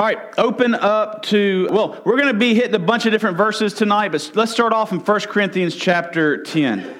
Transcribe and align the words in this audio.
All 0.00 0.06
right, 0.06 0.18
open 0.38 0.74
up 0.74 1.20
to, 1.24 1.68
well, 1.70 2.00
we're 2.06 2.16
going 2.16 2.32
to 2.32 2.38
be 2.38 2.54
hitting 2.54 2.74
a 2.74 2.78
bunch 2.78 3.04
of 3.04 3.12
different 3.12 3.36
verses 3.36 3.74
tonight, 3.74 4.12
but 4.12 4.32
let's 4.34 4.50
start 4.50 4.72
off 4.72 4.92
in 4.92 4.98
1 4.98 5.20
Corinthians 5.26 5.76
chapter 5.76 6.42
10. 6.42 6.96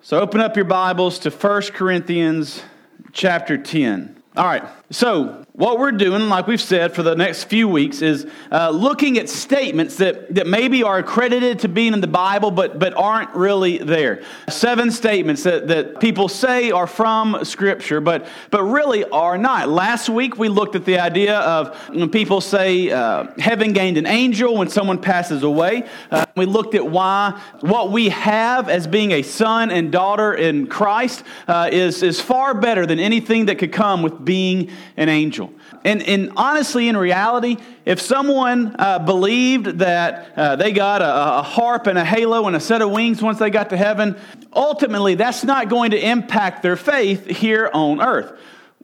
So 0.00 0.20
open 0.20 0.40
up 0.40 0.54
your 0.54 0.64
Bibles 0.64 1.18
to 1.18 1.30
1 1.30 1.62
Corinthians 1.72 2.62
chapter 3.10 3.58
10. 3.58 4.22
All 4.36 4.44
right, 4.44 4.62
so 4.90 5.44
what 5.54 5.78
we're 5.78 5.92
doing, 5.92 6.30
like 6.30 6.46
we've 6.46 6.62
said 6.62 6.94
for 6.94 7.02
the 7.02 7.14
next 7.14 7.44
few 7.44 7.68
weeks, 7.68 8.00
is 8.00 8.26
uh, 8.50 8.70
looking 8.70 9.18
at 9.18 9.28
statements 9.28 9.96
that, 9.96 10.34
that 10.34 10.46
maybe 10.46 10.82
are 10.82 10.96
accredited 10.96 11.58
to 11.58 11.68
being 11.68 11.92
in 11.92 12.00
the 12.00 12.06
Bible, 12.06 12.50
but, 12.50 12.78
but 12.78 12.94
aren't 12.94 13.34
really 13.34 13.76
there. 13.76 14.22
Seven 14.48 14.90
statements 14.90 15.42
that, 15.42 15.68
that 15.68 16.00
people 16.00 16.30
say 16.30 16.70
are 16.70 16.86
from 16.86 17.44
Scripture, 17.44 18.00
but, 18.00 18.26
but 18.50 18.62
really 18.62 19.04
are 19.04 19.36
not. 19.36 19.68
Last 19.68 20.08
week 20.08 20.38
we 20.38 20.48
looked 20.48 20.74
at 20.74 20.86
the 20.86 20.98
idea 20.98 21.38
of 21.40 21.76
when 21.90 22.08
people 22.08 22.40
say 22.40 22.90
uh, 22.90 23.26
heaven 23.36 23.74
gained 23.74 23.98
an 23.98 24.06
angel 24.06 24.56
when 24.56 24.70
someone 24.70 25.02
passes 25.02 25.42
away. 25.42 25.86
Uh, 26.10 26.24
we 26.34 26.46
looked 26.46 26.74
at 26.74 26.86
why 26.86 27.38
what 27.60 27.92
we 27.92 28.08
have 28.08 28.70
as 28.70 28.86
being 28.86 29.12
a 29.12 29.20
son 29.20 29.70
and 29.70 29.92
daughter 29.92 30.32
in 30.32 30.66
Christ 30.66 31.24
uh, 31.46 31.68
is, 31.70 32.02
is 32.02 32.22
far 32.22 32.54
better 32.54 32.86
than 32.86 32.98
anything 32.98 33.46
that 33.46 33.58
could 33.58 33.72
come 33.72 34.02
with 34.02 34.24
being 34.24 34.70
an 34.96 35.10
angel. 35.10 35.41
And, 35.84 36.02
and 36.02 36.32
honestly, 36.36 36.88
in 36.88 36.96
reality, 36.96 37.56
if 37.84 38.00
someone 38.00 38.76
uh, 38.78 38.98
believed 38.98 39.78
that 39.78 40.32
uh, 40.36 40.56
they 40.56 40.72
got 40.72 41.02
a, 41.02 41.38
a, 41.38 41.42
harp 41.42 41.86
and 41.86 41.98
a 41.98 42.04
halo 42.04 42.46
and 42.46 42.54
a 42.54 42.60
set 42.60 42.82
of 42.82 42.90
wings 42.90 43.22
once 43.22 43.38
they 43.38 43.50
got 43.50 43.70
to 43.70 43.76
heaven, 43.76 44.16
ultimately 44.52 45.14
that's 45.14 45.44
not 45.44 45.68
going 45.68 45.92
to 45.92 45.98
impact 45.98 46.62
their 46.62 46.76
faith 46.76 47.26
here 47.26 47.70
on 47.72 48.00
earth. 48.00 48.38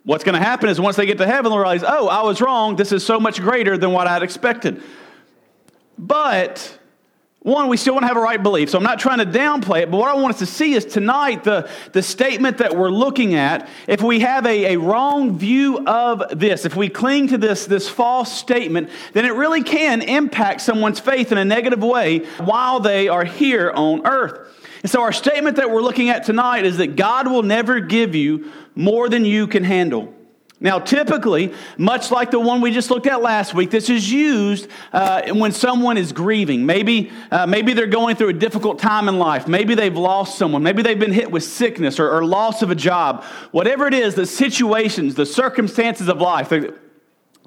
What's 0.04 0.24
going 0.24 0.38
to 0.38 0.44
happen 0.44 0.68
is 0.68 0.80
once 0.80 0.96
they 0.96 1.06
get 1.06 1.18
to 1.18 1.26
heaven, 1.26 1.50
they'll 1.50 1.58
realize, 1.58 1.84
oh, 1.86 2.08
I 2.08 2.22
was 2.22 2.40
wrong. 2.40 2.76
This 2.76 2.92
is 2.92 3.04
so 3.04 3.20
much 3.20 3.40
greater 3.40 3.76
than 3.76 3.92
what 3.92 4.06
I'd 4.06 4.22
expected. 4.22 4.82
But 5.98 6.77
one, 7.40 7.68
we 7.68 7.76
still 7.76 7.94
want 7.94 8.02
to 8.02 8.08
have 8.08 8.16
a 8.16 8.20
right 8.20 8.42
belief. 8.42 8.68
So 8.68 8.78
I'm 8.78 8.84
not 8.84 8.98
trying 8.98 9.18
to 9.18 9.26
downplay 9.26 9.82
it, 9.82 9.90
but 9.90 9.98
what 9.98 10.08
I 10.08 10.14
want 10.14 10.34
us 10.34 10.40
to 10.40 10.46
see 10.46 10.74
is 10.74 10.84
tonight 10.84 11.44
the, 11.44 11.70
the 11.92 12.02
statement 12.02 12.58
that 12.58 12.76
we're 12.76 12.90
looking 12.90 13.34
at. 13.34 13.68
If 13.86 14.02
we 14.02 14.20
have 14.20 14.44
a, 14.44 14.74
a 14.74 14.76
wrong 14.78 15.38
view 15.38 15.86
of 15.86 16.36
this, 16.36 16.64
if 16.64 16.74
we 16.74 16.88
cling 16.88 17.28
to 17.28 17.38
this, 17.38 17.64
this 17.66 17.88
false 17.88 18.32
statement, 18.32 18.90
then 19.12 19.24
it 19.24 19.34
really 19.34 19.62
can 19.62 20.02
impact 20.02 20.62
someone's 20.62 20.98
faith 20.98 21.30
in 21.30 21.38
a 21.38 21.44
negative 21.44 21.82
way 21.82 22.26
while 22.38 22.80
they 22.80 23.09
are 23.09 23.24
here 23.24 23.70
on 23.70 24.04
earth. 24.04 24.54
And 24.82 24.90
so 24.90 25.02
our 25.02 25.12
statement 25.12 25.56
that 25.56 25.70
we're 25.70 25.82
looking 25.82 26.09
at 26.09 26.24
tonight 26.24 26.64
is 26.64 26.78
that 26.78 26.96
God 26.96 27.30
will 27.30 27.44
never 27.44 27.78
give 27.78 28.16
you 28.16 28.50
more 28.74 29.09
than 29.09 29.24
you 29.24 29.46
can 29.46 29.62
handle. 29.62 30.12
Now, 30.60 30.80
typically, 30.80 31.54
much 31.76 32.10
like 32.10 32.32
the 32.32 32.40
one 32.40 32.60
we 32.60 32.73
just 32.73 32.90
looked 32.90 33.06
at 33.06 33.23
last 33.23 33.54
week, 33.54 33.70
this 33.70 33.88
is 33.88 34.10
used 34.10 34.66
uh, 34.92 35.32
when 35.32 35.52
someone 35.52 35.96
is 35.96 36.10
grieving. 36.10 36.66
Maybe, 36.66 37.12
uh, 37.30 37.46
maybe 37.46 37.74
they're 37.74 37.87
going 37.87 38.16
through 38.16 38.30
a 38.30 38.32
difficult 38.32 38.80
time 38.80 39.09
in 39.09 39.20
life. 39.20 39.46
Maybe 39.46 39.76
they've 39.76 39.96
lost 39.96 40.37
someone. 40.37 40.65
Maybe 40.65 40.82
they've 40.82 40.98
been 40.98 41.12
hit 41.12 41.30
with 41.30 41.45
sickness 41.45 42.00
or, 42.00 42.10
or 42.10 42.24
loss 42.24 42.62
of 42.62 42.73
a 42.73 42.74
job. 42.74 43.23
Whatever 43.52 43.87
it 43.87 43.95
is, 43.95 44.16
the 44.16 44.26
situations, 44.26 45.15
the 45.15 45.26
circumstances 45.26 46.09
of 46.09 46.20
life, 46.20 46.52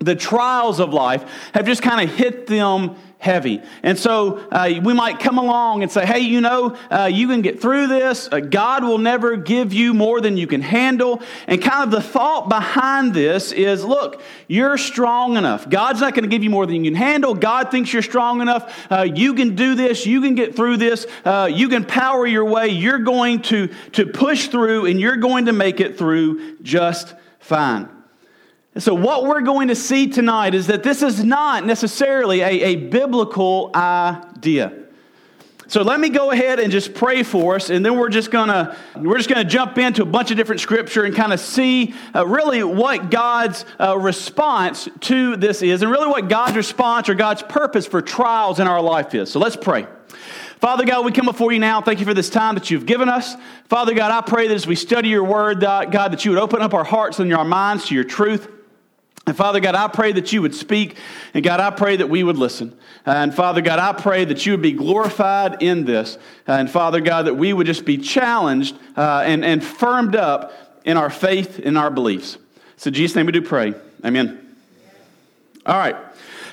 the 0.01 0.15
trials 0.15 0.79
of 0.79 0.93
life 0.93 1.23
have 1.53 1.65
just 1.65 1.81
kind 1.81 2.07
of 2.07 2.15
hit 2.15 2.47
them 2.47 2.95
heavy. 3.21 3.61
And 3.83 3.99
so 3.99 4.39
uh, 4.51 4.79
we 4.83 4.93
might 4.93 5.19
come 5.19 5.37
along 5.37 5.83
and 5.83 5.91
say, 5.91 6.07
hey, 6.07 6.21
you 6.21 6.41
know, 6.41 6.75
uh, 6.89 7.05
you 7.05 7.27
can 7.27 7.43
get 7.43 7.61
through 7.61 7.85
this. 7.85 8.27
Uh, 8.31 8.39
God 8.39 8.83
will 8.83 8.97
never 8.97 9.37
give 9.37 9.73
you 9.73 9.93
more 9.93 10.19
than 10.21 10.37
you 10.37 10.47
can 10.47 10.61
handle. 10.61 11.21
And 11.45 11.61
kind 11.61 11.83
of 11.83 11.91
the 11.91 12.01
thought 12.01 12.49
behind 12.49 13.13
this 13.13 13.51
is 13.51 13.85
look, 13.85 14.23
you're 14.47 14.75
strong 14.75 15.37
enough. 15.37 15.69
God's 15.69 16.01
not 16.01 16.15
going 16.15 16.23
to 16.23 16.29
give 16.29 16.43
you 16.43 16.49
more 16.49 16.65
than 16.65 16.83
you 16.83 16.91
can 16.91 16.99
handle. 16.99 17.35
God 17.35 17.69
thinks 17.69 17.93
you're 17.93 18.01
strong 18.01 18.41
enough. 18.41 18.91
Uh, 18.91 19.03
you 19.03 19.35
can 19.35 19.55
do 19.55 19.75
this. 19.75 20.07
You 20.07 20.21
can 20.21 20.33
get 20.33 20.55
through 20.55 20.77
this. 20.77 21.05
Uh, 21.23 21.47
you 21.53 21.69
can 21.69 21.85
power 21.85 22.25
your 22.25 22.45
way. 22.45 22.69
You're 22.69 22.99
going 22.99 23.43
to, 23.43 23.67
to 23.91 24.07
push 24.07 24.47
through 24.47 24.87
and 24.87 24.99
you're 24.99 25.17
going 25.17 25.45
to 25.45 25.53
make 25.53 25.79
it 25.79 25.95
through 25.95 26.57
just 26.63 27.13
fine. 27.39 28.00
And 28.73 28.83
so, 28.83 28.93
what 28.93 29.25
we're 29.25 29.41
going 29.41 29.67
to 29.67 29.75
see 29.75 30.07
tonight 30.07 30.55
is 30.55 30.67
that 30.67 30.83
this 30.83 31.01
is 31.01 31.23
not 31.23 31.65
necessarily 31.65 32.41
a, 32.41 32.49
a 32.49 32.75
biblical 32.75 33.71
idea. 33.75 34.81
So 35.71 35.83
let 35.83 36.01
me 36.01 36.09
go 36.09 36.31
ahead 36.31 36.59
and 36.59 36.69
just 36.69 36.93
pray 36.93 37.23
for 37.23 37.55
us, 37.55 37.69
and 37.69 37.85
then 37.85 37.97
we're 37.97 38.09
just 38.09 38.29
gonna 38.29 38.75
we're 38.93 39.15
just 39.15 39.29
gonna 39.29 39.45
jump 39.45 39.77
into 39.77 40.01
a 40.01 40.05
bunch 40.05 40.29
of 40.29 40.35
different 40.35 40.59
scripture 40.59 41.05
and 41.05 41.15
kind 41.15 41.31
of 41.31 41.39
see 41.39 41.93
uh, 42.13 42.27
really 42.27 42.61
what 42.61 43.09
God's 43.09 43.63
uh, 43.79 43.97
response 43.97 44.89
to 44.99 45.37
this 45.37 45.61
is, 45.61 45.81
and 45.81 45.89
really 45.89 46.07
what 46.07 46.27
God's 46.27 46.57
response 46.57 47.07
or 47.07 47.13
God's 47.13 47.41
purpose 47.43 47.87
for 47.87 48.01
trials 48.01 48.59
in 48.59 48.67
our 48.67 48.81
life 48.81 49.15
is. 49.15 49.31
So 49.31 49.39
let's 49.39 49.55
pray. 49.55 49.87
Father 50.59 50.83
God, 50.83 51.05
we 51.05 51.13
come 51.13 51.25
before 51.25 51.53
you 51.53 51.59
now. 51.59 51.81
Thank 51.81 51.99
you 51.99 52.05
for 52.05 52.13
this 52.13 52.29
time 52.29 52.55
that 52.55 52.69
you've 52.69 52.85
given 52.85 53.07
us. 53.07 53.37
Father 53.69 53.93
God, 53.93 54.11
I 54.11 54.27
pray 54.27 54.49
that 54.49 54.53
as 54.53 54.67
we 54.67 54.75
study 54.75 55.07
your 55.07 55.23
word, 55.23 55.63
uh, 55.63 55.85
God, 55.85 56.11
that 56.11 56.25
you 56.25 56.31
would 56.31 56.39
open 56.41 56.61
up 56.61 56.73
our 56.73 56.83
hearts 56.83 57.19
and 57.19 57.33
our 57.33 57.45
minds 57.45 57.85
to 57.85 57.95
your 57.95 58.03
truth. 58.03 58.49
And 59.27 59.37
Father 59.37 59.59
God, 59.59 59.75
I 59.75 59.87
pray 59.87 60.11
that 60.13 60.33
you 60.33 60.41
would 60.41 60.55
speak, 60.55 60.97
and 61.33 61.43
God, 61.43 61.59
I 61.59 61.69
pray 61.69 61.95
that 61.97 62.09
we 62.09 62.23
would 62.23 62.37
listen. 62.37 62.77
And 63.05 63.33
Father 63.33 63.61
God, 63.61 63.77
I 63.77 63.93
pray 63.93 64.25
that 64.25 64.45
you 64.45 64.53
would 64.53 64.63
be 64.63 64.71
glorified 64.71 65.61
in 65.61 65.85
this. 65.85 66.17
And 66.47 66.69
Father 66.69 67.01
God, 67.01 67.27
that 67.27 67.35
we 67.35 67.53
would 67.53 67.67
just 67.67 67.85
be 67.85 67.97
challenged 67.97 68.75
uh, 68.97 69.23
and, 69.25 69.45
and 69.45 69.63
firmed 69.63 70.15
up 70.15 70.81
in 70.85 70.97
our 70.97 71.11
faith, 71.11 71.59
in 71.59 71.77
our 71.77 71.91
beliefs. 71.91 72.37
So, 72.77 72.89
Jesus' 72.89 73.15
name 73.15 73.27
we 73.27 73.31
do 73.31 73.43
pray. 73.43 73.75
Amen. 74.03 74.55
All 75.67 75.77
right. 75.77 75.95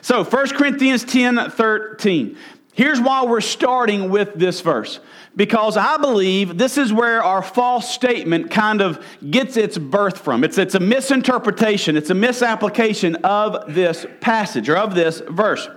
So, 0.03 0.23
1 0.23 0.49
Corinthians 0.51 1.05
10 1.05 1.51
13. 1.51 2.37
Here's 2.75 3.01
why 3.01 3.25
we're 3.25 3.41
starting 3.41 4.11
with 4.11 4.35
this 4.35 4.61
verse 4.61 5.01
because 5.39 5.77
I 5.77 5.99
believe 5.99 6.59
this 6.59 6.77
is 6.77 6.93
where 6.93 7.23
our 7.23 7.43
false 7.43 7.89
statement 7.89 8.51
kind 8.51 8.83
of 8.83 9.01
gets 9.31 9.57
its 9.57 9.79
birth 9.79 10.19
from. 10.19 10.43
It's, 10.43 10.59
it's 10.59 10.75
a 10.75 10.81
misinterpretation, 10.81 11.97
it's 11.97 12.11
a 12.11 12.15
misapplication 12.15 13.15
of 13.23 13.73
this 13.73 14.05
passage 14.21 14.69
or 14.69 14.77
of 14.77 14.97
this 14.97 15.21
verse. 15.21 15.69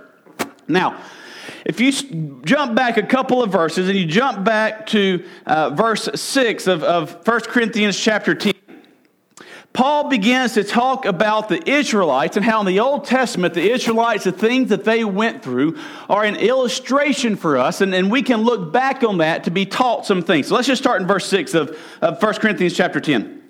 Now, 0.66 1.00
if 1.64 1.80
you 1.80 1.92
jump 2.44 2.74
back 2.74 2.96
a 2.96 3.04
couple 3.04 3.40
of 3.40 3.52
verses 3.52 3.88
and 3.88 3.96
you 3.96 4.04
jump 4.04 4.44
back 4.44 4.84
to 4.88 5.24
uh, 5.46 5.70
verse 5.70 6.08
6 6.12 6.66
of, 6.66 6.82
of 6.82 7.24
1 7.24 7.40
Corinthians 7.42 7.96
chapter 7.96 8.34
10, 8.34 8.51
Paul 9.72 10.10
begins 10.10 10.52
to 10.54 10.64
talk 10.64 11.06
about 11.06 11.48
the 11.48 11.68
Israelites 11.68 12.36
and 12.36 12.44
how 12.44 12.60
in 12.60 12.66
the 12.66 12.80
Old 12.80 13.06
Testament, 13.06 13.54
the 13.54 13.70
Israelites, 13.70 14.24
the 14.24 14.32
things 14.32 14.68
that 14.68 14.84
they 14.84 15.02
went 15.02 15.42
through, 15.42 15.78
are 16.10 16.24
an 16.24 16.36
illustration 16.36 17.36
for 17.36 17.56
us, 17.56 17.80
and, 17.80 17.94
and 17.94 18.10
we 18.10 18.22
can 18.22 18.42
look 18.42 18.70
back 18.70 19.02
on 19.02 19.18
that 19.18 19.44
to 19.44 19.50
be 19.50 19.64
taught 19.64 20.04
some 20.04 20.22
things. 20.22 20.48
So 20.48 20.56
let's 20.56 20.68
just 20.68 20.82
start 20.82 21.00
in 21.00 21.08
verse 21.08 21.26
6 21.26 21.54
of, 21.54 21.78
of 22.02 22.22
1 22.22 22.34
Corinthians 22.34 22.74
chapter 22.74 23.00
10. 23.00 23.41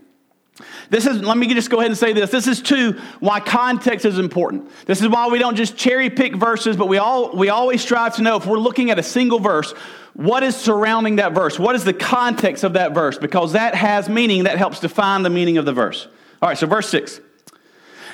This 0.91 1.07
is, 1.07 1.23
let 1.23 1.37
me 1.37 1.47
just 1.53 1.71
go 1.71 1.79
ahead 1.79 1.91
and 1.91 1.99
say 1.99 2.13
this. 2.13 2.31
This 2.31 2.47
is 2.47 2.61
too 2.61 3.01
why 3.21 3.41
context 3.41 4.05
is 4.05 4.19
important. 4.19 4.71
This 4.87 5.01
is 5.01 5.09
why 5.09 5.29
we 5.29 5.39
don't 5.39 5.57
just 5.57 5.77
cherry 5.77 6.11
pick 6.11 6.37
verses, 6.37 6.77
but 6.77 6.89
we 6.89 6.99
all 6.99 7.35
we 7.35 7.49
always 7.49 7.81
strive 7.83 8.17
to 8.17 8.23
know 8.23 8.37
if 8.37 8.47
we're 8.47 8.59
looking 8.59 8.91
at 8.91 8.99
a 8.99 9.03
single 9.03 9.39
verse, 9.39 9.73
what 10.15 10.43
is 10.43 10.55
surrounding 10.57 11.17
that 11.17 11.33
verse? 11.33 11.59
What 11.59 11.75
is 11.75 11.85
the 11.85 11.95
context 11.95 12.65
of 12.65 12.75
that 12.75 12.93
verse? 12.93 13.19
Because 13.19 13.53
that 13.53 13.75
has 13.75 14.09
meaning, 14.09 14.45
that 14.45 14.59
helps 14.59 14.81
define 14.81 15.23
the 15.23 15.31
meaning 15.31 15.57
of 15.57 15.65
the 15.65 15.73
verse. 15.73 16.07
All 16.41 16.49
right, 16.49 16.59
so 16.59 16.67
verse 16.67 16.89
6. 16.89 17.21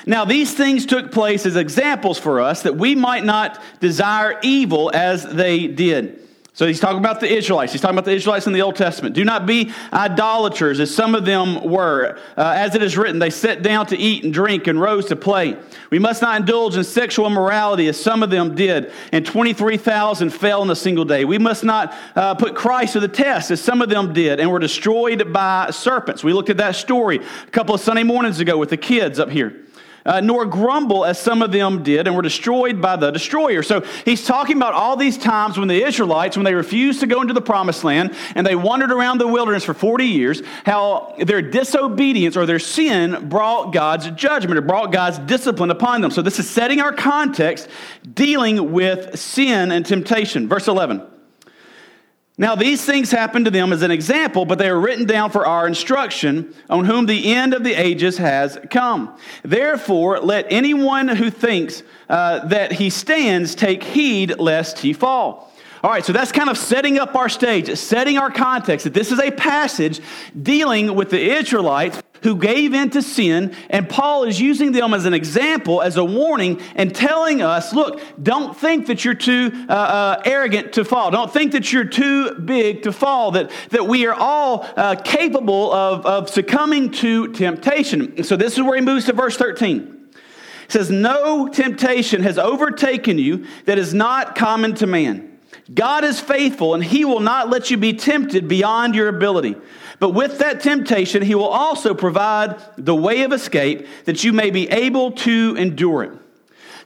Now, 0.05 0.23
these 0.23 0.53
things 0.53 0.85
took 0.85 1.11
place 1.11 1.45
as 1.45 1.55
examples 1.55 2.17
for 2.17 2.39
us 2.39 2.63
that 2.63 2.77
we 2.77 2.95
might 2.95 3.25
not 3.25 3.61
desire 3.79 4.39
evil 4.41 4.91
as 4.93 5.23
they 5.23 5.67
did. 5.67 6.21
So 6.59 6.67
he's 6.67 6.81
talking 6.81 6.97
about 6.97 7.21
the 7.21 7.33
Israelites. 7.33 7.71
He's 7.71 7.79
talking 7.79 7.95
about 7.95 8.03
the 8.03 8.11
Israelites 8.11 8.45
in 8.45 8.51
the 8.51 8.63
Old 8.63 8.75
Testament. 8.75 9.15
Do 9.15 9.23
not 9.23 9.45
be 9.45 9.71
idolaters, 9.93 10.81
as 10.81 10.93
some 10.93 11.15
of 11.15 11.23
them 11.23 11.63
were. 11.63 12.19
Uh, 12.35 12.53
as 12.53 12.75
it 12.75 12.83
is 12.83 12.97
written, 12.97 13.17
they 13.17 13.29
sat 13.29 13.61
down 13.61 13.85
to 13.85 13.97
eat 13.97 14.25
and 14.25 14.33
drink 14.33 14.67
and 14.67 14.77
rose 14.77 15.05
to 15.05 15.15
play. 15.15 15.55
We 15.89 15.99
must 15.99 16.21
not 16.21 16.37
indulge 16.37 16.75
in 16.75 16.83
sexual 16.83 17.27
immorality, 17.27 17.87
as 17.87 17.97
some 17.97 18.23
of 18.23 18.29
them 18.29 18.55
did, 18.55 18.91
and 19.13 19.25
23,000 19.25 20.31
fell 20.31 20.61
in 20.61 20.69
a 20.69 20.75
single 20.75 21.05
day. 21.05 21.23
We 21.23 21.37
must 21.37 21.63
not 21.63 21.95
uh, 22.13 22.35
put 22.35 22.55
Christ 22.55 22.91
to 22.91 22.99
the 22.99 23.07
test, 23.07 23.51
as 23.51 23.61
some 23.61 23.81
of 23.81 23.87
them 23.87 24.11
did, 24.11 24.41
and 24.41 24.51
were 24.51 24.59
destroyed 24.59 25.31
by 25.31 25.69
serpents. 25.71 26.25
We 26.25 26.33
looked 26.33 26.49
at 26.49 26.57
that 26.57 26.75
story 26.75 27.21
a 27.47 27.51
couple 27.51 27.73
of 27.73 27.79
Sunday 27.79 28.03
mornings 28.03 28.41
ago 28.41 28.57
with 28.57 28.71
the 28.71 28.75
kids 28.75 29.17
up 29.17 29.29
here 29.29 29.55
uh, 30.05 30.21
nor 30.21 30.45
grumble 30.45 31.05
as 31.05 31.19
some 31.19 31.41
of 31.41 31.51
them 31.51 31.83
did 31.83 32.07
and 32.07 32.15
were 32.15 32.21
destroyed 32.21 32.81
by 32.81 32.95
the 32.95 33.11
destroyer. 33.11 33.63
So 33.63 33.81
he's 34.05 34.25
talking 34.25 34.57
about 34.57 34.73
all 34.73 34.95
these 34.95 35.17
times 35.17 35.57
when 35.57 35.67
the 35.67 35.83
Israelites, 35.83 36.37
when 36.37 36.43
they 36.43 36.53
refused 36.53 36.99
to 37.01 37.07
go 37.07 37.21
into 37.21 37.33
the 37.33 37.41
promised 37.41 37.83
land 37.83 38.15
and 38.35 38.45
they 38.45 38.55
wandered 38.55 38.91
around 38.91 39.19
the 39.19 39.27
wilderness 39.27 39.63
for 39.63 39.73
40 39.73 40.05
years, 40.05 40.41
how 40.65 41.15
their 41.19 41.41
disobedience 41.41 42.37
or 42.37 42.45
their 42.45 42.59
sin 42.59 43.29
brought 43.29 43.73
God's 43.73 44.09
judgment 44.11 44.57
or 44.57 44.61
brought 44.61 44.91
God's 44.91 45.19
discipline 45.19 45.71
upon 45.71 46.01
them. 46.01 46.11
So 46.11 46.21
this 46.21 46.39
is 46.39 46.49
setting 46.49 46.81
our 46.81 46.93
context 46.93 47.67
dealing 48.13 48.71
with 48.71 49.19
sin 49.19 49.71
and 49.71 49.85
temptation. 49.85 50.47
Verse 50.47 50.67
11. 50.67 51.18
Now, 52.39 52.55
these 52.55 52.85
things 52.85 53.11
happened 53.11 53.43
to 53.45 53.51
them 53.51 53.73
as 53.73 53.81
an 53.81 53.91
example, 53.91 54.45
but 54.45 54.57
they 54.59 54.69
are 54.69 54.79
written 54.79 55.05
down 55.05 55.29
for 55.29 55.45
our 55.45 55.67
instruction, 55.67 56.55
on 56.69 56.85
whom 56.85 57.05
the 57.05 57.33
end 57.33 57.53
of 57.53 57.65
the 57.65 57.73
ages 57.73 58.17
has 58.17 58.57
come. 58.71 59.13
Therefore, 59.43 60.21
let 60.21 60.45
anyone 60.49 61.09
who 61.09 61.29
thinks 61.31 61.83
uh, 62.07 62.47
that 62.47 62.71
he 62.71 62.89
stands 62.89 63.55
take 63.55 63.83
heed 63.83 64.39
lest 64.39 64.79
he 64.79 64.93
fall. 64.93 65.51
All 65.83 65.91
right, 65.91 66.05
so 66.05 66.13
that's 66.13 66.31
kind 66.31 66.49
of 66.49 66.57
setting 66.57 66.97
up 66.97 67.13
our 67.13 67.27
stage, 67.27 67.77
setting 67.77 68.17
our 68.17 68.31
context 68.31 68.85
that 68.85 68.93
this 68.93 69.11
is 69.11 69.19
a 69.19 69.31
passage 69.31 69.99
dealing 70.41 70.95
with 70.95 71.09
the 71.09 71.21
Israelites 71.21 72.01
who 72.23 72.35
gave 72.35 72.73
in 72.73 72.89
to 72.91 73.01
sin, 73.01 73.55
and 73.69 73.89
Paul 73.89 74.23
is 74.23 74.39
using 74.39 74.71
them 74.71 74.93
as 74.93 75.05
an 75.05 75.13
example, 75.13 75.81
as 75.81 75.97
a 75.97 76.03
warning, 76.03 76.61
and 76.75 76.93
telling 76.93 77.41
us 77.41 77.73
look, 77.73 78.01
don't 78.21 78.55
think 78.55 78.87
that 78.87 79.05
you're 79.05 79.13
too 79.13 79.51
uh, 79.69 79.71
uh, 79.71 80.21
arrogant 80.25 80.73
to 80.73 80.85
fall. 80.85 81.11
Don't 81.11 81.31
think 81.31 81.51
that 81.53 81.71
you're 81.71 81.85
too 81.85 82.35
big 82.35 82.83
to 82.83 82.91
fall, 82.91 83.31
that, 83.31 83.51
that 83.69 83.87
we 83.87 84.05
are 84.05 84.13
all 84.13 84.67
uh, 84.75 84.95
capable 84.95 85.71
of, 85.71 86.05
of 86.05 86.29
succumbing 86.29 86.91
to 86.91 87.31
temptation. 87.33 88.23
So 88.23 88.35
this 88.35 88.53
is 88.53 88.61
where 88.63 88.75
he 88.75 88.81
moves 88.81 89.05
to 89.05 89.13
verse 89.13 89.37
13. 89.37 89.99
It 90.69 90.71
says, 90.71 90.89
No 90.89 91.47
temptation 91.47 92.21
has 92.23 92.37
overtaken 92.37 93.17
you 93.17 93.45
that 93.65 93.77
is 93.77 93.93
not 93.93 94.35
common 94.35 94.75
to 94.75 94.87
man. 94.87 95.39
God 95.73 96.03
is 96.03 96.19
faithful, 96.19 96.73
and 96.73 96.83
he 96.83 97.05
will 97.05 97.19
not 97.19 97.49
let 97.49 97.69
you 97.69 97.77
be 97.77 97.93
tempted 97.93 98.47
beyond 98.47 98.95
your 98.95 99.07
ability. 99.07 99.55
But 99.99 100.11
with 100.11 100.39
that 100.39 100.61
temptation, 100.61 101.21
he 101.21 101.35
will 101.35 101.43
also 101.43 101.93
provide 101.93 102.55
the 102.77 102.95
way 102.95 103.23
of 103.23 103.33
escape 103.33 103.87
that 104.05 104.23
you 104.23 104.31
may 104.31 104.49
be 104.49 104.69
able 104.69 105.11
to 105.11 105.55
endure 105.57 106.03
it. 106.03 106.11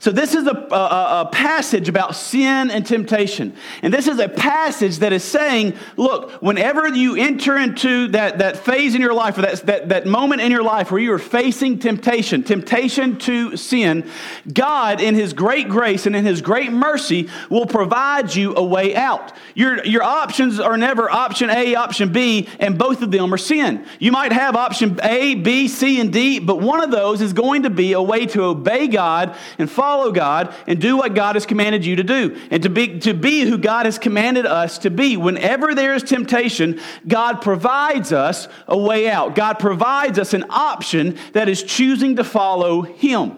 So, 0.03 0.11
this 0.11 0.35
is 0.35 0.45
a, 0.47 0.67
a, 0.69 1.21
a, 1.21 1.29
passage 1.31 1.87
about 1.87 2.17
sin 2.17 2.69
and 2.69 2.85
temptation. 2.85 3.55
And 3.81 3.93
this 3.93 4.09
is 4.09 4.19
a 4.19 4.27
passage 4.27 4.97
that 4.97 5.13
is 5.13 5.23
saying, 5.23 5.75
look, 5.95 6.41
whenever 6.41 6.89
you 6.89 7.15
enter 7.15 7.57
into 7.57 8.09
that, 8.09 8.39
that 8.39 8.57
phase 8.57 8.95
in 8.95 9.01
your 9.01 9.13
life, 9.13 9.37
or 9.37 9.43
that, 9.43 9.65
that, 9.65 9.87
that 9.87 10.05
moment 10.05 10.41
in 10.41 10.51
your 10.51 10.61
life 10.61 10.91
where 10.91 10.99
you 10.99 11.13
are 11.13 11.19
facing 11.19 11.79
temptation, 11.79 12.43
temptation 12.43 13.17
to 13.19 13.55
sin, 13.55 14.05
God, 14.51 14.99
in 14.99 15.15
His 15.15 15.31
great 15.31 15.69
grace 15.69 16.05
and 16.05 16.17
in 16.17 16.25
His 16.25 16.41
great 16.41 16.73
mercy, 16.73 17.29
will 17.49 17.65
provide 17.65 18.35
you 18.35 18.57
a 18.57 18.63
way 18.63 18.97
out. 18.97 19.31
Your, 19.55 19.85
your 19.85 20.03
options 20.03 20.59
are 20.59 20.75
never 20.75 21.09
option 21.09 21.49
A, 21.49 21.75
option 21.75 22.11
B, 22.11 22.49
and 22.59 22.77
both 22.77 23.03
of 23.03 23.11
them 23.11 23.33
are 23.33 23.37
sin. 23.37 23.85
You 23.99 24.11
might 24.11 24.33
have 24.33 24.57
option 24.57 24.99
A, 25.01 25.35
B, 25.35 25.69
C, 25.69 26.01
and 26.01 26.11
D, 26.11 26.39
but 26.39 26.59
one 26.59 26.83
of 26.83 26.91
those 26.91 27.21
is 27.21 27.31
going 27.31 27.63
to 27.63 27.69
be 27.69 27.93
a 27.93 28.01
way 28.01 28.25
to 28.25 28.43
obey 28.43 28.89
God 28.89 29.37
and 29.57 29.71
follow 29.71 29.92
follow 29.93 30.11
God 30.11 30.55
and 30.65 30.81
do 30.81 30.97
what 30.97 31.13
God 31.13 31.35
has 31.35 31.45
commanded 31.45 31.85
you 31.85 31.97
to 31.97 32.03
do 32.03 32.35
and 32.49 32.63
to 32.63 32.69
be, 32.69 32.99
to 33.01 33.13
be 33.13 33.41
who 33.41 33.59
God 33.59 33.85
has 33.85 33.99
commanded 33.99 34.45
us 34.45 34.79
to 34.79 34.89
be. 34.89 35.17
Whenever 35.17 35.75
there 35.75 35.93
is 35.93 36.01
temptation, 36.01 36.79
God 37.07 37.41
provides 37.41 38.11
us 38.11 38.47
a 38.67 38.77
way 38.77 39.07
out. 39.07 39.35
God 39.35 39.59
provides 39.59 40.17
us 40.17 40.33
an 40.33 40.45
option 40.49 41.17
that 41.33 41.47
is 41.47 41.61
choosing 41.61 42.15
to 42.15 42.23
follow 42.23 42.81
Him. 42.81 43.37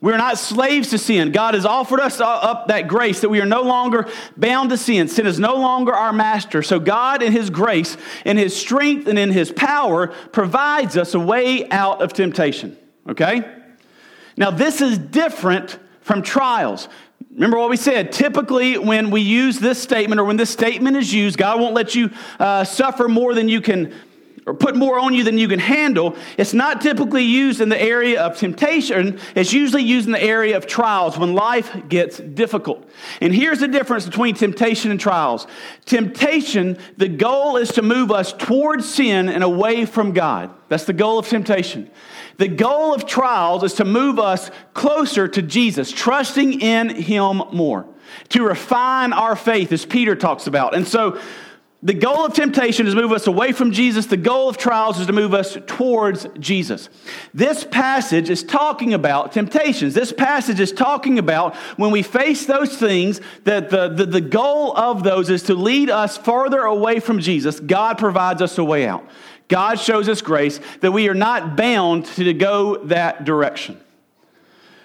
We're 0.00 0.16
not 0.16 0.38
slaves 0.38 0.90
to 0.90 0.98
sin. 0.98 1.30
God 1.30 1.54
has 1.54 1.64
offered 1.64 2.00
us 2.00 2.20
up 2.20 2.66
that 2.66 2.88
grace 2.88 3.20
that 3.20 3.28
we 3.28 3.40
are 3.40 3.46
no 3.46 3.62
longer 3.62 4.08
bound 4.36 4.70
to 4.70 4.76
sin. 4.76 5.06
Sin 5.06 5.28
is 5.28 5.38
no 5.38 5.54
longer 5.54 5.94
our 5.94 6.12
master. 6.12 6.64
So, 6.64 6.80
God, 6.80 7.22
in 7.22 7.30
His 7.30 7.48
grace, 7.50 7.96
in 8.24 8.36
His 8.36 8.56
strength, 8.56 9.06
and 9.06 9.16
in 9.16 9.30
His 9.30 9.52
power, 9.52 10.08
provides 10.32 10.96
us 10.96 11.14
a 11.14 11.20
way 11.20 11.70
out 11.70 12.02
of 12.02 12.12
temptation. 12.12 12.76
Okay? 13.08 13.48
Now, 14.36 14.50
this 14.50 14.80
is 14.80 14.98
different 14.98 15.78
from 16.02 16.22
trials. 16.22 16.88
Remember 17.32 17.58
what 17.58 17.70
we 17.70 17.76
said. 17.76 18.12
Typically, 18.12 18.76
when 18.76 19.10
we 19.10 19.22
use 19.22 19.58
this 19.58 19.82
statement 19.82 20.20
or 20.20 20.24
when 20.24 20.36
this 20.36 20.50
statement 20.50 20.96
is 20.96 21.12
used, 21.12 21.38
God 21.38 21.60
won't 21.60 21.74
let 21.74 21.94
you 21.94 22.10
uh, 22.38 22.64
suffer 22.64 23.08
more 23.08 23.34
than 23.34 23.48
you 23.48 23.60
can 23.60 23.94
or 24.46 24.54
put 24.54 24.74
more 24.74 24.98
on 24.98 25.14
you 25.14 25.22
than 25.22 25.38
you 25.38 25.46
can 25.46 25.58
handle. 25.58 26.16
It's 26.36 26.52
not 26.52 26.80
typically 26.80 27.22
used 27.22 27.60
in 27.60 27.68
the 27.68 27.80
area 27.80 28.20
of 28.20 28.36
temptation. 28.36 29.20
It's 29.34 29.52
usually 29.52 29.82
used 29.82 30.06
in 30.06 30.12
the 30.12 30.22
area 30.22 30.56
of 30.56 30.66
trials 30.66 31.16
when 31.16 31.34
life 31.34 31.76
gets 31.88 32.18
difficult. 32.18 32.88
And 33.20 33.32
here's 33.34 33.60
the 33.60 33.68
difference 33.68 34.04
between 34.04 34.34
temptation 34.34 34.90
and 34.90 34.98
trials. 34.98 35.46
Temptation, 35.84 36.76
the 36.96 37.08
goal 37.08 37.56
is 37.56 37.70
to 37.72 37.82
move 37.82 38.10
us 38.10 38.32
towards 38.32 38.92
sin 38.92 39.28
and 39.28 39.44
away 39.44 39.84
from 39.84 40.12
God. 40.12 40.50
That's 40.68 40.84
the 40.84 40.92
goal 40.92 41.18
of 41.18 41.28
temptation. 41.28 41.90
The 42.38 42.48
goal 42.48 42.94
of 42.94 43.06
trials 43.06 43.62
is 43.62 43.74
to 43.74 43.84
move 43.84 44.18
us 44.18 44.50
closer 44.74 45.28
to 45.28 45.42
Jesus, 45.42 45.92
trusting 45.92 46.60
in 46.60 46.88
Him 46.88 47.42
more, 47.52 47.86
to 48.30 48.42
refine 48.42 49.12
our 49.12 49.36
faith, 49.36 49.70
as 49.70 49.84
Peter 49.84 50.16
talks 50.16 50.46
about. 50.46 50.74
And 50.74 50.88
so, 50.88 51.20
the 51.84 51.94
goal 51.94 52.24
of 52.24 52.32
temptation 52.32 52.86
is 52.86 52.94
to 52.94 53.00
move 53.00 53.10
us 53.10 53.26
away 53.26 53.50
from 53.50 53.72
Jesus. 53.72 54.06
The 54.06 54.16
goal 54.16 54.48
of 54.48 54.56
trials 54.56 55.00
is 55.00 55.08
to 55.08 55.12
move 55.12 55.34
us 55.34 55.58
towards 55.66 56.28
Jesus. 56.38 56.88
This 57.34 57.64
passage 57.64 58.30
is 58.30 58.44
talking 58.44 58.94
about 58.94 59.32
temptations. 59.32 59.92
This 59.92 60.12
passage 60.12 60.60
is 60.60 60.70
talking 60.70 61.18
about 61.18 61.56
when 61.76 61.90
we 61.90 62.02
face 62.02 62.46
those 62.46 62.76
things, 62.76 63.20
that 63.42 63.70
the, 63.70 63.88
the, 63.88 64.06
the 64.06 64.20
goal 64.20 64.76
of 64.76 65.02
those 65.02 65.28
is 65.28 65.42
to 65.44 65.54
lead 65.54 65.90
us 65.90 66.16
farther 66.16 66.60
away 66.60 67.00
from 67.00 67.18
Jesus. 67.18 67.58
God 67.58 67.98
provides 67.98 68.40
us 68.40 68.58
a 68.58 68.64
way 68.64 68.86
out. 68.86 69.04
God 69.48 69.80
shows 69.80 70.08
us 70.08 70.22
grace 70.22 70.60
that 70.82 70.92
we 70.92 71.08
are 71.08 71.14
not 71.14 71.56
bound 71.56 72.06
to 72.06 72.32
go 72.32 72.76
that 72.84 73.24
direction. 73.24 73.80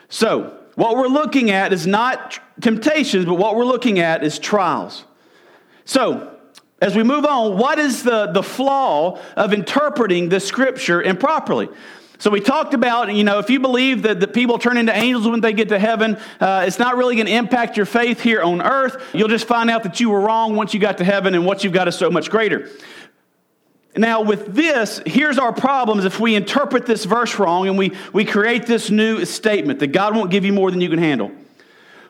So, 0.09 0.57
what 0.73 0.95
we're 0.95 1.07
looking 1.07 1.51
at 1.51 1.73
is 1.73 1.85
not 1.85 2.39
temptations, 2.59 3.25
but 3.25 3.35
what 3.35 3.55
we're 3.55 3.65
looking 3.65 3.99
at 3.99 4.23
is 4.23 4.39
trials. 4.39 5.05
So, 5.85 6.36
as 6.79 6.95
we 6.95 7.03
move 7.03 7.25
on, 7.25 7.57
what 7.57 7.79
is 7.79 8.03
the, 8.03 8.27
the 8.27 8.43
flaw 8.43 9.19
of 9.35 9.53
interpreting 9.53 10.29
the 10.29 10.39
scripture 10.39 11.01
improperly? 11.01 11.69
So 12.19 12.31
we 12.31 12.39
talked 12.39 12.73
about, 12.73 13.13
you 13.13 13.23
know, 13.23 13.37
if 13.39 13.49
you 13.49 13.59
believe 13.59 14.03
that 14.03 14.19
the 14.19 14.27
people 14.27 14.57
turn 14.57 14.77
into 14.77 14.95
angels 14.95 15.27
when 15.27 15.41
they 15.41 15.53
get 15.53 15.69
to 15.69 15.77
heaven, 15.77 16.17
uh, 16.39 16.65
it's 16.67 16.79
not 16.79 16.97
really 16.97 17.15
going 17.15 17.27
to 17.27 17.33
impact 17.33 17.77
your 17.77 17.85
faith 17.85 18.19
here 18.19 18.41
on 18.41 18.61
earth. 18.61 19.01
You'll 19.13 19.27
just 19.27 19.47
find 19.47 19.69
out 19.69 19.83
that 19.83 19.99
you 19.99 20.09
were 20.09 20.19
wrong 20.19 20.55
once 20.55 20.73
you 20.73 20.79
got 20.79 20.97
to 20.97 21.03
heaven, 21.03 21.35
and 21.35 21.45
what 21.45 21.63
you've 21.63 21.73
got 21.73 21.87
is 21.87 21.95
so 21.95 22.09
much 22.09 22.31
greater. 22.31 22.69
Now, 23.95 24.21
with 24.21 24.53
this, 24.53 25.01
here's 25.05 25.39
our 25.39 25.53
problems 25.53 26.05
if 26.05 26.19
we 26.19 26.35
interpret 26.35 26.85
this 26.85 27.05
verse 27.05 27.39
wrong 27.39 27.67
and 27.67 27.77
we, 27.77 27.93
we 28.13 28.25
create 28.25 28.67
this 28.67 28.91
new 28.91 29.25
statement 29.25 29.79
that 29.79 29.87
God 29.87 30.15
won't 30.15 30.29
give 30.29 30.45
you 30.45 30.53
more 30.53 30.69
than 30.69 30.81
you 30.81 30.89
can 30.89 30.99
handle. 30.99 31.31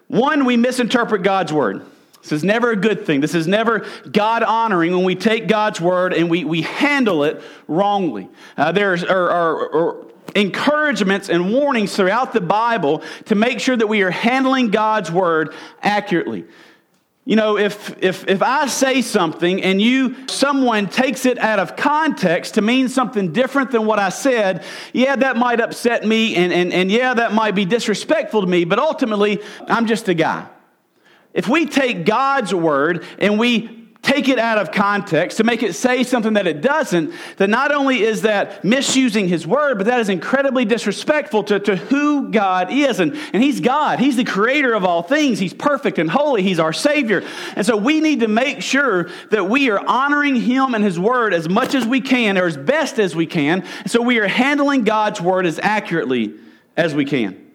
One, 0.07 0.45
we 0.45 0.57
misinterpret 0.57 1.23
God's 1.23 1.53
word. 1.53 1.85
This 2.27 2.39
is 2.39 2.43
never 2.43 2.71
a 2.71 2.75
good 2.75 3.05
thing. 3.05 3.21
This 3.21 3.33
is 3.33 3.47
never 3.47 3.85
God 4.11 4.43
honoring 4.43 4.91
when 4.91 5.05
we 5.05 5.15
take 5.15 5.47
God's 5.47 5.79
word 5.79 6.13
and 6.13 6.29
we, 6.29 6.43
we 6.43 6.61
handle 6.61 7.23
it 7.23 7.41
wrongly. 7.69 8.27
Uh, 8.57 8.73
there 8.73 8.93
are, 8.93 9.29
are, 9.29 9.75
are 9.75 10.05
encouragements 10.35 11.29
and 11.29 11.53
warnings 11.53 11.95
throughout 11.95 12.33
the 12.33 12.41
Bible 12.41 13.01
to 13.25 13.35
make 13.35 13.61
sure 13.61 13.77
that 13.77 13.87
we 13.87 14.01
are 14.01 14.11
handling 14.11 14.71
God's 14.71 15.09
word 15.09 15.53
accurately. 15.81 16.43
You 17.23 17.37
know, 17.37 17.57
if, 17.57 17.97
if, 18.03 18.27
if 18.27 18.41
I 18.41 18.67
say 18.67 19.01
something 19.01 19.63
and 19.63 19.81
you, 19.81 20.27
someone 20.27 20.87
takes 20.87 21.25
it 21.25 21.37
out 21.37 21.59
of 21.59 21.77
context 21.77 22.55
to 22.55 22.61
mean 22.61 22.89
something 22.89 23.31
different 23.31 23.71
than 23.71 23.85
what 23.85 23.99
I 23.99 24.09
said, 24.09 24.65
yeah, 24.91 25.15
that 25.15 25.37
might 25.37 25.61
upset 25.61 26.05
me 26.05 26.35
and, 26.35 26.51
and, 26.51 26.73
and 26.73 26.91
yeah, 26.91 27.13
that 27.13 27.31
might 27.31 27.55
be 27.55 27.63
disrespectful 27.63 28.41
to 28.41 28.47
me, 28.47 28.65
but 28.65 28.79
ultimately, 28.79 29.41
I'm 29.67 29.87
just 29.87 30.09
a 30.09 30.13
guy. 30.13 30.47
If 31.33 31.47
we 31.47 31.65
take 31.65 32.05
God's 32.05 32.53
word 32.53 33.05
and 33.19 33.37
we 33.37 33.77
take 34.07 34.29
it 34.29 34.39
out 34.39 34.57
of 34.57 34.71
context 34.71 35.37
to 35.37 35.43
make 35.43 35.63
it 35.63 35.73
say 35.73 36.03
something 36.03 36.33
that 36.33 36.47
it 36.47 36.61
doesn't, 36.61 37.13
then 37.37 37.51
not 37.51 37.73
only 37.73 38.01
is 38.01 38.21
that 38.21 38.63
misusing 38.63 39.27
his 39.27 39.45
word, 39.45 39.77
but 39.77 39.87
that 39.87 39.99
is 39.99 40.07
incredibly 40.07 40.65
disrespectful 40.65 41.43
to, 41.43 41.59
to 41.59 41.75
who 41.75 42.29
God 42.31 42.71
is. 42.71 42.99
And, 42.99 43.17
and 43.33 43.43
he's 43.43 43.59
God, 43.59 43.99
he's 43.99 44.15
the 44.15 44.23
creator 44.23 44.73
of 44.73 44.85
all 44.85 45.03
things, 45.03 45.39
he's 45.39 45.53
perfect 45.53 45.99
and 45.99 46.09
holy, 46.09 46.41
he's 46.41 46.59
our 46.59 46.73
Savior. 46.73 47.23
And 47.55 47.65
so 47.65 47.75
we 47.75 47.99
need 47.99 48.21
to 48.21 48.27
make 48.27 48.61
sure 48.61 49.09
that 49.31 49.49
we 49.49 49.69
are 49.69 49.85
honoring 49.85 50.35
him 50.35 50.73
and 50.73 50.83
his 50.83 50.99
word 50.99 51.33
as 51.33 51.49
much 51.49 51.75
as 51.75 51.85
we 51.85 51.99
can 52.01 52.37
or 52.37 52.45
as 52.45 52.57
best 52.57 52.99
as 52.99 53.15
we 53.15 53.25
can. 53.25 53.65
So 53.87 54.01
we 54.01 54.19
are 54.19 54.27
handling 54.27 54.83
God's 54.83 55.19
word 55.19 55.45
as 55.45 55.59
accurately 55.59 56.35
as 56.77 56.95
we 56.95 57.05
can. 57.05 57.46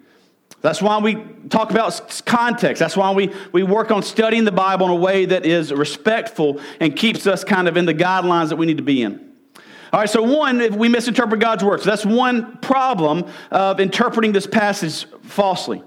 That's 0.63 0.81
why 0.81 0.99
we 0.99 1.17
talk 1.51 1.71
about 1.71 2.23
context. 2.25 2.79
That's 2.79 2.97
why 2.97 3.13
we, 3.13 3.33
we 3.51 3.65
work 3.65 3.91
on 3.91 4.03
studying 4.03 4.45
the 4.45 4.53
Bible 4.53 4.87
in 4.87 4.93
a 4.93 4.97
way 4.97 5.25
that 5.27 5.45
is 5.45 5.73
respectful 5.73 6.61
and 6.81 6.95
keeps 6.95 7.27
us 7.27 7.43
kind 7.43 7.67
of 7.67 7.77
in 7.77 7.85
the 7.85 7.95
guidelines 7.95 8.49
that 8.49 8.57
we 8.57 8.67
need 8.67 8.77
to 8.77 8.83
be 8.83 9.03
in. 9.03 9.33
All 9.93 10.01
right, 10.01 10.09
so 10.09 10.23
one, 10.23 10.61
if 10.61 10.75
we 10.75 10.89
misinterpret 10.89 11.41
God's 11.41 11.63
word. 11.63 11.81
So 11.81 11.91
that's 11.91 12.07
one 12.07 12.57
problem 12.59 13.31
of 13.51 13.79
interpreting 13.79 14.33
this 14.33 14.47
passage 14.47 15.05
falsely 15.23 15.83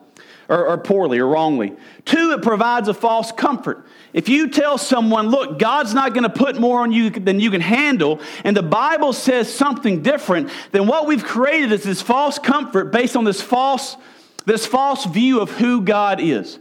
or, 0.49 0.67
or 0.67 0.77
poorly 0.77 1.19
or 1.19 1.27
wrongly. 1.27 1.73
Two, 2.03 2.33
it 2.33 2.43
provides 2.43 2.87
a 2.87 2.93
false 2.93 3.31
comfort. 3.31 3.87
If 4.13 4.29
you 4.29 4.49
tell 4.49 4.77
someone, 4.77 5.29
look, 5.29 5.57
God's 5.57 5.93
not 5.93 6.13
going 6.13 6.23
to 6.23 6.29
put 6.29 6.59
more 6.59 6.81
on 6.81 6.91
you 6.91 7.09
than 7.09 7.39
you 7.39 7.49
can 7.49 7.61
handle, 7.61 8.19
and 8.43 8.55
the 8.55 8.61
Bible 8.61 9.11
says 9.13 9.51
something 9.51 10.03
different, 10.03 10.51
then 10.71 10.85
what 10.85 11.07
we've 11.07 11.23
created 11.23 11.71
is 11.71 11.83
this 11.83 12.01
false 12.01 12.37
comfort 12.37 12.91
based 12.91 13.15
on 13.15 13.23
this 13.23 13.41
false 13.41 13.97
this 14.45 14.65
false 14.65 15.05
view 15.05 15.41
of 15.41 15.51
who 15.51 15.81
God 15.81 16.19
is. 16.21 16.59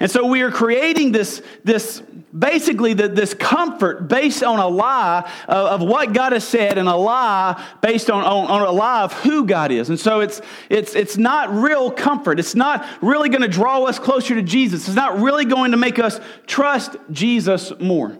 And 0.00 0.10
so 0.10 0.26
we 0.26 0.42
are 0.42 0.50
creating 0.50 1.12
this, 1.12 1.42
this 1.62 2.02
basically 2.36 2.94
the, 2.94 3.08
this 3.08 3.32
comfort 3.32 4.08
based 4.08 4.42
on 4.42 4.58
a 4.58 4.66
lie 4.66 5.30
of, 5.46 5.82
of, 5.82 5.88
what 5.88 6.12
God 6.12 6.32
has 6.32 6.46
said 6.46 6.78
and 6.78 6.88
a 6.88 6.96
lie 6.96 7.62
based 7.80 8.10
on, 8.10 8.24
on, 8.24 8.46
on, 8.48 8.62
a 8.62 8.72
lie 8.72 9.02
of 9.02 9.12
who 9.12 9.46
God 9.46 9.70
is. 9.70 9.90
And 9.90 10.00
so 10.00 10.20
it's, 10.20 10.40
it's, 10.68 10.94
it's 10.94 11.16
not 11.16 11.54
real 11.54 11.90
comfort. 11.90 12.40
It's 12.40 12.54
not 12.54 12.86
really 13.02 13.28
going 13.28 13.42
to 13.42 13.48
draw 13.48 13.84
us 13.84 13.98
closer 13.98 14.34
to 14.34 14.42
Jesus. 14.42 14.88
It's 14.88 14.96
not 14.96 15.20
really 15.20 15.44
going 15.44 15.70
to 15.70 15.76
make 15.76 15.98
us 15.98 16.18
trust 16.46 16.96
Jesus 17.10 17.72
more. 17.78 18.18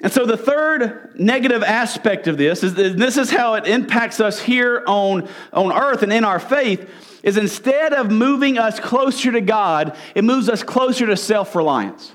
And 0.00 0.12
so 0.12 0.24
the 0.24 0.36
third 0.36 1.16
negative 1.18 1.64
aspect 1.64 2.28
of 2.28 2.38
this 2.38 2.62
is 2.62 2.74
this 2.74 3.16
is 3.16 3.30
how 3.30 3.54
it 3.54 3.66
impacts 3.66 4.20
us 4.20 4.40
here 4.40 4.84
on, 4.86 5.28
on 5.52 5.72
earth 5.72 6.04
and 6.04 6.12
in 6.12 6.24
our 6.24 6.38
faith 6.38 6.88
is 7.22 7.36
instead 7.36 7.92
of 7.92 8.10
moving 8.10 8.58
us 8.58 8.78
closer 8.80 9.32
to 9.32 9.40
God, 9.40 9.96
it 10.14 10.24
moves 10.24 10.48
us 10.48 10.62
closer 10.62 11.06
to 11.06 11.16
self-reliance. 11.16 12.14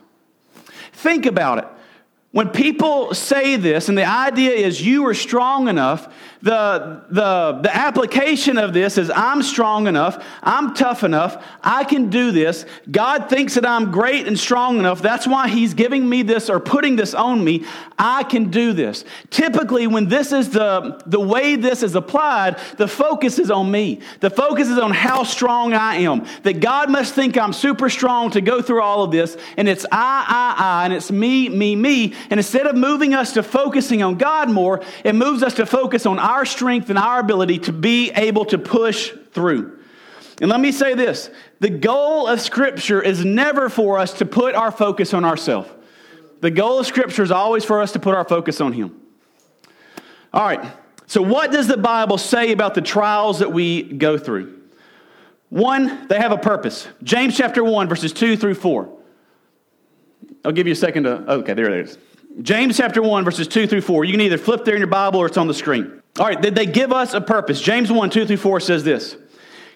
Think 0.93 1.25
about 1.25 1.57
it. 1.59 1.67
When 2.33 2.49
people 2.49 3.13
say 3.13 3.57
this, 3.57 3.89
and 3.89 3.97
the 3.97 4.05
idea 4.05 4.53
is 4.53 4.81
you 4.81 5.05
are 5.05 5.13
strong 5.13 5.67
enough, 5.67 6.11
the, 6.41 7.03
the, 7.09 7.59
the 7.61 7.73
application 7.73 8.57
of 8.57 8.73
this 8.73 8.97
is 8.97 9.11
I'm 9.11 9.43
strong 9.43 9.85
enough, 9.85 10.25
I'm 10.41 10.73
tough 10.73 11.03
enough, 11.03 11.41
I 11.63 11.83
can 11.83 12.09
do 12.09 12.31
this. 12.31 12.65
God 12.89 13.29
thinks 13.29 13.53
that 13.53 13.67
I'm 13.67 13.91
great 13.91 14.27
and 14.27 14.37
strong 14.37 14.79
enough. 14.79 14.99
That's 14.99 15.27
why 15.27 15.47
He's 15.47 15.75
giving 15.75 16.09
me 16.09 16.23
this 16.23 16.49
or 16.49 16.59
putting 16.59 16.95
this 16.95 17.13
on 17.13 17.43
me. 17.43 17.65
I 17.99 18.23
can 18.23 18.49
do 18.49 18.73
this. 18.73 19.05
Typically, 19.29 19.85
when 19.85 20.07
this 20.09 20.31
is 20.31 20.49
the, 20.49 21.01
the 21.05 21.19
way 21.19 21.55
this 21.55 21.83
is 21.83 21.93
applied, 21.93 22.57
the 22.77 22.87
focus 22.87 23.37
is 23.37 23.51
on 23.51 23.69
me. 23.69 24.01
The 24.21 24.31
focus 24.31 24.69
is 24.69 24.79
on 24.79 24.91
how 24.91 25.23
strong 25.23 25.73
I 25.73 25.97
am. 25.97 26.25
That 26.41 26.61
God 26.61 26.89
must 26.89 27.13
think 27.13 27.37
I'm 27.37 27.53
super 27.53 27.91
strong 27.91 28.31
to 28.31 28.41
go 28.41 28.59
through 28.59 28.81
all 28.81 29.03
of 29.03 29.11
this, 29.11 29.37
and 29.55 29.69
it's 29.69 29.85
I, 29.91 30.25
I, 30.27 30.81
I, 30.81 30.85
and 30.85 30.93
it's 30.93 31.11
me, 31.11 31.47
me, 31.47 31.75
me. 31.75 32.15
And 32.29 32.39
instead 32.39 32.67
of 32.67 32.75
moving 32.75 33.13
us 33.13 33.33
to 33.33 33.43
focusing 33.43 34.01
on 34.01 34.15
God 34.15 34.49
more, 34.49 34.81
it 35.03 35.13
moves 35.13 35.43
us 35.43 35.53
to 35.55 35.65
focus 35.65 36.05
on 36.05 36.19
our 36.19 36.45
strength 36.45 36.89
and 36.89 36.99
our 36.99 37.19
ability 37.19 37.59
to 37.59 37.73
be 37.73 38.11
able 38.11 38.45
to 38.45 38.57
push 38.57 39.13
through. 39.31 39.79
And 40.41 40.49
let 40.49 40.59
me 40.59 40.71
say 40.71 40.93
this 40.93 41.29
the 41.59 41.69
goal 41.69 42.27
of 42.27 42.41
Scripture 42.41 43.01
is 43.01 43.23
never 43.23 43.69
for 43.69 43.99
us 43.99 44.13
to 44.15 44.25
put 44.25 44.55
our 44.55 44.71
focus 44.71 45.13
on 45.13 45.25
ourselves. 45.25 45.69
The 46.41 46.51
goal 46.51 46.79
of 46.79 46.85
Scripture 46.85 47.23
is 47.23 47.31
always 47.31 47.63
for 47.63 47.81
us 47.81 47.93
to 47.93 47.99
put 47.99 48.15
our 48.15 48.25
focus 48.25 48.59
on 48.59 48.73
Him. 48.73 48.99
All 50.33 50.45
right, 50.45 50.73
so 51.05 51.21
what 51.21 51.51
does 51.51 51.67
the 51.67 51.77
Bible 51.77 52.17
say 52.17 52.51
about 52.51 52.73
the 52.73 52.81
trials 52.81 53.39
that 53.39 53.51
we 53.51 53.83
go 53.83 54.17
through? 54.17 54.61
One, 55.49 56.07
they 56.07 56.17
have 56.17 56.31
a 56.31 56.37
purpose. 56.37 56.87
James 57.03 57.37
chapter 57.37 57.63
1, 57.63 57.87
verses 57.87 58.11
2 58.11 58.35
through 58.35 58.55
4. 58.55 58.89
I'll 60.43 60.51
give 60.51 60.65
you 60.65 60.73
a 60.73 60.75
second 60.75 61.03
to. 61.03 61.31
Okay, 61.31 61.53
there 61.53 61.71
it 61.71 61.85
is. 61.85 61.97
James 62.41 62.77
chapter 62.77 63.01
1, 63.01 63.23
verses 63.23 63.47
2 63.47 63.67
through 63.67 63.81
4. 63.81 64.05
You 64.05 64.11
can 64.11 64.21
either 64.21 64.37
flip 64.37 64.65
there 64.65 64.75
in 64.75 64.79
your 64.79 64.87
Bible 64.87 65.19
or 65.19 65.27
it's 65.27 65.37
on 65.37 65.47
the 65.47 65.53
screen. 65.53 66.01
All 66.19 66.25
right, 66.25 66.41
did 66.41 66.55
they 66.55 66.65
give 66.65 66.91
us 66.91 67.13
a 67.13 67.21
purpose. 67.21 67.61
James 67.61 67.91
1, 67.91 68.09
2 68.09 68.25
through 68.25 68.37
4 68.37 68.59
says 68.59 68.83
this 68.83 69.15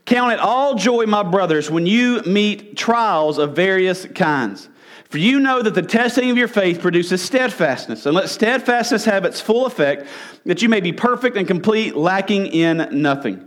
Count 0.05 0.33
it 0.33 0.39
all 0.39 0.75
joy, 0.75 1.05
my 1.05 1.23
brothers, 1.23 1.69
when 1.69 1.85
you 1.85 2.21
meet 2.21 2.75
trials 2.75 3.37
of 3.37 3.55
various 3.55 4.05
kinds. 4.05 4.69
For 5.09 5.19
you 5.19 5.39
know 5.39 5.61
that 5.61 5.73
the 5.73 5.81
testing 5.81 6.29
of 6.29 6.37
your 6.37 6.49
faith 6.49 6.81
produces 6.81 7.21
steadfastness. 7.21 8.05
And 8.05 8.13
let 8.13 8.29
steadfastness 8.29 9.05
have 9.05 9.23
its 9.23 9.39
full 9.39 9.65
effect, 9.65 10.07
that 10.45 10.61
you 10.61 10.67
may 10.67 10.81
be 10.81 10.91
perfect 10.91 11.37
and 11.37 11.47
complete, 11.47 11.95
lacking 11.95 12.47
in 12.47 12.89
nothing. 12.91 13.46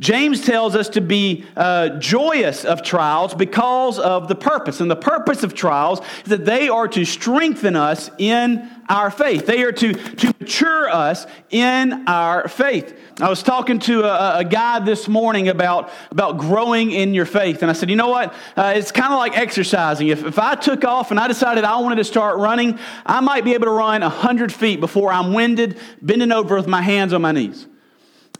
James 0.00 0.40
tells 0.40 0.74
us 0.74 0.88
to 0.90 1.00
be 1.00 1.44
uh, 1.56 1.90
joyous 1.98 2.64
of 2.64 2.82
trials 2.82 3.34
because 3.34 3.98
of 3.98 4.28
the 4.28 4.34
purpose. 4.34 4.80
And 4.80 4.90
the 4.90 4.96
purpose 4.96 5.42
of 5.42 5.54
trials 5.54 6.00
is 6.24 6.30
that 6.30 6.44
they 6.44 6.68
are 6.68 6.88
to 6.88 7.04
strengthen 7.04 7.76
us 7.76 8.10
in 8.18 8.68
our 8.88 9.10
faith. 9.10 9.46
They 9.46 9.62
are 9.62 9.72
to, 9.72 9.92
to 9.92 10.34
mature 10.40 10.88
us 10.88 11.26
in 11.50 12.06
our 12.08 12.48
faith. 12.48 12.98
I 13.20 13.28
was 13.28 13.42
talking 13.42 13.78
to 13.80 14.04
a, 14.04 14.38
a 14.40 14.44
guy 14.44 14.80
this 14.80 15.08
morning 15.08 15.48
about, 15.48 15.90
about 16.10 16.38
growing 16.38 16.90
in 16.90 17.14
your 17.14 17.26
faith. 17.26 17.62
And 17.62 17.70
I 17.70 17.74
said, 17.74 17.90
you 17.90 17.96
know 17.96 18.08
what? 18.08 18.34
Uh, 18.56 18.74
it's 18.76 18.92
kind 18.92 19.12
of 19.12 19.18
like 19.18 19.36
exercising. 19.36 20.08
If, 20.08 20.24
if 20.24 20.38
I 20.38 20.54
took 20.54 20.84
off 20.84 21.10
and 21.10 21.20
I 21.20 21.28
decided 21.28 21.64
I 21.64 21.78
wanted 21.80 21.96
to 21.96 22.04
start 22.04 22.38
running, 22.38 22.78
I 23.06 23.20
might 23.20 23.44
be 23.44 23.54
able 23.54 23.66
to 23.66 23.72
run 23.72 24.02
100 24.02 24.52
feet 24.52 24.80
before 24.80 25.12
I'm 25.12 25.32
winded, 25.32 25.78
bending 26.00 26.32
over 26.32 26.56
with 26.56 26.66
my 26.66 26.82
hands 26.82 27.12
on 27.12 27.22
my 27.22 27.32
knees. 27.32 27.66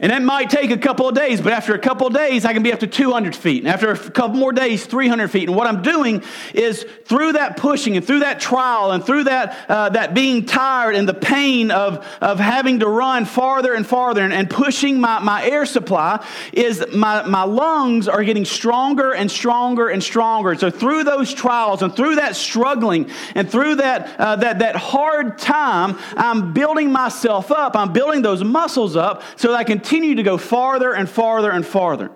And 0.02 0.11
it 0.11 0.21
might 0.21 0.50
take 0.50 0.73
a 0.73 0.76
couple 0.76 1.09
of 1.09 1.14
days, 1.14 1.40
but 1.40 1.52
after 1.52 1.75
a 1.75 1.78
couple 1.78 2.09
of 2.09 2.12
days, 2.12 2.44
I 2.44 2.52
can 2.52 2.64
be 2.64 2.73
up 2.73 2.80
to 2.80 2.88
200 2.88 3.37
feet. 3.37 3.62
And 3.62 3.68
after 3.68 3.92
a 3.92 3.97
couple 3.97 4.37
more 4.37 4.52
days, 4.52 4.85
300 4.85 5.28
feet. 5.28 5.49
And 5.49 5.56
what 5.56 5.68
I'm 5.68 5.80
doing 5.80 6.25
is 6.54 6.85
through 7.04 7.35
that 7.35 7.56
pushing 7.56 7.97
and 7.97 8.04
through 8.04 8.18
that 8.18 8.40
trial 8.40 8.90
and 8.90 9.04
through 9.04 9.25
that, 9.25 9.64
uh, 9.71 9.90
that 9.90 10.12
being 10.12 10.44
tired 10.44 10.97
and 10.97 11.09
the 11.09 11.14
pain 11.14 11.71
of, 11.71 12.04
of 12.21 12.40
having 12.40 12.80
to 12.80 12.88
run 12.88 13.25
farther 13.26 13.75
and 13.75 13.87
farther 13.87 14.23
and, 14.25 14.32
and 14.32 14.50
pushing 14.50 15.00
my, 15.00 15.21
my 15.21 15.44
air 15.44 15.64
supply, 15.64 16.26
is 16.52 16.85
my, 16.92 17.23
my 17.23 17.44
lungs 17.44 18.09
are 18.09 18.25
getting 18.25 18.44
stronger 18.44 19.12
and 19.12 19.30
stronger 19.30 19.88
and 19.88 20.02
stronger. 20.02 20.56
So 20.56 20.68
through 20.68 21.04
those 21.04 21.32
trials 21.32 21.80
and 21.80 21.94
through 21.94 22.16
that 22.16 22.35
struggling 22.35 23.09
and 23.37 23.49
through 23.49 23.76
that, 23.76 24.18
uh, 24.18 24.35
that, 24.35 24.59
that 24.59 24.75
hard 24.75 25.38
time, 25.38 25.97
I'm 26.16 26.52
building 26.52 26.90
myself 26.90 27.52
up. 27.52 27.76
I'm 27.76 27.92
building 27.92 28.23
those 28.23 28.42
muscles 28.42 28.97
up 28.97 29.23
so 29.37 29.52
that 29.52 29.56
I 29.56 29.62
can 29.62 29.78
continue 29.92 30.14
to 30.14 30.22
go 30.22 30.38
farther 30.38 30.94
and 30.94 31.06
farther 31.06 31.50
and 31.50 31.66
farther. 31.66 32.11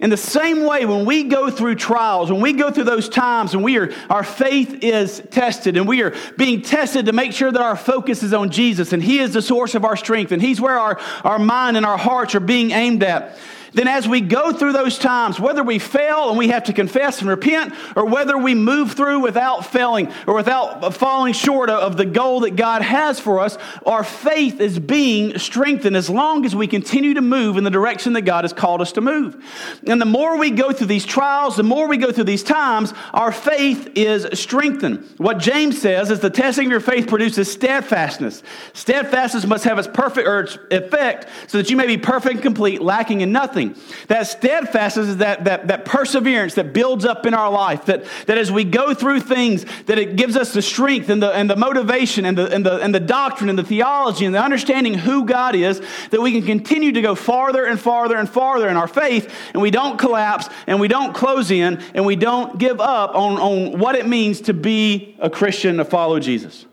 In 0.00 0.10
the 0.10 0.16
same 0.16 0.64
way, 0.64 0.84
when 0.86 1.06
we 1.06 1.22
go 1.22 1.50
through 1.50 1.76
trials, 1.76 2.32
when 2.32 2.40
we 2.40 2.52
go 2.52 2.72
through 2.72 2.82
those 2.82 3.08
times 3.08 3.54
and 3.54 3.62
we 3.62 3.78
are, 3.78 3.92
our 4.10 4.24
faith 4.24 4.82
is 4.82 5.22
tested 5.30 5.76
and 5.76 5.86
we 5.86 6.02
are 6.02 6.12
being 6.36 6.62
tested 6.62 7.06
to 7.06 7.12
make 7.12 7.32
sure 7.32 7.52
that 7.52 7.62
our 7.62 7.76
focus 7.76 8.24
is 8.24 8.32
on 8.34 8.50
Jesus 8.50 8.92
and 8.92 9.00
He 9.00 9.20
is 9.20 9.32
the 9.32 9.40
source 9.40 9.76
of 9.76 9.84
our 9.84 9.96
strength 9.96 10.32
and 10.32 10.42
He's 10.42 10.60
where 10.60 10.76
our, 10.80 10.98
our 11.22 11.38
mind 11.38 11.76
and 11.76 11.86
our 11.86 11.96
hearts 11.96 12.34
are 12.34 12.40
being 12.40 12.72
aimed 12.72 13.04
at 13.04 13.38
then 13.76 13.88
as 13.88 14.08
we 14.08 14.22
go 14.22 14.52
through 14.52 14.72
those 14.72 14.98
times, 14.98 15.38
whether 15.38 15.62
we 15.62 15.78
fail 15.78 16.30
and 16.30 16.38
we 16.38 16.48
have 16.48 16.64
to 16.64 16.72
confess 16.72 17.20
and 17.20 17.28
repent, 17.28 17.74
or 17.94 18.06
whether 18.06 18.38
we 18.38 18.54
move 18.54 18.92
through 18.92 19.20
without 19.20 19.66
failing 19.66 20.10
or 20.26 20.34
without 20.34 20.94
falling 20.94 21.34
short 21.34 21.68
of 21.68 21.98
the 21.98 22.06
goal 22.06 22.40
that 22.40 22.56
God 22.56 22.80
has 22.80 23.20
for 23.20 23.40
us, 23.40 23.58
our 23.84 24.02
faith 24.02 24.60
is 24.60 24.78
being 24.78 25.38
strengthened 25.38 25.94
as 25.94 26.08
long 26.08 26.46
as 26.46 26.56
we 26.56 26.66
continue 26.66 27.12
to 27.14 27.20
move 27.20 27.58
in 27.58 27.64
the 27.64 27.70
direction 27.70 28.14
that 28.14 28.22
God 28.22 28.44
has 28.44 28.54
called 28.54 28.80
us 28.80 28.92
to 28.92 29.02
move. 29.02 29.36
And 29.86 30.00
the 30.00 30.06
more 30.06 30.38
we 30.38 30.50
go 30.50 30.72
through 30.72 30.86
these 30.86 31.04
trials, 31.04 31.56
the 31.56 31.62
more 31.62 31.86
we 31.86 31.98
go 31.98 32.10
through 32.10 32.24
these 32.24 32.42
times, 32.42 32.94
our 33.12 33.30
faith 33.30 33.90
is 33.94 34.26
strengthened. 34.38 35.06
What 35.18 35.38
James 35.38 35.78
says 35.78 36.10
is 36.10 36.20
the 36.20 36.30
testing 36.30 36.66
of 36.66 36.70
your 36.70 36.80
faith 36.80 37.08
produces 37.08 37.52
steadfastness. 37.52 38.42
Steadfastness 38.72 39.44
must 39.44 39.64
have 39.64 39.78
its 39.78 39.88
perfect 39.88 40.26
or 40.26 40.40
its 40.40 40.56
effect 40.70 41.28
so 41.48 41.58
that 41.58 41.68
you 41.68 41.76
may 41.76 41.86
be 41.86 41.98
perfect 41.98 42.36
and 42.36 42.42
complete, 42.42 42.80
lacking 42.80 43.20
in 43.20 43.32
nothing. 43.32 43.65
That 44.08 44.26
steadfastness 44.26 45.08
is 45.08 45.16
that, 45.18 45.44
that, 45.44 45.68
that 45.68 45.84
perseverance 45.84 46.54
that 46.54 46.72
builds 46.72 47.04
up 47.04 47.26
in 47.26 47.34
our 47.34 47.50
life, 47.50 47.86
that, 47.86 48.04
that 48.26 48.38
as 48.38 48.52
we 48.52 48.64
go 48.64 48.94
through 48.94 49.20
things, 49.20 49.64
that 49.86 49.98
it 49.98 50.16
gives 50.16 50.36
us 50.36 50.52
the 50.52 50.62
strength 50.62 51.08
and 51.08 51.22
the, 51.22 51.32
and 51.32 51.48
the 51.48 51.56
motivation 51.56 52.24
and 52.24 52.36
the, 52.36 52.52
and, 52.52 52.64
the, 52.64 52.78
and 52.78 52.94
the 52.94 53.00
doctrine 53.00 53.48
and 53.50 53.58
the 53.58 53.64
theology 53.64 54.24
and 54.24 54.34
the 54.34 54.42
understanding 54.42 54.94
who 54.94 55.24
God 55.24 55.54
is, 55.54 55.80
that 56.10 56.20
we 56.20 56.32
can 56.32 56.42
continue 56.42 56.92
to 56.92 57.02
go 57.02 57.14
farther 57.14 57.64
and 57.64 57.80
farther 57.80 58.16
and 58.16 58.28
farther 58.28 58.68
in 58.68 58.76
our 58.76 58.88
faith, 58.88 59.32
and 59.52 59.62
we 59.62 59.70
don't 59.70 59.98
collapse 59.98 60.48
and 60.66 60.80
we 60.80 60.88
don't 60.88 61.14
close 61.14 61.50
in 61.50 61.82
and 61.94 62.04
we 62.04 62.16
don't 62.16 62.58
give 62.58 62.80
up 62.80 63.14
on, 63.14 63.38
on 63.38 63.78
what 63.78 63.94
it 63.94 64.06
means 64.06 64.42
to 64.42 64.54
be 64.54 65.16
a 65.18 65.30
Christian, 65.30 65.76
to 65.78 65.84
follow 65.84 66.18
Jesus. 66.20 66.66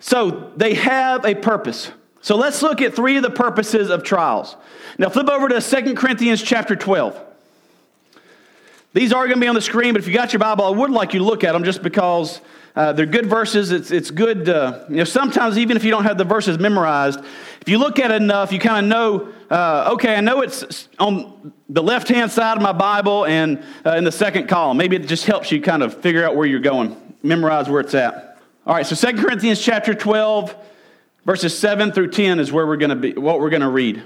So 0.00 0.52
they 0.56 0.74
have 0.74 1.24
a 1.24 1.34
purpose. 1.34 1.90
So 2.26 2.34
let's 2.34 2.60
look 2.60 2.82
at 2.82 2.92
three 2.92 3.16
of 3.16 3.22
the 3.22 3.30
purposes 3.30 3.88
of 3.88 4.02
trials. 4.02 4.56
Now 4.98 5.08
flip 5.10 5.28
over 5.28 5.48
to 5.48 5.60
2 5.60 5.94
Corinthians 5.94 6.42
chapter 6.42 6.74
12. 6.74 7.16
These 8.94 9.12
are 9.12 9.26
going 9.26 9.36
to 9.36 9.40
be 9.40 9.46
on 9.46 9.54
the 9.54 9.60
screen, 9.60 9.92
but 9.92 10.02
if 10.02 10.08
you 10.08 10.12
got 10.12 10.32
your 10.32 10.40
Bible, 10.40 10.64
I 10.64 10.70
would 10.70 10.90
like 10.90 11.14
you 11.14 11.20
to 11.20 11.24
look 11.24 11.44
at 11.44 11.52
them 11.52 11.62
just 11.62 11.84
because 11.84 12.40
uh, 12.74 12.92
they're 12.94 13.06
good 13.06 13.26
verses. 13.26 13.70
It's, 13.70 13.92
it's 13.92 14.10
good, 14.10 14.48
uh, 14.48 14.86
you 14.88 14.96
know, 14.96 15.04
sometimes 15.04 15.56
even 15.56 15.76
if 15.76 15.84
you 15.84 15.92
don't 15.92 16.02
have 16.02 16.18
the 16.18 16.24
verses 16.24 16.58
memorized, 16.58 17.20
if 17.60 17.68
you 17.68 17.78
look 17.78 18.00
at 18.00 18.10
it 18.10 18.20
enough, 18.20 18.50
you 18.50 18.58
kind 18.58 18.84
of 18.84 18.90
know, 18.90 19.32
uh, 19.48 19.92
okay, 19.92 20.16
I 20.16 20.20
know 20.20 20.40
it's 20.40 20.88
on 20.98 21.52
the 21.68 21.80
left 21.80 22.08
hand 22.08 22.32
side 22.32 22.56
of 22.56 22.62
my 22.64 22.72
Bible 22.72 23.24
and 23.26 23.62
uh, 23.84 23.92
in 23.92 24.02
the 24.02 24.10
second 24.10 24.48
column. 24.48 24.78
Maybe 24.78 24.96
it 24.96 25.06
just 25.06 25.26
helps 25.26 25.52
you 25.52 25.60
kind 25.60 25.80
of 25.80 25.96
figure 26.00 26.24
out 26.24 26.34
where 26.34 26.48
you're 26.48 26.58
going, 26.58 26.96
memorize 27.22 27.68
where 27.68 27.82
it's 27.82 27.94
at. 27.94 28.40
All 28.66 28.74
right, 28.74 28.84
so 28.84 28.96
2 28.96 29.16
Corinthians 29.16 29.60
chapter 29.60 29.94
12 29.94 30.56
Verses 31.26 31.58
7 31.58 31.90
through 31.90 32.10
10 32.10 32.38
is 32.38 32.52
where 32.52 32.64
we're 32.64 32.76
going 32.76 32.90
to 32.90 32.96
be, 32.96 33.12
what 33.14 33.40
we're 33.40 33.50
going 33.50 33.62
to 33.62 33.68
read. 33.68 34.00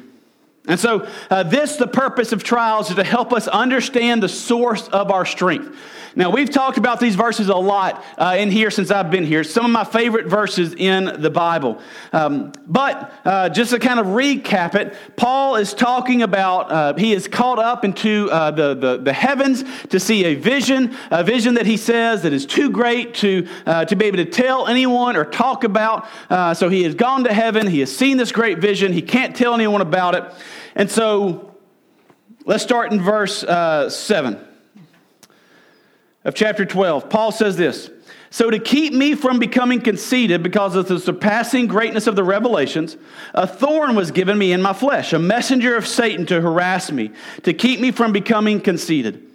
And 0.71 0.79
so, 0.79 1.09
uh, 1.31 1.43
this, 1.43 1.77
the 1.77 1.89
purpose 1.89 2.31
of 2.31 2.45
trials, 2.45 2.91
is 2.91 2.97
to 2.97 3.03
help 3.03 3.33
us 3.33 3.49
understand 3.49 4.23
the 4.23 4.29
source 4.29 4.87
of 4.89 5.11
our 5.11 5.27
strength. 5.27 5.77
Now, 6.17 6.31
we've 6.31 6.50
talked 6.50 6.77
about 6.77 6.99
these 6.99 7.15
verses 7.15 7.49
a 7.49 7.57
lot 7.57 8.05
uh, 8.19 8.37
in 8.37 8.50
here 8.50 8.71
since 8.71 8.91
I've 8.91 9.11
been 9.12 9.25
here. 9.25 9.45
Some 9.45 9.65
of 9.65 9.71
my 9.71 9.85
favorite 9.85 10.27
verses 10.27 10.75
in 10.75 11.05
the 11.05 11.31
Bible. 11.31 11.81
Um, 12.12 12.53
but 12.67 13.12
uh, 13.25 13.49
just 13.49 13.71
to 13.71 13.79
kind 13.79 14.00
of 14.00 14.07
recap 14.07 14.75
it, 14.75 14.95
Paul 15.17 15.57
is 15.57 15.73
talking 15.73 16.23
about, 16.23 16.73
uh, 16.73 16.95
he 16.95 17.12
is 17.12 17.29
caught 17.29 17.61
up 17.61 17.85
into 17.85 18.29
uh, 18.31 18.50
the, 18.50 18.75
the, 18.75 18.97
the, 18.99 19.12
heavens 19.12 19.65
to 19.91 20.00
see 20.00 20.25
a 20.25 20.35
vision, 20.35 20.97
a 21.11 21.23
vision 21.23 21.55
that 21.55 21.67
he 21.67 21.77
says 21.77 22.23
that 22.23 22.33
is 22.33 22.45
too 22.45 22.71
great 22.71 23.15
to, 23.15 23.47
uh, 23.67 23.85
to 23.85 23.95
be 23.95 24.07
able 24.07 24.17
to 24.17 24.25
tell 24.25 24.67
anyone 24.67 25.17
or 25.17 25.25
talk 25.25 25.62
about. 25.62 26.09
Uh, 26.29 26.55
so 26.55 26.69
he 26.69 26.83
has 26.83 26.95
gone 26.95 27.25
to 27.25 27.33
heaven, 27.33 27.67
he 27.67 27.81
has 27.81 27.97
seen 27.97 28.17
this 28.17 28.33
great 28.33 28.59
vision, 28.59 28.93
he 28.93 29.03
can't 29.03 29.37
tell 29.37 29.55
anyone 29.55 29.81
about 29.81 30.15
it. 30.17 30.25
And 30.75 30.91
so 30.91 31.55
let's 32.45 32.62
start 32.62 32.93
in 32.93 33.00
verse 33.00 33.43
uh, 33.43 33.91
7 33.91 34.47
of 36.25 36.35
chapter 36.35 36.67
12, 36.67 37.09
Paul 37.09 37.33
says 37.33 37.57
this 37.57 37.91
So, 38.31 38.50
to 38.50 38.59
keep 38.59 38.93
me 38.93 39.15
from 39.15 39.39
becoming 39.39 39.81
conceited 39.81 40.43
because 40.43 40.77
of 40.77 40.87
the 40.87 41.00
surpassing 41.00 41.67
greatness 41.67 42.07
of 42.07 42.15
the 42.15 42.25
revelations, 42.25 42.97
a 43.33 43.47
thorn 43.47 43.95
was 43.95 44.11
given 44.11 44.37
me 44.37 44.53
in 44.53 44.61
my 44.61 44.75
flesh, 44.75 45.12
a 45.12 45.19
messenger 45.19 45.77
of 45.77 45.87
Satan 45.87 46.27
to 46.27 46.41
harass 46.41 46.93
me, 46.93 47.11
to 47.45 47.55
keep 47.55 47.81
me 47.81 47.91
from 47.91 48.12
becoming 48.12 48.61
conceited. 48.61 49.27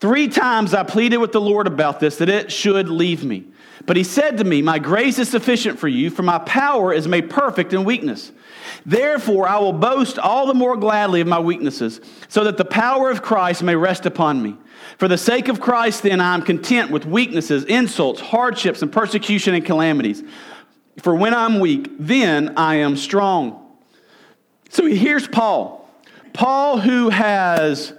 Three 0.00 0.28
times 0.28 0.74
I 0.74 0.84
pleaded 0.84 1.16
with 1.16 1.32
the 1.32 1.40
Lord 1.40 1.66
about 1.66 1.98
this, 1.98 2.18
that 2.18 2.28
it 2.28 2.52
should 2.52 2.88
leave 2.88 3.24
me. 3.24 3.44
But 3.84 3.96
he 3.96 4.04
said 4.04 4.38
to 4.38 4.44
me, 4.44 4.62
My 4.62 4.78
grace 4.78 5.18
is 5.18 5.28
sufficient 5.28 5.80
for 5.80 5.88
you, 5.88 6.08
for 6.08 6.22
my 6.22 6.38
power 6.38 6.92
is 6.92 7.08
made 7.08 7.30
perfect 7.30 7.72
in 7.72 7.82
weakness. 7.82 8.30
Therefore, 8.88 9.46
I 9.46 9.58
will 9.58 9.74
boast 9.74 10.18
all 10.18 10.46
the 10.46 10.54
more 10.54 10.74
gladly 10.74 11.20
of 11.20 11.26
my 11.26 11.38
weaknesses, 11.38 12.00
so 12.28 12.44
that 12.44 12.56
the 12.56 12.64
power 12.64 13.10
of 13.10 13.20
Christ 13.20 13.62
may 13.62 13.76
rest 13.76 14.06
upon 14.06 14.42
me. 14.42 14.56
For 14.96 15.08
the 15.08 15.18
sake 15.18 15.48
of 15.48 15.60
Christ, 15.60 16.04
then, 16.04 16.22
I 16.22 16.32
am 16.32 16.40
content 16.40 16.90
with 16.90 17.04
weaknesses, 17.04 17.64
insults, 17.64 18.18
hardships, 18.18 18.80
and 18.80 18.90
persecution 18.90 19.52
and 19.52 19.62
calamities. 19.62 20.22
For 21.02 21.14
when 21.14 21.34
I'm 21.34 21.60
weak, 21.60 21.90
then 21.98 22.54
I 22.56 22.76
am 22.76 22.96
strong. 22.96 23.76
So 24.70 24.86
here's 24.86 25.28
Paul. 25.28 25.86
Paul, 26.32 26.78
who 26.78 27.10
has 27.10 27.92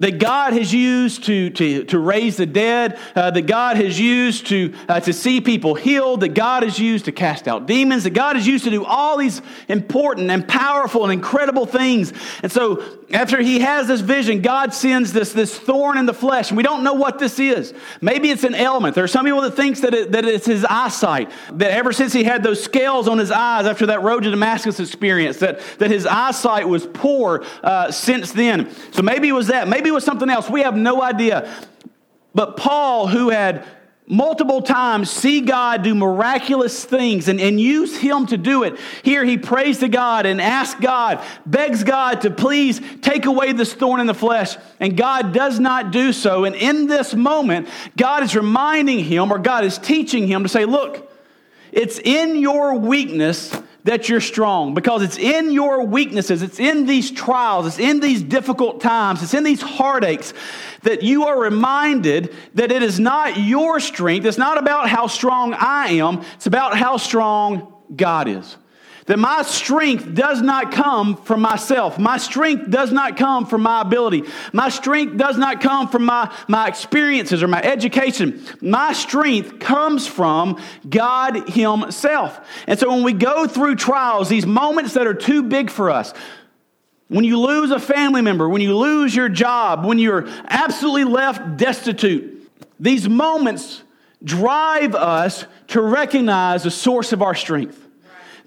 that 0.00 0.18
God 0.18 0.52
has 0.52 0.72
used 0.72 1.24
to, 1.24 1.50
to, 1.50 1.84
to 1.84 1.98
raise 1.98 2.36
the 2.36 2.46
dead, 2.46 2.98
uh, 3.16 3.32
that 3.32 3.46
God 3.46 3.76
has 3.76 3.98
used 3.98 4.46
to, 4.46 4.72
uh, 4.88 5.00
to 5.00 5.12
see 5.12 5.40
people 5.40 5.74
healed, 5.74 6.20
that 6.20 6.34
God 6.34 6.62
has 6.62 6.78
used 6.78 7.06
to 7.06 7.12
cast 7.12 7.48
out 7.48 7.66
demons, 7.66 8.04
that 8.04 8.10
God 8.10 8.36
has 8.36 8.46
used 8.46 8.64
to 8.64 8.70
do 8.70 8.84
all 8.84 9.16
these 9.16 9.42
important 9.66 10.30
and 10.30 10.46
powerful 10.46 11.02
and 11.02 11.12
incredible 11.12 11.66
things. 11.66 12.12
And 12.42 12.52
so, 12.52 12.98
after 13.10 13.40
he 13.40 13.60
has 13.60 13.88
this 13.88 14.02
vision, 14.02 14.42
God 14.42 14.74
sends 14.74 15.14
this, 15.14 15.32
this 15.32 15.58
thorn 15.58 15.96
in 15.96 16.04
the 16.04 16.12
flesh, 16.12 16.50
and 16.50 16.56
we 16.58 16.62
don't 16.62 16.84
know 16.84 16.92
what 16.92 17.18
this 17.18 17.38
is. 17.38 17.72
Maybe 18.02 18.30
it's 18.30 18.44
an 18.44 18.54
ailment. 18.54 18.94
There 18.94 19.04
are 19.04 19.08
some 19.08 19.24
people 19.24 19.40
that 19.40 19.52
thinks 19.52 19.80
that, 19.80 19.94
it, 19.94 20.12
that 20.12 20.26
it's 20.26 20.44
his 20.44 20.64
eyesight, 20.66 21.30
that 21.52 21.70
ever 21.70 21.92
since 21.92 22.12
he 22.12 22.22
had 22.22 22.42
those 22.42 22.62
scales 22.62 23.08
on 23.08 23.16
his 23.16 23.30
eyes 23.30 23.66
after 23.66 23.86
that 23.86 24.02
road 24.02 24.24
to 24.24 24.30
Damascus 24.30 24.78
experience, 24.78 25.38
that, 25.38 25.60
that 25.78 25.90
his 25.90 26.04
eyesight 26.04 26.68
was 26.68 26.86
poor 26.86 27.44
uh, 27.62 27.90
since 27.90 28.32
then. 28.32 28.70
So 28.92 29.00
maybe 29.00 29.28
it 29.28 29.32
was 29.32 29.46
that. 29.46 29.68
Maybe 29.68 29.87
it 29.88 29.94
was 29.94 30.04
something 30.04 30.30
else. 30.30 30.48
We 30.48 30.62
have 30.62 30.76
no 30.76 31.02
idea. 31.02 31.52
But 32.34 32.56
Paul, 32.56 33.08
who 33.08 33.30
had 33.30 33.66
multiple 34.08 34.62
times 34.62 35.10
see 35.10 35.42
God 35.42 35.82
do 35.82 35.94
miraculous 35.94 36.84
things 36.84 37.28
and, 37.28 37.40
and 37.40 37.60
use 37.60 37.96
him 37.96 38.26
to 38.26 38.36
do 38.36 38.62
it. 38.62 38.78
Here 39.02 39.24
he 39.24 39.36
prays 39.36 39.78
to 39.78 39.88
God 39.88 40.24
and 40.24 40.40
asks 40.40 40.80
God, 40.80 41.22
begs 41.44 41.84
God 41.84 42.22
to 42.22 42.30
please 42.30 42.80
take 43.02 43.26
away 43.26 43.52
this 43.52 43.74
thorn 43.74 44.00
in 44.00 44.06
the 44.06 44.14
flesh. 44.14 44.56
And 44.80 44.96
God 44.96 45.34
does 45.34 45.60
not 45.60 45.90
do 45.90 46.12
so. 46.12 46.44
And 46.44 46.54
in 46.54 46.86
this 46.86 47.14
moment, 47.14 47.68
God 47.96 48.22
is 48.22 48.34
reminding 48.34 49.00
him 49.00 49.30
or 49.30 49.38
God 49.38 49.64
is 49.64 49.78
teaching 49.78 50.26
him 50.26 50.42
to 50.42 50.48
say, 50.48 50.64
look, 50.64 51.12
it's 51.70 51.98
in 51.98 52.36
your 52.36 52.78
weakness 52.78 53.54
that 53.84 54.08
you're 54.08 54.20
strong 54.20 54.74
because 54.74 55.02
it's 55.02 55.18
in 55.18 55.52
your 55.52 55.84
weaknesses, 55.84 56.42
it's 56.42 56.60
in 56.60 56.86
these 56.86 57.10
trials, 57.10 57.66
it's 57.66 57.78
in 57.78 58.00
these 58.00 58.22
difficult 58.22 58.80
times, 58.80 59.22
it's 59.22 59.34
in 59.34 59.44
these 59.44 59.62
heartaches 59.62 60.34
that 60.82 61.02
you 61.02 61.24
are 61.24 61.38
reminded 61.40 62.34
that 62.54 62.72
it 62.72 62.82
is 62.82 63.00
not 63.00 63.36
your 63.36 63.80
strength, 63.80 64.26
it's 64.26 64.38
not 64.38 64.58
about 64.58 64.88
how 64.88 65.06
strong 65.06 65.54
I 65.54 65.92
am, 65.92 66.22
it's 66.34 66.46
about 66.46 66.76
how 66.76 66.96
strong 66.96 67.72
God 67.94 68.28
is. 68.28 68.56
That 69.08 69.18
my 69.18 69.40
strength 69.40 70.14
does 70.14 70.42
not 70.42 70.70
come 70.70 71.16
from 71.16 71.40
myself. 71.40 71.98
My 71.98 72.18
strength 72.18 72.68
does 72.68 72.92
not 72.92 73.16
come 73.16 73.46
from 73.46 73.62
my 73.62 73.80
ability. 73.80 74.24
My 74.52 74.68
strength 74.68 75.16
does 75.16 75.38
not 75.38 75.62
come 75.62 75.88
from 75.88 76.04
my, 76.04 76.30
my 76.46 76.68
experiences 76.68 77.42
or 77.42 77.48
my 77.48 77.62
education. 77.62 78.44
My 78.60 78.92
strength 78.92 79.60
comes 79.60 80.06
from 80.06 80.60
God 80.86 81.48
Himself. 81.48 82.38
And 82.66 82.78
so 82.78 82.90
when 82.90 83.02
we 83.02 83.14
go 83.14 83.46
through 83.46 83.76
trials, 83.76 84.28
these 84.28 84.44
moments 84.44 84.92
that 84.92 85.06
are 85.06 85.14
too 85.14 85.42
big 85.42 85.70
for 85.70 85.90
us, 85.90 86.12
when 87.08 87.24
you 87.24 87.40
lose 87.40 87.70
a 87.70 87.80
family 87.80 88.20
member, 88.20 88.46
when 88.46 88.60
you 88.60 88.76
lose 88.76 89.16
your 89.16 89.30
job, 89.30 89.86
when 89.86 89.98
you're 89.98 90.28
absolutely 90.48 91.04
left 91.04 91.56
destitute, 91.56 92.46
these 92.78 93.08
moments 93.08 93.82
drive 94.22 94.94
us 94.94 95.46
to 95.68 95.80
recognize 95.80 96.64
the 96.64 96.70
source 96.70 97.14
of 97.14 97.22
our 97.22 97.34
strength. 97.34 97.87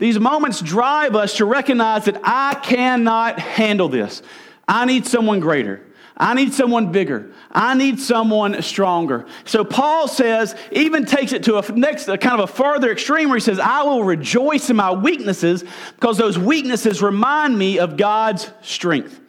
These 0.02 0.20
moments 0.20 0.62
drive 0.62 1.16
us 1.16 1.38
to 1.38 1.46
recognize 1.46 2.06
that 2.06 2.20
I 2.24 2.56
cannot 2.56 3.38
handle 3.38 3.88
this. 3.88 4.24
I 4.68 4.86
need 4.86 5.06
someone 5.06 5.40
greater. 5.40 5.86
I 6.18 6.34
need 6.34 6.56
someone 6.56 6.92
bigger. 6.92 7.32
I 7.52 7.76
need 7.76 8.00
someone 8.00 8.64
stronger. 8.64 9.28
So 9.46 9.64
Paul 9.64 10.08
says, 10.08 10.56
even 10.72 11.06
takes 11.06 11.34
it 11.34 11.44
to 11.44 11.60
a 11.60 11.72
next 11.74 12.08
a 12.08 12.18
kind 12.18 12.42
of 12.42 12.50
a 12.50 12.52
further 12.52 12.92
extreme 12.92 13.30
where 13.30 13.38
he 13.38 13.44
says, 13.44 13.60
I 13.60 13.84
will 13.84 14.04
rejoice 14.04 14.72
in 14.72 14.76
my 14.76 14.92
weaknesses 14.92 15.64
because 15.94 16.18
those 16.18 16.36
weaknesses 16.36 17.04
remind 17.04 17.56
me 17.56 17.78
of 17.78 17.96
God's 17.96 18.50
strength. 18.64 19.21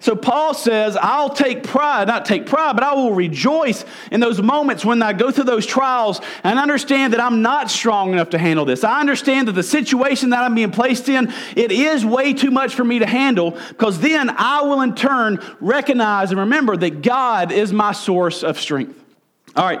So 0.00 0.14
Paul 0.14 0.54
says, 0.54 0.96
I'll 0.96 1.30
take 1.30 1.64
pride, 1.64 2.06
not 2.08 2.24
take 2.24 2.46
pride, 2.46 2.74
but 2.74 2.84
I 2.84 2.94
will 2.94 3.12
rejoice 3.12 3.84
in 4.12 4.20
those 4.20 4.40
moments 4.40 4.84
when 4.84 5.02
I 5.02 5.12
go 5.12 5.30
through 5.30 5.44
those 5.44 5.66
trials 5.66 6.20
and 6.44 6.58
understand 6.58 7.12
that 7.12 7.20
I'm 7.20 7.42
not 7.42 7.70
strong 7.70 8.12
enough 8.12 8.30
to 8.30 8.38
handle 8.38 8.64
this. 8.64 8.84
I 8.84 9.00
understand 9.00 9.48
that 9.48 9.52
the 9.52 9.62
situation 9.62 10.30
that 10.30 10.42
I'm 10.42 10.54
being 10.54 10.70
placed 10.70 11.08
in, 11.08 11.32
it 11.56 11.72
is 11.72 12.04
way 12.04 12.32
too 12.32 12.50
much 12.50 12.74
for 12.74 12.84
me 12.84 13.00
to 13.00 13.06
handle 13.06 13.58
because 13.68 13.98
then 14.00 14.30
I 14.30 14.62
will 14.62 14.82
in 14.82 14.94
turn 14.94 15.40
recognize 15.60 16.30
and 16.30 16.40
remember 16.40 16.76
that 16.76 17.02
God 17.02 17.50
is 17.50 17.72
my 17.72 17.92
source 17.92 18.44
of 18.44 18.60
strength. 18.60 19.02
All 19.56 19.64
right. 19.64 19.80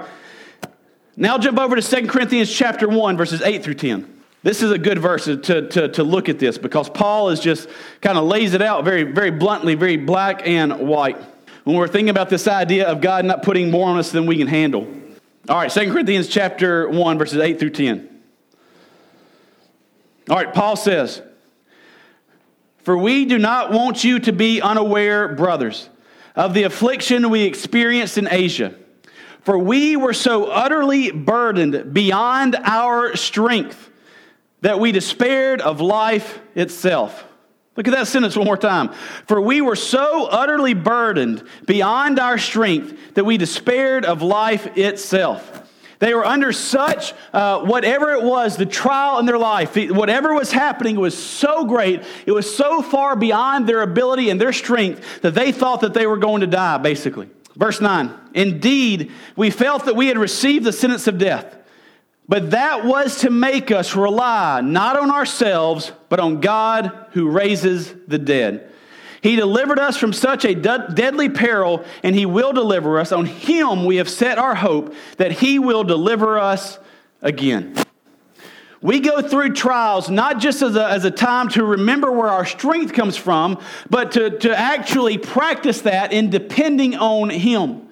Now 1.16 1.38
jump 1.38 1.58
over 1.58 1.76
to 1.76 1.82
2 1.82 2.08
Corinthians 2.08 2.52
chapter 2.52 2.88
1 2.88 3.16
verses 3.16 3.40
8 3.42 3.62
through 3.62 3.74
10. 3.74 4.17
This 4.48 4.62
is 4.62 4.70
a 4.70 4.78
good 4.78 4.98
verse 4.98 5.26
to, 5.26 5.36
to, 5.36 5.88
to 5.90 6.02
look 6.02 6.30
at 6.30 6.38
this 6.38 6.56
because 6.56 6.88
Paul 6.88 7.28
is 7.28 7.38
just 7.38 7.68
kind 8.00 8.16
of 8.16 8.24
lays 8.24 8.54
it 8.54 8.62
out 8.62 8.82
very, 8.82 9.02
very 9.02 9.30
bluntly, 9.30 9.74
very 9.74 9.98
black 9.98 10.48
and 10.48 10.88
white. 10.88 11.18
When 11.64 11.76
we're 11.76 11.86
thinking 11.86 12.08
about 12.08 12.30
this 12.30 12.48
idea 12.48 12.86
of 12.86 13.02
God 13.02 13.26
not 13.26 13.42
putting 13.42 13.70
more 13.70 13.90
on 13.90 13.98
us 13.98 14.10
than 14.10 14.24
we 14.24 14.38
can 14.38 14.46
handle. 14.46 14.88
All 15.50 15.56
right, 15.58 15.70
2 15.70 15.92
Corinthians 15.92 16.28
chapter 16.28 16.88
1, 16.88 17.18
verses 17.18 17.40
8 17.40 17.60
through 17.60 17.72
10. 17.72 18.08
All 20.30 20.36
right, 20.36 20.54
Paul 20.54 20.76
says, 20.76 21.20
For 22.84 22.96
we 22.96 23.26
do 23.26 23.36
not 23.36 23.70
want 23.70 24.02
you 24.02 24.18
to 24.20 24.32
be 24.32 24.62
unaware, 24.62 25.28
brothers, 25.34 25.90
of 26.34 26.54
the 26.54 26.62
affliction 26.62 27.28
we 27.28 27.42
experienced 27.42 28.16
in 28.16 28.26
Asia. 28.30 28.74
For 29.42 29.58
we 29.58 29.96
were 29.96 30.14
so 30.14 30.46
utterly 30.46 31.10
burdened 31.10 31.92
beyond 31.92 32.56
our 32.64 33.14
strength 33.14 33.84
that 34.60 34.80
we 34.80 34.92
despaired 34.92 35.60
of 35.60 35.80
life 35.80 36.40
itself. 36.54 37.24
Look 37.76 37.86
at 37.86 37.94
that 37.94 38.08
sentence 38.08 38.36
one 38.36 38.46
more 38.46 38.56
time. 38.56 38.92
For 39.26 39.40
we 39.40 39.60
were 39.60 39.76
so 39.76 40.26
utterly 40.26 40.74
burdened 40.74 41.44
beyond 41.64 42.18
our 42.18 42.36
strength 42.36 43.14
that 43.14 43.24
we 43.24 43.36
despaired 43.36 44.04
of 44.04 44.20
life 44.20 44.76
itself. 44.76 45.62
They 46.00 46.14
were 46.14 46.24
under 46.24 46.52
such, 46.52 47.12
uh, 47.32 47.62
whatever 47.62 48.12
it 48.12 48.22
was, 48.22 48.56
the 48.56 48.66
trial 48.66 49.18
in 49.18 49.26
their 49.26 49.38
life, 49.38 49.76
whatever 49.76 50.32
was 50.32 50.52
happening 50.52 50.98
was 50.98 51.16
so 51.16 51.64
great, 51.64 52.02
it 52.26 52.32
was 52.32 52.52
so 52.52 52.82
far 52.82 53.16
beyond 53.16 53.68
their 53.68 53.82
ability 53.82 54.30
and 54.30 54.40
their 54.40 54.52
strength 54.52 55.22
that 55.22 55.34
they 55.34 55.50
thought 55.50 55.80
that 55.80 55.94
they 55.94 56.06
were 56.06 56.16
going 56.16 56.40
to 56.40 56.46
die, 56.46 56.78
basically. 56.78 57.28
Verse 57.56 57.80
9 57.80 58.12
Indeed, 58.34 59.12
we 59.36 59.50
felt 59.50 59.86
that 59.86 59.96
we 59.96 60.06
had 60.06 60.18
received 60.18 60.64
the 60.64 60.72
sentence 60.72 61.06
of 61.06 61.18
death. 61.18 61.56
But 62.28 62.50
that 62.50 62.84
was 62.84 63.20
to 63.20 63.30
make 63.30 63.70
us 63.70 63.96
rely 63.96 64.60
not 64.60 64.98
on 64.98 65.10
ourselves, 65.10 65.92
but 66.10 66.20
on 66.20 66.40
God 66.40 67.06
who 67.12 67.30
raises 67.30 67.94
the 68.06 68.18
dead. 68.18 68.70
He 69.22 69.34
delivered 69.34 69.78
us 69.78 69.96
from 69.96 70.12
such 70.12 70.44
a 70.44 70.54
deadly 70.54 71.28
peril, 71.28 71.84
and 72.02 72.14
He 72.14 72.26
will 72.26 72.52
deliver 72.52 73.00
us. 73.00 73.12
On 73.12 73.24
Him 73.24 73.86
we 73.86 73.96
have 73.96 74.08
set 74.08 74.38
our 74.38 74.54
hope 74.54 74.94
that 75.16 75.32
He 75.32 75.58
will 75.58 75.84
deliver 75.84 76.38
us 76.38 76.78
again. 77.22 77.74
We 78.80 79.00
go 79.00 79.22
through 79.22 79.54
trials 79.54 80.08
not 80.08 80.38
just 80.38 80.62
as 80.62 80.76
a, 80.76 80.86
as 80.86 81.04
a 81.04 81.10
time 81.10 81.48
to 81.50 81.64
remember 81.64 82.12
where 82.12 82.28
our 82.28 82.46
strength 82.46 82.92
comes 82.92 83.16
from, 83.16 83.58
but 83.90 84.12
to, 84.12 84.38
to 84.38 84.56
actually 84.56 85.18
practice 85.18 85.80
that 85.80 86.12
in 86.12 86.30
depending 86.30 86.94
on 86.94 87.30
Him. 87.30 87.87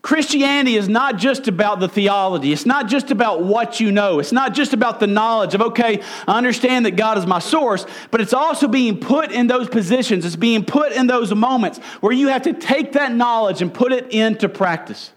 Christianity 0.00 0.76
is 0.76 0.88
not 0.88 1.16
just 1.16 1.48
about 1.48 1.80
the 1.80 1.88
theology. 1.88 2.52
It's 2.52 2.64
not 2.64 2.88
just 2.88 3.10
about 3.10 3.42
what 3.42 3.80
you 3.80 3.90
know. 3.90 4.20
It's 4.20 4.32
not 4.32 4.54
just 4.54 4.72
about 4.72 5.00
the 5.00 5.06
knowledge 5.06 5.54
of, 5.54 5.60
okay, 5.60 6.02
I 6.26 6.38
understand 6.38 6.86
that 6.86 6.92
God 6.92 7.18
is 7.18 7.26
my 7.26 7.40
source, 7.40 7.84
but 8.10 8.20
it's 8.20 8.32
also 8.32 8.68
being 8.68 9.00
put 9.00 9.32
in 9.32 9.48
those 9.48 9.68
positions. 9.68 10.24
It's 10.24 10.36
being 10.36 10.64
put 10.64 10.92
in 10.92 11.08
those 11.08 11.34
moments 11.34 11.78
where 12.00 12.12
you 12.12 12.28
have 12.28 12.42
to 12.42 12.52
take 12.52 12.92
that 12.92 13.12
knowledge 13.12 13.60
and 13.60 13.74
put 13.74 13.92
it 13.92 14.12
into 14.12 14.48
practice. 14.48 15.12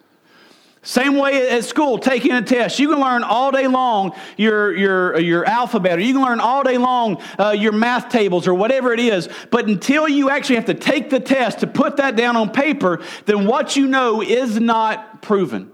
Same 0.84 1.16
way 1.16 1.48
at 1.50 1.64
school, 1.64 2.00
taking 2.00 2.32
a 2.32 2.42
test. 2.42 2.80
You 2.80 2.90
can 2.90 3.00
learn 3.00 3.22
all 3.22 3.52
day 3.52 3.68
long 3.68 4.16
your, 4.36 4.76
your, 4.76 5.20
your 5.20 5.46
alphabet, 5.46 6.00
or 6.00 6.02
you 6.02 6.14
can 6.14 6.24
learn 6.24 6.40
all 6.40 6.64
day 6.64 6.80
long 6.80 7.22
uh, 7.38 7.52
your 7.52 7.72
math 7.72 8.10
tables, 8.10 8.48
or 8.48 8.56
whatever 8.56 8.92
it 8.92 9.00
is. 9.00 9.30
But 9.52 9.68
until 9.68 10.10
you 10.10 10.32
actually 10.32 10.56
have 10.56 10.66
to 10.66 10.74
take 10.74 11.12
the 11.12 11.20
test 11.20 11.60
to 11.60 11.68
put 11.68 11.98
that 11.98 12.16
down 12.16 12.36
on 12.36 12.50
paper, 12.50 13.00
then 13.26 13.46
what 13.46 13.76
you 13.76 13.86
know 13.86 14.24
is 14.24 14.60
not 14.60 15.22
proven. 15.22 15.72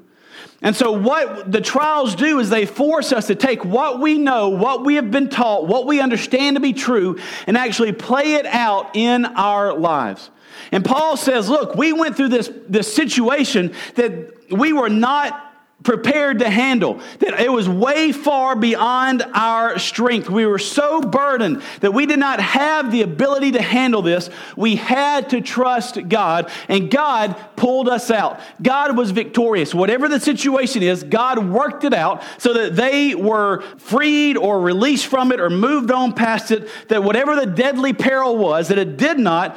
And 0.61 0.75
so, 0.75 0.91
what 0.91 1.51
the 1.51 1.61
trials 1.61 2.15
do 2.15 2.39
is 2.39 2.49
they 2.49 2.65
force 2.65 3.13
us 3.13 3.27
to 3.27 3.35
take 3.35 3.63
what 3.63 4.01
we 4.01 4.17
know, 4.17 4.49
what 4.49 4.83
we 4.83 4.95
have 4.95 5.11
been 5.11 5.29
taught, 5.29 5.67
what 5.67 5.85
we 5.85 6.01
understand 6.01 6.55
to 6.55 6.59
be 6.59 6.73
true, 6.73 7.17
and 7.45 7.55
actually 7.55 7.93
play 7.93 8.33
it 8.33 8.45
out 8.45 8.95
in 8.95 9.25
our 9.25 9.73
lives. 9.73 10.31
And 10.71 10.83
Paul 10.83 11.17
says, 11.17 11.49
Look, 11.49 11.75
we 11.75 11.93
went 11.93 12.15
through 12.15 12.29
this, 12.29 12.49
this 12.67 12.93
situation 12.93 13.73
that 13.95 14.51
we 14.51 14.73
were 14.73 14.89
not 14.89 15.47
prepared 15.83 16.39
to 16.39 16.49
handle, 16.49 16.99
that 17.19 17.39
it 17.39 17.51
was 17.51 17.69
way 17.69 18.11
far 18.11 18.55
beyond 18.55 19.23
our 19.33 19.77
strength. 19.77 20.29
We 20.29 20.45
were 20.45 20.59
so 20.59 21.01
burdened 21.01 21.61
that 21.81 21.93
we 21.93 22.05
did 22.05 22.19
not 22.19 22.39
have 22.39 22.91
the 22.91 23.03
ability 23.03 23.53
to 23.53 23.61
handle 23.61 24.01
this. 24.01 24.29
We 24.55 24.75
had 24.75 25.29
to 25.29 25.39
trust 25.39 26.09
God, 26.09 26.51
and 26.67 26.89
God 26.89 27.37
pulled 27.55 27.87
us 27.87 28.09
out. 28.09 28.39
God 28.61 28.97
was 28.97 29.11
victorious. 29.11 29.73
Whatever 29.73 30.09
the 30.09 30.19
situation 30.19 30.81
is, 30.81 31.03
God 31.03 31.47
worked 31.47 31.83
it 31.83 31.93
out 31.93 32.23
so 32.39 32.53
that 32.53 32.75
they 32.75 33.13
were 33.13 33.61
freed 33.77 34.35
or 34.35 34.59
released 34.59 35.05
from 35.05 35.31
it 35.31 35.39
or 35.39 35.49
moved 35.49 35.91
on 35.91 36.11
past 36.11 36.49
it, 36.49 36.67
that 36.89 37.03
whatever 37.03 37.35
the 37.35 37.45
deadly 37.45 37.93
peril 37.93 38.35
was, 38.35 38.69
that 38.69 38.79
it 38.79 38.97
did 38.97 39.19
not 39.19 39.55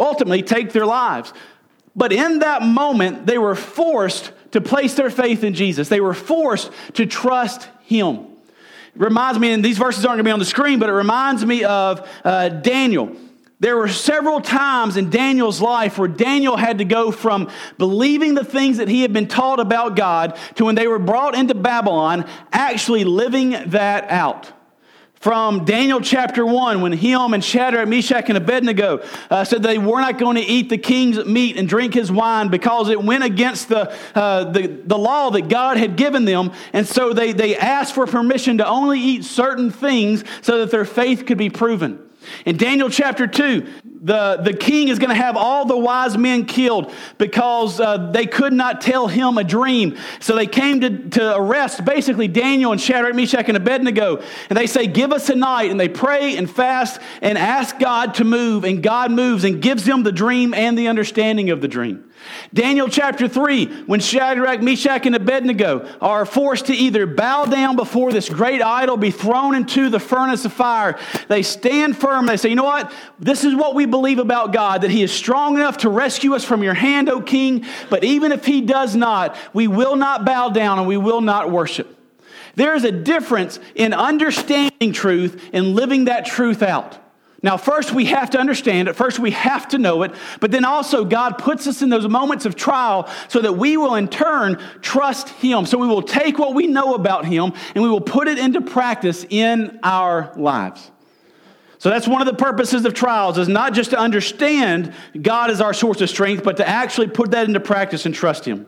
ultimately 0.00 0.42
take 0.42 0.72
their 0.72 0.86
lives. 0.86 1.32
But 1.94 2.12
in 2.12 2.40
that 2.40 2.62
moment, 2.62 3.26
they 3.26 3.38
were 3.38 3.54
forced 3.54 4.32
to 4.52 4.60
place 4.60 4.94
their 4.94 5.10
faith 5.10 5.44
in 5.44 5.54
Jesus. 5.54 5.88
They 5.88 6.00
were 6.00 6.14
forced 6.14 6.70
to 6.94 7.06
trust 7.06 7.68
Him. 7.82 8.26
It 8.94 9.00
reminds 9.00 9.38
me, 9.38 9.52
and 9.52 9.64
these 9.64 9.78
verses 9.78 10.04
aren't 10.04 10.16
going 10.16 10.24
to 10.24 10.28
be 10.28 10.32
on 10.32 10.38
the 10.38 10.44
screen, 10.44 10.78
but 10.78 10.88
it 10.88 10.92
reminds 10.94 11.44
me 11.44 11.64
of 11.64 12.08
uh, 12.24 12.48
Daniel. 12.48 13.16
There 13.60 13.76
were 13.76 13.88
several 13.88 14.40
times 14.40 14.96
in 14.96 15.10
Daniel's 15.10 15.60
life 15.60 15.98
where 15.98 16.08
Daniel 16.08 16.56
had 16.56 16.78
to 16.78 16.84
go 16.84 17.10
from 17.10 17.50
believing 17.76 18.34
the 18.34 18.44
things 18.44 18.78
that 18.78 18.88
he 18.88 19.02
had 19.02 19.12
been 19.12 19.28
taught 19.28 19.60
about 19.60 19.96
God 19.96 20.38
to 20.54 20.64
when 20.64 20.74
they 20.74 20.88
were 20.88 20.98
brought 20.98 21.34
into 21.34 21.54
Babylon, 21.54 22.26
actually 22.52 23.04
living 23.04 23.50
that 23.70 24.10
out 24.10 24.50
from 25.20 25.66
Daniel 25.66 26.00
chapter 26.00 26.46
1 26.46 26.80
when 26.80 26.92
him 26.92 27.34
and 27.34 27.44
Shadrach, 27.44 27.86
Meshach, 27.86 28.30
and 28.30 28.38
Abednego 28.38 29.04
uh, 29.28 29.44
said 29.44 29.62
they 29.62 29.76
were 29.76 30.00
not 30.00 30.18
going 30.18 30.36
to 30.36 30.42
eat 30.42 30.70
the 30.70 30.78
king's 30.78 31.22
meat 31.26 31.58
and 31.58 31.68
drink 31.68 31.92
his 31.92 32.10
wine 32.10 32.48
because 32.48 32.88
it 32.88 33.02
went 33.02 33.22
against 33.22 33.68
the, 33.68 33.94
uh, 34.14 34.44
the, 34.44 34.66
the 34.66 34.96
law 34.96 35.28
that 35.30 35.50
God 35.50 35.76
had 35.76 35.96
given 35.96 36.24
them. 36.24 36.52
And 36.72 36.86
so 36.86 37.12
they, 37.12 37.32
they 37.32 37.54
asked 37.54 37.94
for 37.94 38.06
permission 38.06 38.58
to 38.58 38.66
only 38.66 38.98
eat 38.98 39.24
certain 39.24 39.70
things 39.70 40.24
so 40.40 40.60
that 40.60 40.70
their 40.70 40.86
faith 40.86 41.26
could 41.26 41.38
be 41.38 41.50
proven. 41.50 42.09
In 42.44 42.56
Daniel 42.56 42.90
chapter 42.90 43.26
2, 43.26 43.66
the, 44.02 44.36
the 44.42 44.54
king 44.54 44.88
is 44.88 44.98
going 44.98 45.10
to 45.10 45.14
have 45.14 45.36
all 45.36 45.66
the 45.66 45.76
wise 45.76 46.16
men 46.16 46.46
killed 46.46 46.92
because 47.18 47.80
uh, 47.80 48.10
they 48.10 48.26
could 48.26 48.52
not 48.52 48.80
tell 48.80 49.08
him 49.08 49.36
a 49.38 49.44
dream. 49.44 49.98
So 50.20 50.34
they 50.34 50.46
came 50.46 50.80
to, 50.80 51.08
to 51.10 51.36
arrest 51.36 51.84
basically 51.84 52.28
Daniel 52.28 52.72
and 52.72 52.80
Shadrach, 52.80 53.14
Meshach, 53.14 53.48
and 53.48 53.56
Abednego. 53.56 54.22
And 54.48 54.56
they 54.56 54.66
say, 54.66 54.86
Give 54.86 55.12
us 55.12 55.28
a 55.28 55.34
night. 55.34 55.70
And 55.70 55.78
they 55.78 55.88
pray 55.88 56.36
and 56.36 56.50
fast 56.50 57.00
and 57.20 57.36
ask 57.36 57.78
God 57.78 58.14
to 58.14 58.24
move. 58.24 58.64
And 58.64 58.82
God 58.82 59.10
moves 59.12 59.44
and 59.44 59.60
gives 59.60 59.84
them 59.84 60.02
the 60.02 60.12
dream 60.12 60.54
and 60.54 60.78
the 60.78 60.88
understanding 60.88 61.50
of 61.50 61.60
the 61.60 61.68
dream. 61.68 62.09
Daniel 62.52 62.88
chapter 62.88 63.28
3, 63.28 63.84
when 63.84 64.00
Shadrach, 64.00 64.60
Meshach, 64.60 65.06
and 65.06 65.14
Abednego 65.14 65.88
are 66.00 66.26
forced 66.26 66.66
to 66.66 66.74
either 66.74 67.06
bow 67.06 67.44
down 67.44 67.76
before 67.76 68.12
this 68.12 68.28
great 68.28 68.60
idol, 68.62 68.96
be 68.96 69.10
thrown 69.10 69.54
into 69.54 69.88
the 69.88 70.00
furnace 70.00 70.44
of 70.44 70.52
fire, 70.52 70.98
they 71.28 71.42
stand 71.42 71.96
firm. 71.96 72.26
They 72.26 72.36
say, 72.36 72.48
You 72.48 72.56
know 72.56 72.64
what? 72.64 72.92
This 73.18 73.44
is 73.44 73.54
what 73.54 73.74
we 73.74 73.86
believe 73.86 74.18
about 74.18 74.52
God, 74.52 74.82
that 74.82 74.90
He 74.90 75.02
is 75.02 75.12
strong 75.12 75.56
enough 75.56 75.78
to 75.78 75.90
rescue 75.90 76.34
us 76.34 76.44
from 76.44 76.62
your 76.62 76.74
hand, 76.74 77.08
O 77.08 77.20
King. 77.20 77.64
But 77.88 78.04
even 78.04 78.32
if 78.32 78.44
He 78.44 78.60
does 78.60 78.96
not, 78.96 79.36
we 79.52 79.68
will 79.68 79.96
not 79.96 80.24
bow 80.24 80.48
down 80.48 80.78
and 80.78 80.88
we 80.88 80.96
will 80.96 81.20
not 81.20 81.50
worship. 81.50 81.96
There 82.56 82.74
is 82.74 82.84
a 82.84 82.92
difference 82.92 83.60
in 83.74 83.94
understanding 83.94 84.92
truth 84.92 85.50
and 85.52 85.74
living 85.74 86.06
that 86.06 86.26
truth 86.26 86.62
out. 86.62 86.98
Now, 87.42 87.56
first 87.56 87.92
we 87.92 88.04
have 88.06 88.30
to 88.30 88.38
understand 88.38 88.88
it. 88.88 88.94
First 88.94 89.18
we 89.18 89.30
have 89.30 89.68
to 89.68 89.78
know 89.78 90.02
it. 90.02 90.12
But 90.40 90.50
then 90.50 90.64
also 90.64 91.04
God 91.04 91.38
puts 91.38 91.66
us 91.66 91.80
in 91.80 91.88
those 91.88 92.06
moments 92.06 92.44
of 92.44 92.54
trial 92.54 93.08
so 93.28 93.40
that 93.40 93.54
we 93.54 93.76
will 93.78 93.94
in 93.94 94.08
turn 94.08 94.62
trust 94.82 95.30
Him. 95.30 95.64
So 95.64 95.78
we 95.78 95.86
will 95.86 96.02
take 96.02 96.38
what 96.38 96.54
we 96.54 96.66
know 96.66 96.94
about 96.94 97.24
Him 97.24 97.52
and 97.74 97.82
we 97.82 97.88
will 97.88 98.02
put 98.02 98.28
it 98.28 98.38
into 98.38 98.60
practice 98.60 99.24
in 99.30 99.78
our 99.82 100.32
lives. 100.36 100.90
So 101.78 101.88
that's 101.88 102.06
one 102.06 102.20
of 102.20 102.26
the 102.26 102.34
purposes 102.34 102.84
of 102.84 102.92
trials 102.92 103.38
is 103.38 103.48
not 103.48 103.72
just 103.72 103.90
to 103.90 103.98
understand 103.98 104.92
God 105.20 105.50
as 105.50 105.62
our 105.62 105.72
source 105.72 106.02
of 106.02 106.10
strength, 106.10 106.44
but 106.44 106.58
to 106.58 106.68
actually 106.68 107.08
put 107.08 107.30
that 107.30 107.46
into 107.46 107.60
practice 107.60 108.04
and 108.04 108.14
trust 108.14 108.44
Him. 108.44 108.66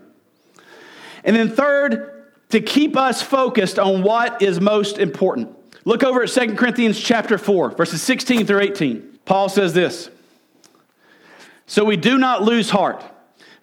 And 1.22 1.36
then 1.36 1.50
third, 1.50 2.08
to 2.48 2.60
keep 2.60 2.96
us 2.96 3.20
focused 3.20 3.78
on 3.78 4.02
what 4.02 4.40
is 4.40 4.62
most 4.62 4.96
important. 4.96 5.54
Look 5.84 6.04
over 6.04 6.22
at 6.22 6.28
2 6.28 6.54
Corinthians 6.54 7.00
chapter 7.00 7.38
4, 7.38 7.70
verses 7.70 8.02
16 8.02 8.46
through 8.46 8.60
18. 8.60 9.18
Paul 9.24 9.48
says 9.48 9.72
this 9.72 10.10
So 11.66 11.84
we 11.84 11.96
do 11.96 12.18
not 12.18 12.42
lose 12.42 12.70
heart. 12.70 13.02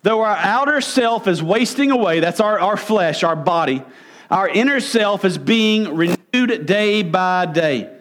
Though 0.02 0.22
our 0.22 0.36
outer 0.36 0.80
self 0.82 1.28
is 1.28 1.44
wasting 1.44 1.92
away, 1.92 2.20
that's 2.22 2.40
our, 2.40 2.60
our 2.60 2.78
flesh, 2.78 3.24
our 3.24 3.36
body, 3.36 3.84
our 4.30 4.48
inner 4.48 4.80
self 4.80 5.26
is 5.26 5.38
being 5.38 5.96
renewed 5.96 6.66
day 6.66 7.04
by 7.04 7.46
day. 7.46 7.94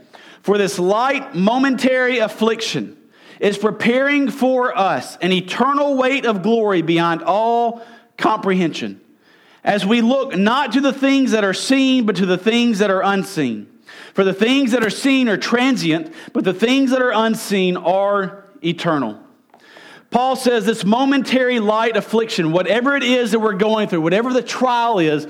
For 0.43 0.59
this 0.59 0.79
light, 0.79 1.35
momentary 1.35 2.19
affliction 2.19 2.97
is 3.41 3.59
preparing 3.59 4.31
for 4.31 4.77
us 4.77 5.17
an 5.19 5.33
eternal 5.33 5.97
weight 5.97 6.25
of 6.25 6.43
glory 6.43 6.83
beyond 6.83 7.23
all 7.23 7.83
comprehension. 8.17 9.01
As 9.65 9.85
we 9.85 10.01
look 10.01 10.37
not 10.37 10.73
to 10.73 10.81
the 10.81 10.93
things 10.93 11.33
that 11.33 11.45
are 11.45 11.55
seen, 11.55 12.07
but 12.07 12.17
to 12.17 12.27
the 12.27 12.39
things 12.39 12.79
that 12.79 12.91
are 12.91 13.03
unseen. 13.03 13.78
For 14.14 14.25
the 14.25 14.35
things 14.35 14.73
that 14.73 14.85
are 14.85 14.90
seen 14.90 15.29
are 15.29 15.37
transient, 15.37 16.12
but 16.33 16.44
the 16.44 16.55
things 16.55 16.90
that 16.90 17.03
are 17.03 17.12
unseen 17.12 17.77
are 17.77 18.44
eternal. 18.64 19.21
Paul 20.11 20.37
says 20.37 20.64
this 20.64 20.85
momentary 20.85 21.61
light 21.61 21.97
affliction, 21.97 22.53
whatever 22.53 22.97
it 22.97 23.03
is 23.03 23.33
that 23.33 23.40
we're 23.40 23.53
going 23.55 23.88
through, 23.88 24.01
whatever 24.01 24.33
the 24.33 24.42
trial 24.42 24.99
is, 24.99 25.27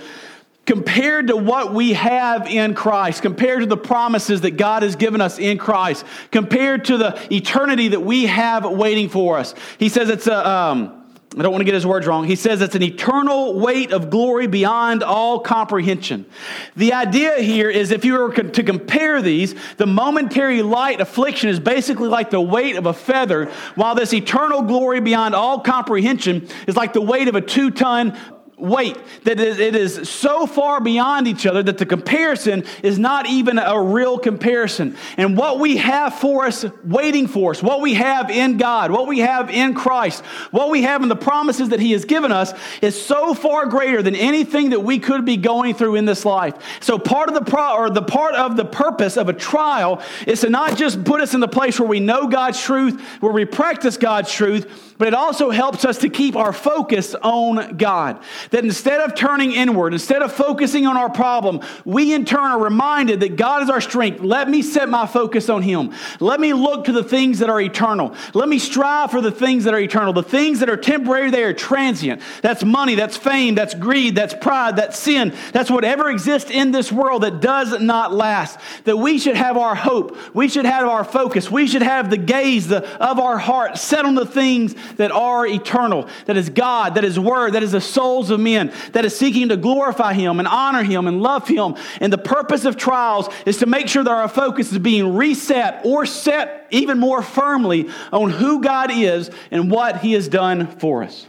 compared 0.67 1.29
to 1.29 1.37
what 1.37 1.73
we 1.75 1.95
have 1.95 2.47
in 2.47 2.75
Christ, 2.75 3.23
compared 3.23 3.61
to 3.61 3.67
the 3.67 3.77
promises 3.77 4.43
that 4.43 4.53
God 4.53 4.83
has 4.83 4.97
given 4.97 5.21
us 5.21 5.39
in 5.39 5.59
Christ, 5.59 6.05
compared 6.31 6.85
to 6.87 6.99
the 6.99 7.35
eternity 7.35 7.89
that 7.89 8.01
we 8.01 8.27
have 8.27 8.65
waiting 8.65 9.09
for 9.09 9.39
us. 9.39 9.55
He 9.79 9.89
says 9.89 10.11
it's 10.11 10.27
a. 10.27 10.49
Um, 10.49 10.98
I 11.39 11.43
don't 11.43 11.53
want 11.53 11.61
to 11.61 11.67
get 11.67 11.75
his 11.75 11.87
words 11.87 12.07
wrong. 12.07 12.25
He 12.25 12.35
says 12.35 12.61
it's 12.61 12.75
an 12.75 12.83
eternal 12.83 13.59
weight 13.59 13.93
of 13.93 14.11
glory 14.11 14.49
beyond 14.49 15.05
all 15.05 15.39
comprehension. 15.39 16.27
The 16.75 16.93
idea 16.95 17.37
here 17.37 17.71
is 17.71 17.93
if 17.93 18.05
you 18.05 18.15
were 18.15 18.33
to 18.33 18.63
compare 18.65 19.23
these, 19.23 19.55
the 19.77 19.87
momentary 19.87 20.63
light 20.63 21.01
affliction 21.01 21.49
is 21.49 21.61
basically 21.61 22.09
like 22.09 22.31
the 22.31 22.41
weight 22.41 22.75
of 22.75 22.87
a 22.87 22.93
feather, 22.93 23.47
while 23.77 23.95
this 23.95 24.13
eternal 24.13 24.63
glory 24.63 25.01
beyond 25.01 25.37
all 25.37 25.61
comprehension 25.61 26.49
is 26.67 26.77
like 26.77 26.93
the 26.93 27.01
weight 27.01 27.29
of 27.29 27.37
a 27.37 27.41
two 27.41 27.71
ton 27.71 28.19
weight 28.59 28.97
that 29.25 29.41
it 29.41 29.75
is 29.75 30.09
so 30.09 30.47
far 30.47 30.81
beyond 30.81 31.29
each 31.29 31.47
other 31.47 31.63
that 31.63 31.79
the 31.79 31.87
comparison 31.87 32.65
is 32.83 32.99
not 32.99 33.27
even 33.27 33.59
a 33.59 33.81
real 33.81 34.19
comparison. 34.19 34.97
And 35.17 35.37
what 35.37 35.59
we 35.59 35.77
have 35.77 36.15
for 36.15 36.47
us 36.47 36.65
waiting 36.85 37.27
for 37.27 37.53
us 37.53 37.63
what 37.63 37.81
we 37.81 37.95
have 37.95 38.31
in 38.31 38.57
god 38.57 38.91
what 38.91 39.07
we 39.07 39.21
have 39.21 39.51
in 39.51 39.75
christ 39.75 40.25
what 40.51 40.71
we 40.71 40.83
have 40.83 41.03
in 41.03 41.09
the 41.09 41.17
promises 41.17 41.69
that 41.71 41.81
he 41.81 41.93
has 41.93 42.05
given 42.05 42.33
us 42.33 42.53
is 42.83 43.01
so 43.01 43.35
far 43.35 43.67
greater 43.67 44.03
than 44.03 44.15
anything 44.15 44.71
that 44.71 44.81
we 44.81 44.99
could 44.99 45.25
be 45.25 45.37
going 45.37 45.75
through 45.75 45.95
in 45.95 46.05
this 46.05 46.25
life. 46.25 46.55
So 46.81 46.99
part 46.99 47.29
of 47.29 47.35
the 47.35 47.43
pro 47.43 47.77
or 47.77 47.91
the 47.91 48.03
part 48.03 48.35
of 48.35 48.57
the 48.57 48.65
purpose 48.65 49.17
of 49.17 49.29
a 49.29 49.33
trial 49.33 50.03
is 50.27 50.41
to 50.41 50.51
not 50.51 50.77
just 50.77 51.05
put 51.05 51.21
us 51.21 51.35
in 51.35 51.41
the 51.41 51.49
place 51.49 51.79
where 51.79 51.89
we 51.89 52.01
know 52.01 52.27
god's 52.27 52.61
truth 52.61 53.01
where 53.21 53.33
we 53.33 53.45
practice 53.45 53.97
god's 53.97 54.33
truth 54.33 54.95
but 54.99 55.09
it 55.09 55.15
also 55.15 55.51
helps 55.51 55.85
us 55.85 55.99
to 55.99 56.09
keep 56.09 56.37
our 56.37 56.53
focus 56.53 57.15
on 57.17 57.77
god 57.77 58.23
That 58.51 58.65
instead 58.65 59.01
of 59.01 59.15
turning 59.15 59.53
inward, 59.53 59.93
instead 59.93 60.23
of 60.23 60.33
focusing 60.33 60.87
on 60.87 60.97
our 60.97 61.11
problem, 61.11 61.61
we 61.85 62.15
in 62.15 62.25
turn 62.25 62.53
are 62.53 62.63
reminded 62.63 63.21
that 63.21 63.37
God 63.37 63.63
is 63.63 63.71
our 63.71 63.81
strength. 63.81 64.21
Let 64.21 64.49
me 64.49 64.63
set 64.63 64.89
my 64.89 65.07
focus 65.07 65.49
on 65.49 65.63
Him. 65.63 65.93
Let 66.21 66.41
me 66.41 66.53
look 66.53 66.85
to 66.87 66.93
the 66.93 67.05
things 67.05 67.41
that 67.41 67.51
are 67.51 67.61
eternal. 67.61 68.15
Let 68.35 68.49
me 68.49 68.59
strive 68.59 69.11
for 69.11 69.21
the 69.21 69.31
things 69.31 69.65
that 69.65 69.75
are 69.75 69.81
eternal. 69.81 70.13
The 70.13 70.23
things 70.23 70.61
that 70.61 70.71
are 70.71 70.77
temporary, 70.77 71.31
they 71.31 71.45
are 71.45 71.53
transient. 71.53 72.23
That's 72.43 72.65
money, 72.65 72.95
that's 72.95 73.17
fame, 73.17 73.55
that's 73.55 73.75
greed, 73.75 74.15
that's 74.15 74.35
pride, 74.35 74.77
that's 74.77 74.99
sin. 74.99 75.35
That's 75.53 75.71
whatever 75.71 76.09
exists 76.11 76.51
in 76.51 76.71
this 76.71 76.91
world 76.91 77.23
that 77.23 77.41
does 77.41 77.79
not 77.81 78.13
last. 78.13 78.59
That 78.85 78.97
we 78.97 79.19
should 79.19 79.37
have 79.37 79.57
our 79.57 79.75
hope. 79.75 80.17
We 80.35 80.49
should 80.49 80.65
have 80.65 80.87
our 80.87 81.05
focus. 81.05 81.51
We 81.51 81.67
should 81.67 81.83
have 81.83 82.11
the 82.11 82.17
gaze 82.17 82.73
of 82.73 83.19
our 83.19 83.39
heart 83.39 83.79
set 83.79 84.05
on 84.05 84.15
the 84.15 84.27
things 84.27 84.75
that 84.97 85.11
are 85.11 85.47
eternal. 85.47 86.09
That 86.27 86.37
is 86.37 86.51
God, 86.51 86.95
that 86.95 87.05
is 87.05 87.19
Word, 87.19 87.53
that 87.53 87.63
is 87.63 87.73
the 87.73 87.81
souls 87.81 88.31
of 88.31 88.38
men, 88.39 88.73
that 88.93 89.05
is 89.05 89.17
seeking 89.17 89.49
to 89.51 89.57
glorify 89.57 90.15
Him 90.15 90.39
and 90.39 90.49
honor 90.49 90.83
Him 90.83 91.07
and 91.07 91.23
love 91.23 91.47
Him. 91.47 91.77
And 92.01 92.13
the 92.13 92.19
purpose 92.19 92.65
of 92.65 92.77
trials 92.77 93.29
is 93.47 93.59
to 93.59 93.67
make 93.67 93.89
sure 93.89 94.05
that 94.05 94.11
our 94.11 94.29
focus 94.29 94.73
is 94.73 94.79
being 94.79 95.17
reset 95.17 95.85
or 95.85 96.07
set 96.07 96.67
even 96.71 96.99
more 96.99 97.23
firmly 97.23 97.89
on 98.13 98.31
who 98.31 98.63
God 98.63 98.91
is 98.91 99.31
and 99.51 99.71
what 99.71 99.99
He 99.99 100.13
has 100.13 100.29
done 100.29 100.67
for 100.79 101.03
us. 101.03 101.27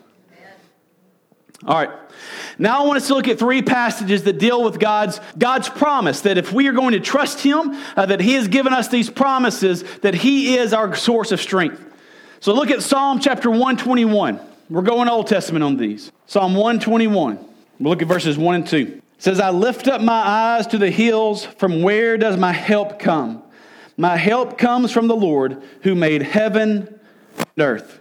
All 1.65 1.75
right. 1.75 1.89
Now 2.57 2.83
I 2.83 2.87
want 2.87 2.97
us 2.97 3.07
to 3.07 3.15
look 3.15 3.27
at 3.27 3.39
three 3.39 3.61
passages 3.61 4.23
that 4.23 4.37
deal 4.37 4.63
with 4.63 4.79
God's, 4.79 5.19
God's 5.37 5.69
promise 5.69 6.21
that 6.21 6.37
if 6.37 6.53
we 6.53 6.67
are 6.67 6.73
going 6.73 6.93
to 6.93 6.99
trust 6.99 7.41
Him, 7.41 7.77
uh, 7.95 8.05
that 8.05 8.21
He 8.21 8.33
has 8.33 8.47
given 8.47 8.73
us 8.73 8.87
these 8.87 9.09
promises, 9.09 9.83
that 10.01 10.13
He 10.13 10.57
is 10.57 10.73
our 10.73 10.95
source 10.95 11.31
of 11.31 11.41
strength. 11.41 11.83
So 12.39 12.53
look 12.53 12.71
at 12.71 12.81
Psalm 12.81 13.19
chapter 13.19 13.49
121. 13.49 14.39
We're 14.69 14.83
going 14.83 15.09
Old 15.09 15.25
Testament 15.25 15.63
on 15.63 15.77
these. 15.77 16.11
Psalm 16.27 16.53
121. 16.53 17.37
We'll 17.79 17.89
look 17.89 18.03
at 18.03 18.07
verses 18.07 18.37
1 18.37 18.55
and 18.55 18.67
2. 18.67 18.77
It 18.77 19.03
says, 19.17 19.39
I 19.39 19.49
lift 19.49 19.87
up 19.87 19.99
my 19.99 20.13
eyes 20.13 20.67
to 20.67 20.77
the 20.77 20.91
hills. 20.91 21.43
From 21.43 21.81
where 21.81 22.17
does 22.17 22.37
my 22.37 22.51
help 22.51 22.99
come? 22.99 23.41
My 23.97 24.15
help 24.15 24.59
comes 24.59 24.91
from 24.91 25.07
the 25.07 25.15
Lord 25.15 25.63
who 25.81 25.95
made 25.95 26.21
heaven 26.21 26.99
and 27.37 27.65
earth. 27.65 27.99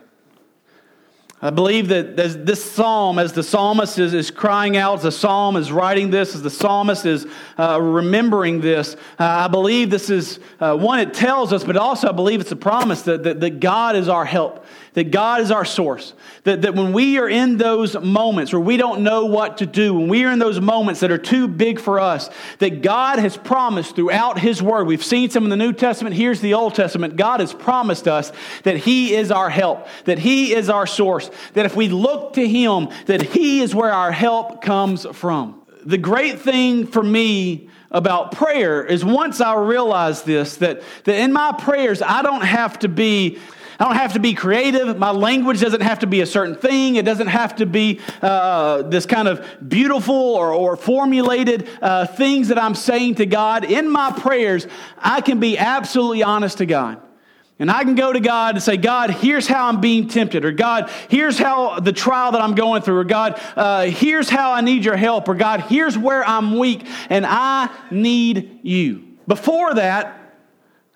I 1.40 1.50
believe 1.50 1.88
that 1.88 2.16
this 2.16 2.72
psalm, 2.72 3.20
as 3.20 3.33
the 3.33 3.44
psalmist 3.44 4.00
is, 4.00 4.12
is 4.12 4.31
crying 4.33 4.76
out, 4.76 4.96
as 4.96 5.02
the 5.04 5.12
psalm 5.12 5.54
is 5.54 5.70
writing 5.70 6.11
this, 6.11 6.35
as 6.35 6.42
the 6.42 6.50
psalmist 6.50 7.07
is 7.07 7.28
uh, 7.57 7.81
remembering 7.81 8.61
this, 8.61 8.94
uh, 9.20 9.24
I 9.24 9.46
believe 9.48 9.88
this 9.88 10.11
is 10.11 10.40
uh, 10.59 10.76
one, 10.76 10.98
it 10.98 11.14
tells 11.14 11.52
us, 11.52 11.62
but 11.62 11.76
also 11.76 12.09
I 12.09 12.12
believe 12.12 12.40
it's 12.40 12.50
a 12.50 12.57
promise 12.57 13.02
that, 13.02 13.22
that, 13.22 13.38
that 13.38 13.61
God 13.61 13.94
is 13.94 14.09
our 14.09 14.24
help 14.24 14.66
that 14.98 15.12
God 15.12 15.42
is 15.42 15.52
our 15.52 15.64
source. 15.64 16.12
That, 16.42 16.62
that 16.62 16.74
when 16.74 16.92
we 16.92 17.18
are 17.18 17.28
in 17.28 17.56
those 17.56 17.94
moments 17.96 18.52
where 18.52 18.58
we 18.58 18.76
don't 18.76 19.04
know 19.04 19.26
what 19.26 19.58
to 19.58 19.66
do, 19.66 19.94
when 19.94 20.08
we 20.08 20.24
are 20.24 20.32
in 20.32 20.40
those 20.40 20.61
moments 20.61 20.98
that 21.02 21.12
are 21.12 21.18
too 21.18 21.46
big 21.46 21.78
for 21.78 22.00
us, 22.00 22.28
that 22.58 22.82
God 22.82 23.20
has 23.20 23.37
promised 23.37 23.94
throughout 23.94 24.40
His 24.40 24.61
Word. 24.61 24.88
We've 24.88 25.04
seen 25.04 25.30
some 25.30 25.44
in 25.44 25.50
the 25.50 25.56
New 25.56 25.72
Testament, 25.72 26.16
here's 26.16 26.40
the 26.40 26.54
Old 26.54 26.74
Testament. 26.74 27.14
God 27.14 27.38
has 27.38 27.54
promised 27.54 28.08
us 28.08 28.32
that 28.64 28.76
He 28.76 29.14
is 29.14 29.30
our 29.30 29.48
help, 29.48 29.87
that 30.06 30.18
He 30.18 30.52
is 30.52 30.68
our 30.68 30.84
source, 30.84 31.30
that 31.52 31.64
if 31.64 31.76
we 31.76 31.88
look 31.88 32.32
to 32.32 32.48
Him, 32.48 32.88
that 33.06 33.22
He 33.22 33.61
is 33.61 33.76
where 33.76 33.92
our 33.92 34.11
help 34.11 34.62
comes 34.62 35.06
from. 35.12 35.62
The 35.87 35.98
great 35.98 36.40
thing 36.40 36.88
for 36.88 37.04
me 37.04 37.70
about 37.92 38.32
prayer 38.32 38.84
is 38.84 39.04
once 39.04 39.40
I 39.40 39.54
realize 39.54 40.24
this, 40.24 40.56
that, 40.56 40.82
that 41.04 41.20
in 41.20 41.32
my 41.32 41.52
prayers, 41.52 42.02
I 42.02 42.22
don't 42.22 42.44
have 42.44 42.80
to 42.80 42.88
be 42.88 43.38
I 43.78 43.84
don't 43.84 43.94
have 43.94 44.14
to 44.14 44.18
be 44.18 44.34
creative. 44.34 44.98
My 44.98 45.12
language 45.12 45.60
doesn't 45.60 45.82
have 45.82 46.00
to 46.00 46.08
be 46.08 46.20
a 46.20 46.26
certain 46.26 46.56
thing. 46.56 46.96
It 46.96 47.04
doesn't 47.04 47.28
have 47.28 47.56
to 47.56 47.66
be 47.66 48.00
uh, 48.20 48.82
this 48.82 49.06
kind 49.06 49.28
of 49.28 49.46
beautiful 49.68 50.14
or, 50.14 50.52
or 50.52 50.76
formulated 50.76 51.68
uh, 51.80 52.06
things 52.06 52.48
that 52.48 52.58
I'm 52.58 52.74
saying 52.74 53.16
to 53.16 53.26
God. 53.26 53.64
In 53.64 53.88
my 53.88 54.10
prayers, 54.10 54.66
I 54.98 55.20
can 55.20 55.38
be 55.38 55.56
absolutely 55.56 56.24
honest 56.24 56.58
to 56.58 56.66
God. 56.66 57.00
And 57.60 57.70
I 57.70 57.84
can 57.84 57.94
go 57.94 58.12
to 58.12 58.20
God 58.20 58.56
and 58.56 58.62
say, 58.62 58.76
God, 58.76 59.10
here's 59.10 59.46
how 59.46 59.68
I'm 59.68 59.80
being 59.80 60.08
tempted, 60.08 60.44
or 60.44 60.52
God, 60.52 60.90
here's 61.08 61.38
how 61.38 61.80
the 61.80 61.92
trial 61.92 62.32
that 62.32 62.40
I'm 62.40 62.54
going 62.54 62.82
through, 62.82 62.98
or 62.98 63.04
God, 63.04 63.40
uh, 63.56 63.86
here's 63.86 64.28
how 64.28 64.52
I 64.52 64.60
need 64.60 64.84
your 64.84 64.96
help, 64.96 65.28
or 65.28 65.34
God, 65.34 65.62
here's 65.62 65.98
where 65.98 66.24
I'm 66.24 66.58
weak, 66.58 66.86
and 67.10 67.26
I 67.26 67.68
need 67.90 68.60
you. 68.62 69.04
Before 69.26 69.74
that, 69.74 70.27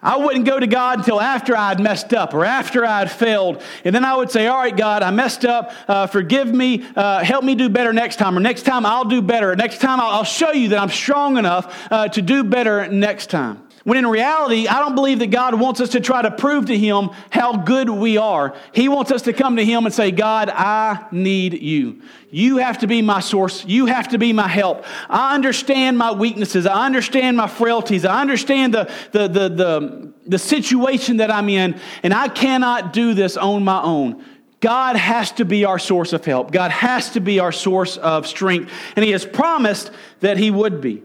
I 0.02 0.16
wouldn't 0.16 0.46
go 0.46 0.58
to 0.58 0.66
God 0.66 0.98
until 0.98 1.20
after 1.20 1.56
I'd 1.56 1.78
messed 1.78 2.12
up 2.12 2.34
or 2.34 2.44
after 2.44 2.84
I'd 2.84 3.10
failed. 3.10 3.62
And 3.84 3.94
then 3.94 4.04
I 4.04 4.16
would 4.16 4.30
say, 4.30 4.48
All 4.48 4.58
right, 4.58 4.76
God, 4.76 5.02
I 5.02 5.10
messed 5.12 5.44
up. 5.44 5.72
Uh, 5.86 6.08
forgive 6.08 6.52
me. 6.52 6.84
Uh, 6.96 7.22
help 7.22 7.44
me 7.44 7.54
do 7.54 7.68
better 7.68 7.92
next 7.92 8.16
time. 8.16 8.36
Or 8.36 8.40
next 8.40 8.62
time 8.62 8.84
I'll 8.84 9.04
do 9.04 9.22
better. 9.22 9.54
Next 9.54 9.80
time 9.80 10.00
I'll, 10.00 10.10
I'll 10.10 10.24
show 10.24 10.50
you 10.50 10.70
that 10.70 10.78
I'm 10.80 10.90
strong 10.90 11.36
enough 11.36 11.88
uh, 11.90 12.08
to 12.08 12.20
do 12.20 12.42
better 12.42 12.88
next 12.88 13.30
time. 13.30 13.62
When 13.84 13.98
in 13.98 14.06
reality, 14.06 14.68
I 14.68 14.78
don't 14.78 14.94
believe 14.94 15.18
that 15.18 15.32
God 15.32 15.58
wants 15.58 15.80
us 15.80 15.90
to 15.90 16.00
try 16.00 16.22
to 16.22 16.30
prove 16.30 16.66
to 16.66 16.78
Him 16.78 17.10
how 17.30 17.56
good 17.56 17.90
we 17.90 18.16
are. 18.16 18.54
He 18.72 18.88
wants 18.88 19.10
us 19.10 19.22
to 19.22 19.32
come 19.32 19.56
to 19.56 19.64
Him 19.64 19.86
and 19.86 19.94
say, 19.94 20.12
God, 20.12 20.48
I 20.48 21.06
need 21.10 21.60
you. 21.60 22.02
You 22.30 22.58
have 22.58 22.78
to 22.78 22.86
be 22.86 23.02
my 23.02 23.18
source. 23.20 23.64
You 23.64 23.86
have 23.86 24.08
to 24.08 24.18
be 24.18 24.32
my 24.32 24.46
help. 24.46 24.84
I 25.08 25.34
understand 25.34 25.98
my 25.98 26.12
weaknesses. 26.12 26.64
I 26.64 26.86
understand 26.86 27.36
my 27.36 27.48
frailties. 27.48 28.04
I 28.04 28.20
understand 28.20 28.74
the, 28.74 28.92
the, 29.10 29.26
the, 29.26 29.48
the, 29.48 30.12
the 30.26 30.38
situation 30.38 31.16
that 31.16 31.30
I'm 31.32 31.48
in, 31.48 31.80
and 32.04 32.14
I 32.14 32.28
cannot 32.28 32.92
do 32.92 33.14
this 33.14 33.36
on 33.36 33.64
my 33.64 33.82
own. 33.82 34.24
God 34.60 34.94
has 34.94 35.32
to 35.32 35.44
be 35.44 35.64
our 35.64 35.80
source 35.80 36.12
of 36.12 36.24
help. 36.24 36.52
God 36.52 36.70
has 36.70 37.10
to 37.10 37.20
be 37.20 37.40
our 37.40 37.50
source 37.50 37.96
of 37.96 38.28
strength. 38.28 38.70
And 38.94 39.04
He 39.04 39.10
has 39.10 39.26
promised 39.26 39.90
that 40.20 40.38
He 40.38 40.52
would 40.52 40.80
be. 40.80 41.02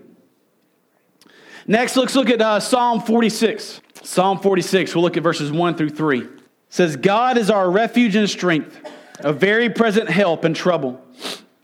Next, 1.69 1.97
let's 1.97 2.15
look 2.15 2.29
at 2.29 2.41
uh, 2.41 2.61
Psalm 2.61 3.01
46. 3.01 3.81
Psalm 4.01 4.39
46, 4.39 4.95
we'll 4.95 5.03
look 5.03 5.17
at 5.17 5.23
verses 5.23 5.51
1 5.51 5.75
through 5.75 5.89
3. 5.89 6.21
It 6.21 6.29
says, 6.69 6.95
God 6.95 7.37
is 7.37 7.49
our 7.49 7.69
refuge 7.69 8.15
and 8.15 8.29
strength, 8.29 8.79
a 9.19 9.33
very 9.33 9.69
present 9.69 10.09
help 10.09 10.45
in 10.45 10.53
trouble. 10.53 11.01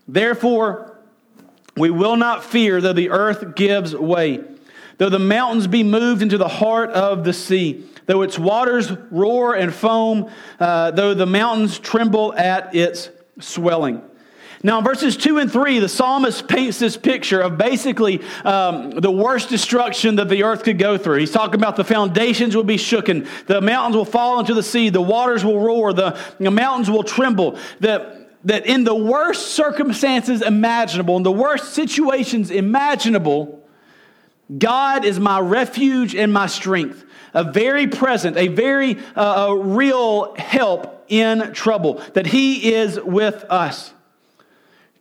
Therefore, 0.06 0.98
we 1.74 1.88
will 1.88 2.16
not 2.16 2.44
fear 2.44 2.82
though 2.82 2.92
the 2.92 3.08
earth 3.08 3.54
gives 3.54 3.96
way, 3.96 4.44
though 4.98 5.08
the 5.08 5.18
mountains 5.18 5.66
be 5.66 5.82
moved 5.82 6.20
into 6.20 6.36
the 6.36 6.48
heart 6.48 6.90
of 6.90 7.24
the 7.24 7.32
sea, 7.32 7.86
though 8.04 8.20
its 8.20 8.38
waters 8.38 8.92
roar 9.10 9.54
and 9.54 9.72
foam, 9.72 10.30
uh, 10.60 10.90
though 10.90 11.14
the 11.14 11.24
mountains 11.24 11.78
tremble 11.78 12.34
at 12.34 12.74
its 12.74 13.08
swelling. 13.40 14.02
Now, 14.64 14.78
in 14.78 14.84
verses 14.84 15.18
2 15.18 15.36
and 15.36 15.52
3, 15.52 15.80
the 15.80 15.90
psalmist 15.90 16.48
paints 16.48 16.78
this 16.78 16.96
picture 16.96 17.38
of 17.38 17.58
basically 17.58 18.22
um, 18.46 18.92
the 18.92 19.10
worst 19.10 19.50
destruction 19.50 20.16
that 20.16 20.30
the 20.30 20.42
earth 20.42 20.64
could 20.64 20.78
go 20.78 20.96
through. 20.96 21.18
He's 21.18 21.30
talking 21.30 21.56
about 21.56 21.76
the 21.76 21.84
foundations 21.84 22.56
will 22.56 22.64
be 22.64 22.78
shooken, 22.78 23.28
the 23.44 23.60
mountains 23.60 23.94
will 23.94 24.06
fall 24.06 24.40
into 24.40 24.54
the 24.54 24.62
sea, 24.62 24.88
the 24.88 25.02
waters 25.02 25.44
will 25.44 25.60
roar, 25.60 25.92
the, 25.92 26.18
the 26.40 26.50
mountains 26.50 26.90
will 26.90 27.02
tremble. 27.02 27.58
That, 27.80 28.30
that 28.44 28.64
in 28.64 28.84
the 28.84 28.94
worst 28.94 29.48
circumstances 29.48 30.40
imaginable, 30.40 31.18
in 31.18 31.24
the 31.24 31.30
worst 31.30 31.74
situations 31.74 32.50
imaginable, 32.50 33.62
God 34.56 35.04
is 35.04 35.20
my 35.20 35.40
refuge 35.40 36.14
and 36.14 36.32
my 36.32 36.46
strength, 36.46 37.04
a 37.34 37.44
very 37.44 37.86
present, 37.86 38.38
a 38.38 38.48
very 38.48 38.98
uh, 39.14 39.48
a 39.48 39.58
real 39.58 40.34
help 40.36 41.04
in 41.08 41.52
trouble, 41.52 42.02
that 42.14 42.26
He 42.26 42.72
is 42.72 42.98
with 42.98 43.44
us. 43.50 43.92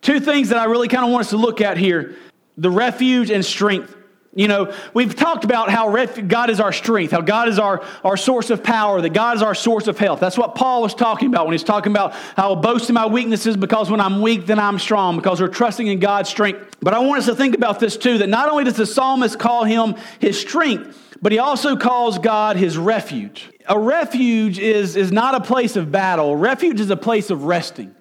Two 0.04 0.20
things 0.20 0.50
that 0.50 0.60
I 0.60 0.66
really 0.66 0.89
kind 0.89 1.06
of 1.06 1.12
want 1.12 1.22
us 1.22 1.30
to 1.32 1.38
look 1.38 1.62
at 1.62 1.78
here 1.78 2.16
the 2.58 2.70
refuge 2.70 3.32
and 3.32 3.44
strength. 3.44 3.96
You 4.36 4.48
know, 4.48 4.74
we've 4.94 5.16
talked 5.16 5.44
about 5.44 5.70
how 5.70 5.89
ref- 5.89 6.28
God 6.28 6.50
is 6.50 6.60
our 6.60 6.74
strength, 6.74 7.12
how 7.12 7.22
God 7.22 7.50
is 7.50 7.58
our, 7.58 7.84
our 8.04 8.18
source 8.18 8.50
of 8.50 8.63
power, 8.63 9.00
that 9.00 9.13
God 9.13 9.38
is 9.38 9.44
our 9.44 9.56
source 9.56 9.88
of 9.88 9.98
health. 9.98 10.20
That's 10.20 10.38
what 10.38 10.56
Paul 10.56 10.82
was 10.82 10.94
talking 10.94 11.28
about 11.28 11.46
when 11.46 11.54
he's 11.54 11.63
talking 11.63 11.92
about 11.92 12.13
how 12.36 12.56
I 12.56 12.60
boast 12.60 12.89
in 12.89 12.96
my 12.96 13.06
weaknesses 13.06 13.56
because 13.56 13.89
when 13.92 14.02
I'm 14.02 14.22
weak, 14.22 14.46
then 14.48 14.60
I'm 14.60 14.78
strong, 14.78 15.16
because 15.16 15.39
we're 15.39 15.48
trusting 15.48 15.88
in 15.88 16.00
God's 16.00 16.30
strength. 16.30 16.78
But 16.82 16.94
I 16.96 17.00
want 17.00 17.20
us 17.20 17.28
to 17.28 17.36
think 17.36 17.56
about 17.56 17.80
this 17.80 17.96
too 17.96 18.18
that 18.20 18.30
not 18.30 18.50
only 18.50 18.63
does 18.63 18.76
the 18.76 18.88
psalmist 18.88 19.39
call 19.39 19.63
him 19.63 19.96
his 20.20 20.39
strength, 20.39 21.18
but 21.22 21.32
he 21.32 21.39
also 21.39 21.76
calls 21.78 22.18
God 22.18 22.58
his 22.58 22.78
refuge. 22.78 23.50
A 23.70 23.80
refuge 23.80 24.60
is, 24.60 24.96
is 24.96 25.12
not 25.12 25.36
a 25.36 25.42
place 25.42 25.76
of 25.76 25.92
battle, 25.92 26.36
refuge 26.36 26.80
is 26.80 26.89
a 26.89 26.98
place 26.98 27.30
of 27.30 27.44
resting. 27.44 27.96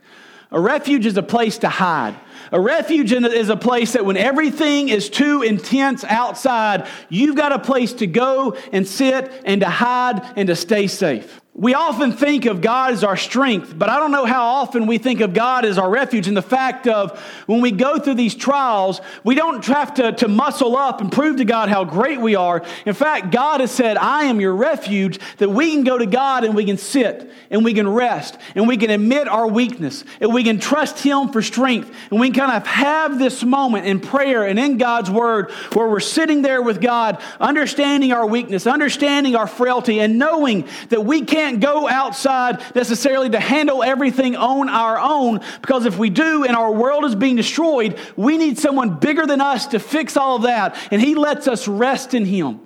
A 0.52 0.60
refuge 0.60 1.06
is 1.06 1.16
a 1.16 1.22
place 1.22 1.58
to 1.58 1.68
hide. 1.68 2.14
A 2.52 2.60
refuge 2.60 3.12
is 3.12 3.48
a 3.48 3.56
place 3.56 3.94
that 3.94 4.04
when 4.04 4.16
everything 4.16 4.88
is 4.90 5.08
too 5.10 5.42
intense 5.42 6.04
outside, 6.04 6.86
you've 7.08 7.36
got 7.36 7.52
a 7.52 7.58
place 7.58 7.94
to 7.94 8.06
go 8.06 8.56
and 8.72 8.86
sit 8.86 9.32
and 9.44 9.62
to 9.62 9.68
hide 9.68 10.22
and 10.36 10.48
to 10.48 10.56
stay 10.56 10.86
safe. 10.86 11.41
We 11.54 11.74
often 11.74 12.12
think 12.12 12.46
of 12.46 12.62
God 12.62 12.94
as 12.94 13.04
our 13.04 13.16
strength, 13.16 13.78
but 13.78 13.90
I 13.90 13.98
don't 13.98 14.10
know 14.10 14.24
how 14.24 14.42
often 14.42 14.86
we 14.86 14.96
think 14.96 15.20
of 15.20 15.34
God 15.34 15.66
as 15.66 15.76
our 15.76 15.90
refuge. 15.90 16.26
And 16.26 16.34
the 16.34 16.40
fact 16.40 16.88
of 16.88 17.20
when 17.44 17.60
we 17.60 17.70
go 17.70 17.98
through 17.98 18.14
these 18.14 18.34
trials, 18.34 19.02
we 19.22 19.34
don't 19.34 19.62
have 19.66 19.92
to, 19.94 20.12
to 20.12 20.28
muscle 20.28 20.78
up 20.78 21.02
and 21.02 21.12
prove 21.12 21.36
to 21.36 21.44
God 21.44 21.68
how 21.68 21.84
great 21.84 22.18
we 22.18 22.36
are. 22.36 22.64
In 22.86 22.94
fact, 22.94 23.32
God 23.32 23.60
has 23.60 23.70
said, 23.70 23.98
I 23.98 24.24
am 24.24 24.40
your 24.40 24.56
refuge, 24.56 25.20
that 25.36 25.50
we 25.50 25.72
can 25.72 25.84
go 25.84 25.98
to 25.98 26.06
God 26.06 26.44
and 26.44 26.54
we 26.54 26.64
can 26.64 26.78
sit 26.78 27.30
and 27.50 27.62
we 27.62 27.74
can 27.74 27.86
rest 27.86 28.38
and 28.54 28.66
we 28.66 28.78
can 28.78 28.88
admit 28.88 29.28
our 29.28 29.46
weakness 29.46 30.04
and 30.22 30.32
we 30.32 30.44
can 30.44 30.58
trust 30.58 31.00
Him 31.00 31.28
for 31.28 31.42
strength 31.42 31.94
and 32.10 32.18
we 32.18 32.30
can 32.30 32.46
kind 32.46 32.56
of 32.56 32.66
have 32.66 33.18
this 33.18 33.44
moment 33.44 33.84
in 33.84 34.00
prayer 34.00 34.46
and 34.46 34.58
in 34.58 34.78
God's 34.78 35.10
word 35.10 35.50
where 35.74 35.86
we're 35.86 36.00
sitting 36.00 36.40
there 36.40 36.62
with 36.62 36.80
God, 36.80 37.20
understanding 37.38 38.10
our 38.10 38.24
weakness, 38.24 38.66
understanding 38.66 39.36
our 39.36 39.46
frailty, 39.46 40.00
and 40.00 40.18
knowing 40.18 40.66
that 40.88 41.04
we 41.04 41.20
can't 41.20 41.41
go 41.60 41.88
outside 41.88 42.62
necessarily 42.74 43.30
to 43.30 43.40
handle 43.40 43.82
everything 43.82 44.36
on 44.36 44.68
our 44.68 44.98
own. 44.98 45.40
Because 45.60 45.86
if 45.86 45.98
we 45.98 46.10
do 46.10 46.44
and 46.44 46.56
our 46.56 46.72
world 46.72 47.04
is 47.04 47.14
being 47.14 47.36
destroyed, 47.36 47.98
we 48.16 48.38
need 48.38 48.58
someone 48.58 48.98
bigger 48.98 49.26
than 49.26 49.40
us 49.40 49.68
to 49.68 49.78
fix 49.78 50.16
all 50.16 50.36
of 50.36 50.42
that. 50.42 50.76
And 50.90 51.00
He 51.00 51.14
lets 51.14 51.48
us 51.48 51.68
rest 51.68 52.14
in 52.14 52.24
Him. 52.24 52.60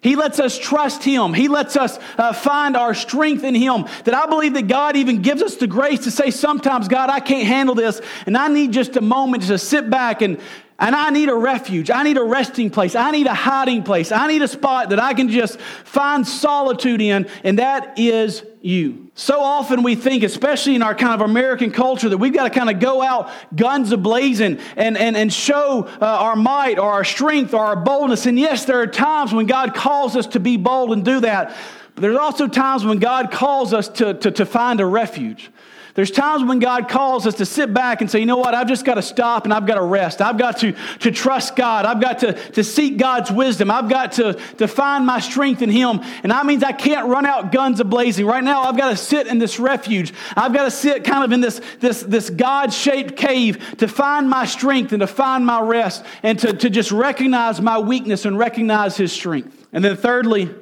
He 0.00 0.14
lets 0.14 0.38
us 0.38 0.56
trust 0.56 1.02
Him. 1.02 1.34
He 1.34 1.48
lets 1.48 1.76
us 1.76 1.98
uh, 2.16 2.32
find 2.32 2.76
our 2.76 2.94
strength 2.94 3.42
in 3.42 3.54
Him. 3.54 3.86
That 4.04 4.14
I 4.14 4.26
believe 4.26 4.54
that 4.54 4.68
God 4.68 4.96
even 4.96 5.22
gives 5.22 5.42
us 5.42 5.56
the 5.56 5.66
grace 5.66 6.04
to 6.04 6.10
say 6.10 6.30
sometimes, 6.30 6.88
God, 6.88 7.10
I 7.10 7.20
can't 7.20 7.46
handle 7.46 7.74
this, 7.74 8.00
and 8.26 8.36
I 8.36 8.48
need 8.48 8.72
just 8.72 8.96
a 8.96 9.00
moment 9.00 9.44
to 9.44 9.58
sit 9.58 9.90
back 9.90 10.22
and 10.22 10.38
and 10.78 10.94
I 10.94 11.10
need 11.10 11.28
a 11.28 11.34
refuge. 11.34 11.90
I 11.90 12.04
need 12.04 12.16
a 12.16 12.22
resting 12.22 12.70
place. 12.70 12.94
I 12.94 13.10
need 13.10 13.26
a 13.26 13.34
hiding 13.34 13.82
place. 13.82 14.12
I 14.12 14.28
need 14.28 14.42
a 14.42 14.48
spot 14.48 14.90
that 14.90 15.00
I 15.00 15.12
can 15.12 15.28
just 15.28 15.58
find 15.60 16.26
solitude 16.26 17.00
in, 17.00 17.28
and 17.42 17.58
that 17.58 17.98
is 17.98 18.44
you. 18.60 19.10
So 19.14 19.40
often 19.40 19.82
we 19.82 19.96
think, 19.96 20.22
especially 20.22 20.76
in 20.76 20.82
our 20.82 20.94
kind 20.94 21.20
of 21.20 21.28
American 21.28 21.72
culture, 21.72 22.08
that 22.08 22.18
we've 22.18 22.32
got 22.32 22.44
to 22.44 22.50
kind 22.50 22.70
of 22.70 22.78
go 22.78 23.02
out 23.02 23.30
guns 23.56 23.90
ablazing 23.90 24.60
and, 24.76 24.96
and, 24.96 25.16
and 25.16 25.32
show 25.32 25.88
uh, 26.00 26.04
our 26.04 26.36
might 26.36 26.78
or 26.78 26.92
our 26.92 27.04
strength 27.04 27.54
or 27.54 27.64
our 27.64 27.76
boldness. 27.76 28.26
And 28.26 28.38
yes, 28.38 28.64
there 28.64 28.80
are 28.80 28.86
times 28.86 29.32
when 29.32 29.46
God 29.46 29.74
calls 29.74 30.14
us 30.14 30.28
to 30.28 30.40
be 30.40 30.56
bold 30.56 30.92
and 30.92 31.04
do 31.04 31.20
that. 31.20 31.56
But 31.96 32.02
there's 32.02 32.16
also 32.16 32.46
times 32.46 32.84
when 32.84 33.00
God 33.00 33.32
calls 33.32 33.72
us 33.72 33.88
to, 33.88 34.14
to, 34.14 34.30
to 34.30 34.46
find 34.46 34.80
a 34.80 34.86
refuge. 34.86 35.50
There's 35.98 36.12
times 36.12 36.44
when 36.44 36.60
God 36.60 36.88
calls 36.88 37.26
us 37.26 37.34
to 37.34 37.44
sit 37.44 37.74
back 37.74 38.00
and 38.00 38.08
say, 38.08 38.20
you 38.20 38.26
know 38.26 38.36
what, 38.36 38.54
I've 38.54 38.68
just 38.68 38.84
got 38.84 38.94
to 38.94 39.02
stop 39.02 39.42
and 39.42 39.52
I've 39.52 39.66
got 39.66 39.74
to 39.74 39.82
rest. 39.82 40.22
I've 40.22 40.38
got 40.38 40.58
to, 40.58 40.76
to 41.00 41.10
trust 41.10 41.56
God. 41.56 41.86
I've 41.86 42.00
got 42.00 42.20
to, 42.20 42.34
to 42.52 42.62
seek 42.62 42.98
God's 42.98 43.32
wisdom. 43.32 43.68
I've 43.68 43.88
got 43.88 44.12
to, 44.12 44.34
to 44.58 44.68
find 44.68 45.04
my 45.04 45.18
strength 45.18 45.60
in 45.60 45.70
Him. 45.70 45.98
And 46.22 46.30
that 46.30 46.46
means 46.46 46.62
I 46.62 46.70
can't 46.70 47.08
run 47.08 47.26
out 47.26 47.50
guns 47.50 47.80
ablazing. 47.80 48.28
Right 48.28 48.44
now, 48.44 48.62
I've 48.62 48.76
got 48.76 48.90
to 48.90 48.96
sit 48.96 49.26
in 49.26 49.40
this 49.40 49.58
refuge. 49.58 50.14
I've 50.36 50.52
got 50.52 50.66
to 50.66 50.70
sit 50.70 51.02
kind 51.02 51.24
of 51.24 51.32
in 51.32 51.40
this, 51.40 51.60
this, 51.80 52.00
this 52.04 52.30
God 52.30 52.72
shaped 52.72 53.16
cave 53.16 53.58
to 53.78 53.88
find 53.88 54.30
my 54.30 54.46
strength 54.46 54.92
and 54.92 55.00
to 55.00 55.08
find 55.08 55.44
my 55.44 55.60
rest 55.60 56.04
and 56.22 56.38
to, 56.38 56.52
to 56.52 56.70
just 56.70 56.92
recognize 56.92 57.60
my 57.60 57.80
weakness 57.80 58.24
and 58.24 58.38
recognize 58.38 58.96
His 58.96 59.10
strength. 59.10 59.66
And 59.72 59.84
then, 59.84 59.96
thirdly, 59.96 60.54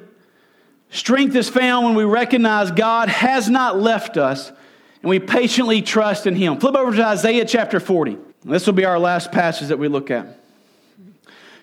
strength 0.89 1.35
is 1.35 1.47
found 1.47 1.85
when 1.85 1.93
we 1.93 2.05
recognize 2.05 2.71
God 2.71 3.07
has 3.09 3.47
not 3.51 3.79
left 3.79 4.17
us 4.17 4.51
and 5.01 5.09
we 5.09 5.19
patiently 5.19 5.81
trust 5.81 6.27
in 6.27 6.35
Him. 6.35 6.59
Flip 6.59 6.75
over 6.75 6.95
to 6.95 7.05
Isaiah 7.05 7.45
chapter 7.45 7.79
40. 7.79 8.17
This 8.43 8.65
will 8.65 8.73
be 8.73 8.85
our 8.85 8.99
last 8.99 9.31
passage 9.31 9.67
that 9.69 9.79
we 9.79 9.87
look 9.87 10.09
at. 10.11 10.39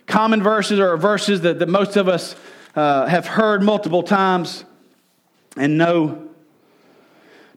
Common 0.06 0.42
verses 0.42 0.78
are 0.78 0.96
verses 0.96 1.40
that, 1.42 1.58
that 1.58 1.68
most 1.68 1.96
of 1.96 2.08
us 2.08 2.36
uh, 2.76 3.06
have 3.06 3.26
heard 3.26 3.62
multiple 3.62 4.02
times 4.02 4.64
and 5.56 5.78
know. 5.78 6.28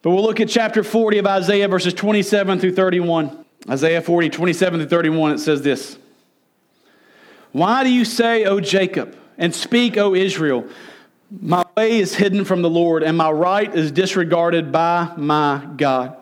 But 0.01 0.11
we'll 0.11 0.23
look 0.23 0.39
at 0.39 0.49
chapter 0.49 0.83
40 0.83 1.17
of 1.17 1.27
Isaiah, 1.27 1.67
verses 1.67 1.93
27 1.93 2.59
through 2.59 2.75
31. 2.75 3.45
Isaiah 3.69 4.01
40, 4.01 4.29
27 4.29 4.79
through 4.79 4.89
31, 4.89 5.33
it 5.33 5.39
says 5.39 5.61
this 5.61 5.97
Why 7.51 7.83
do 7.83 7.89
you 7.89 8.05
say, 8.05 8.45
O 8.45 8.59
Jacob, 8.59 9.17
and 9.37 9.53
speak, 9.53 9.97
O 9.97 10.15
Israel? 10.15 10.67
My 11.29 11.65
way 11.77 11.99
is 11.99 12.15
hidden 12.15 12.43
from 12.43 12.63
the 12.63 12.69
Lord, 12.69 13.03
and 13.03 13.15
my 13.15 13.29
right 13.29 13.73
is 13.73 13.91
disregarded 13.91 14.71
by 14.71 15.13
my 15.15 15.63
God. 15.77 16.17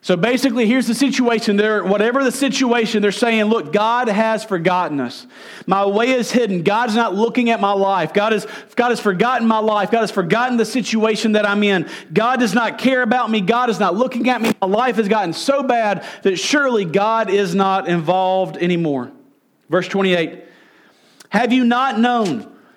So 0.00 0.16
basically, 0.16 0.64
here's 0.64 0.86
the 0.86 0.94
situation. 0.94 1.56
There, 1.56 1.84
whatever 1.84 2.24
the 2.24 2.32
situation, 2.32 3.02
they're 3.02 3.12
saying, 3.12 3.44
look, 3.44 3.70
God 3.70 4.08
has 4.08 4.44
forgotten 4.44 4.98
us. 4.98 5.26
My 5.66 5.84
way 5.84 6.12
is 6.12 6.30
hidden. 6.30 6.62
God's 6.62 6.94
not 6.94 7.14
looking 7.14 7.50
at 7.50 7.60
my 7.60 7.72
life. 7.72 8.14
God 8.14 8.32
has, 8.32 8.46
God 8.76 8.88
has 8.88 9.00
forgotten 9.00 9.46
my 9.46 9.58
life. 9.58 9.90
God 9.90 10.00
has 10.00 10.10
forgotten 10.10 10.56
the 10.56 10.64
situation 10.64 11.32
that 11.32 11.46
I'm 11.46 11.62
in. 11.62 11.86
God 12.10 12.40
does 12.40 12.54
not 12.54 12.78
care 12.78 13.02
about 13.02 13.30
me. 13.30 13.42
God 13.42 13.68
is 13.68 13.78
not 13.78 13.94
looking 13.94 14.30
at 14.30 14.40
me. 14.40 14.52
My 14.62 14.68
life 14.68 14.96
has 14.96 15.08
gotten 15.08 15.34
so 15.34 15.62
bad 15.62 16.06
that 16.22 16.38
surely 16.38 16.86
God 16.86 17.28
is 17.28 17.54
not 17.54 17.88
involved 17.88 18.56
anymore. 18.56 19.12
Verse 19.68 19.88
28 19.88 20.44
Have 21.28 21.52
you 21.52 21.64
not 21.64 21.98
known? 21.98 22.54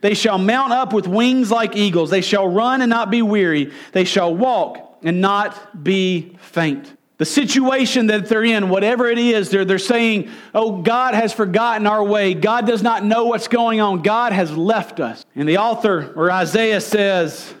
They 0.00 0.14
shall 0.14 0.38
mount 0.38 0.72
up 0.72 0.92
with 0.92 1.06
wings 1.06 1.50
like 1.50 1.76
eagles. 1.76 2.10
They 2.10 2.20
shall 2.20 2.48
run 2.48 2.82
and 2.82 2.90
not 2.90 3.10
be 3.10 3.22
weary. 3.22 3.72
They 3.92 4.04
shall 4.04 4.34
walk 4.34 4.98
and 5.02 5.20
not 5.20 5.82
be 5.82 6.36
faint. 6.40 6.92
The 7.18 7.24
situation 7.24 8.06
that 8.06 8.28
they're 8.28 8.44
in, 8.44 8.68
whatever 8.68 9.08
it 9.08 9.18
is, 9.18 9.50
they're, 9.50 9.64
they're 9.64 9.78
saying, 9.78 10.30
Oh, 10.54 10.82
God 10.82 11.14
has 11.14 11.32
forgotten 11.32 11.86
our 11.86 12.02
way. 12.02 12.34
God 12.34 12.64
does 12.64 12.82
not 12.82 13.04
know 13.04 13.24
what's 13.26 13.48
going 13.48 13.80
on. 13.80 14.02
God 14.02 14.32
has 14.32 14.56
left 14.56 15.00
us. 15.00 15.24
And 15.34 15.48
the 15.48 15.58
author, 15.58 16.12
or 16.14 16.30
Isaiah, 16.30 16.80
says, 16.80 17.52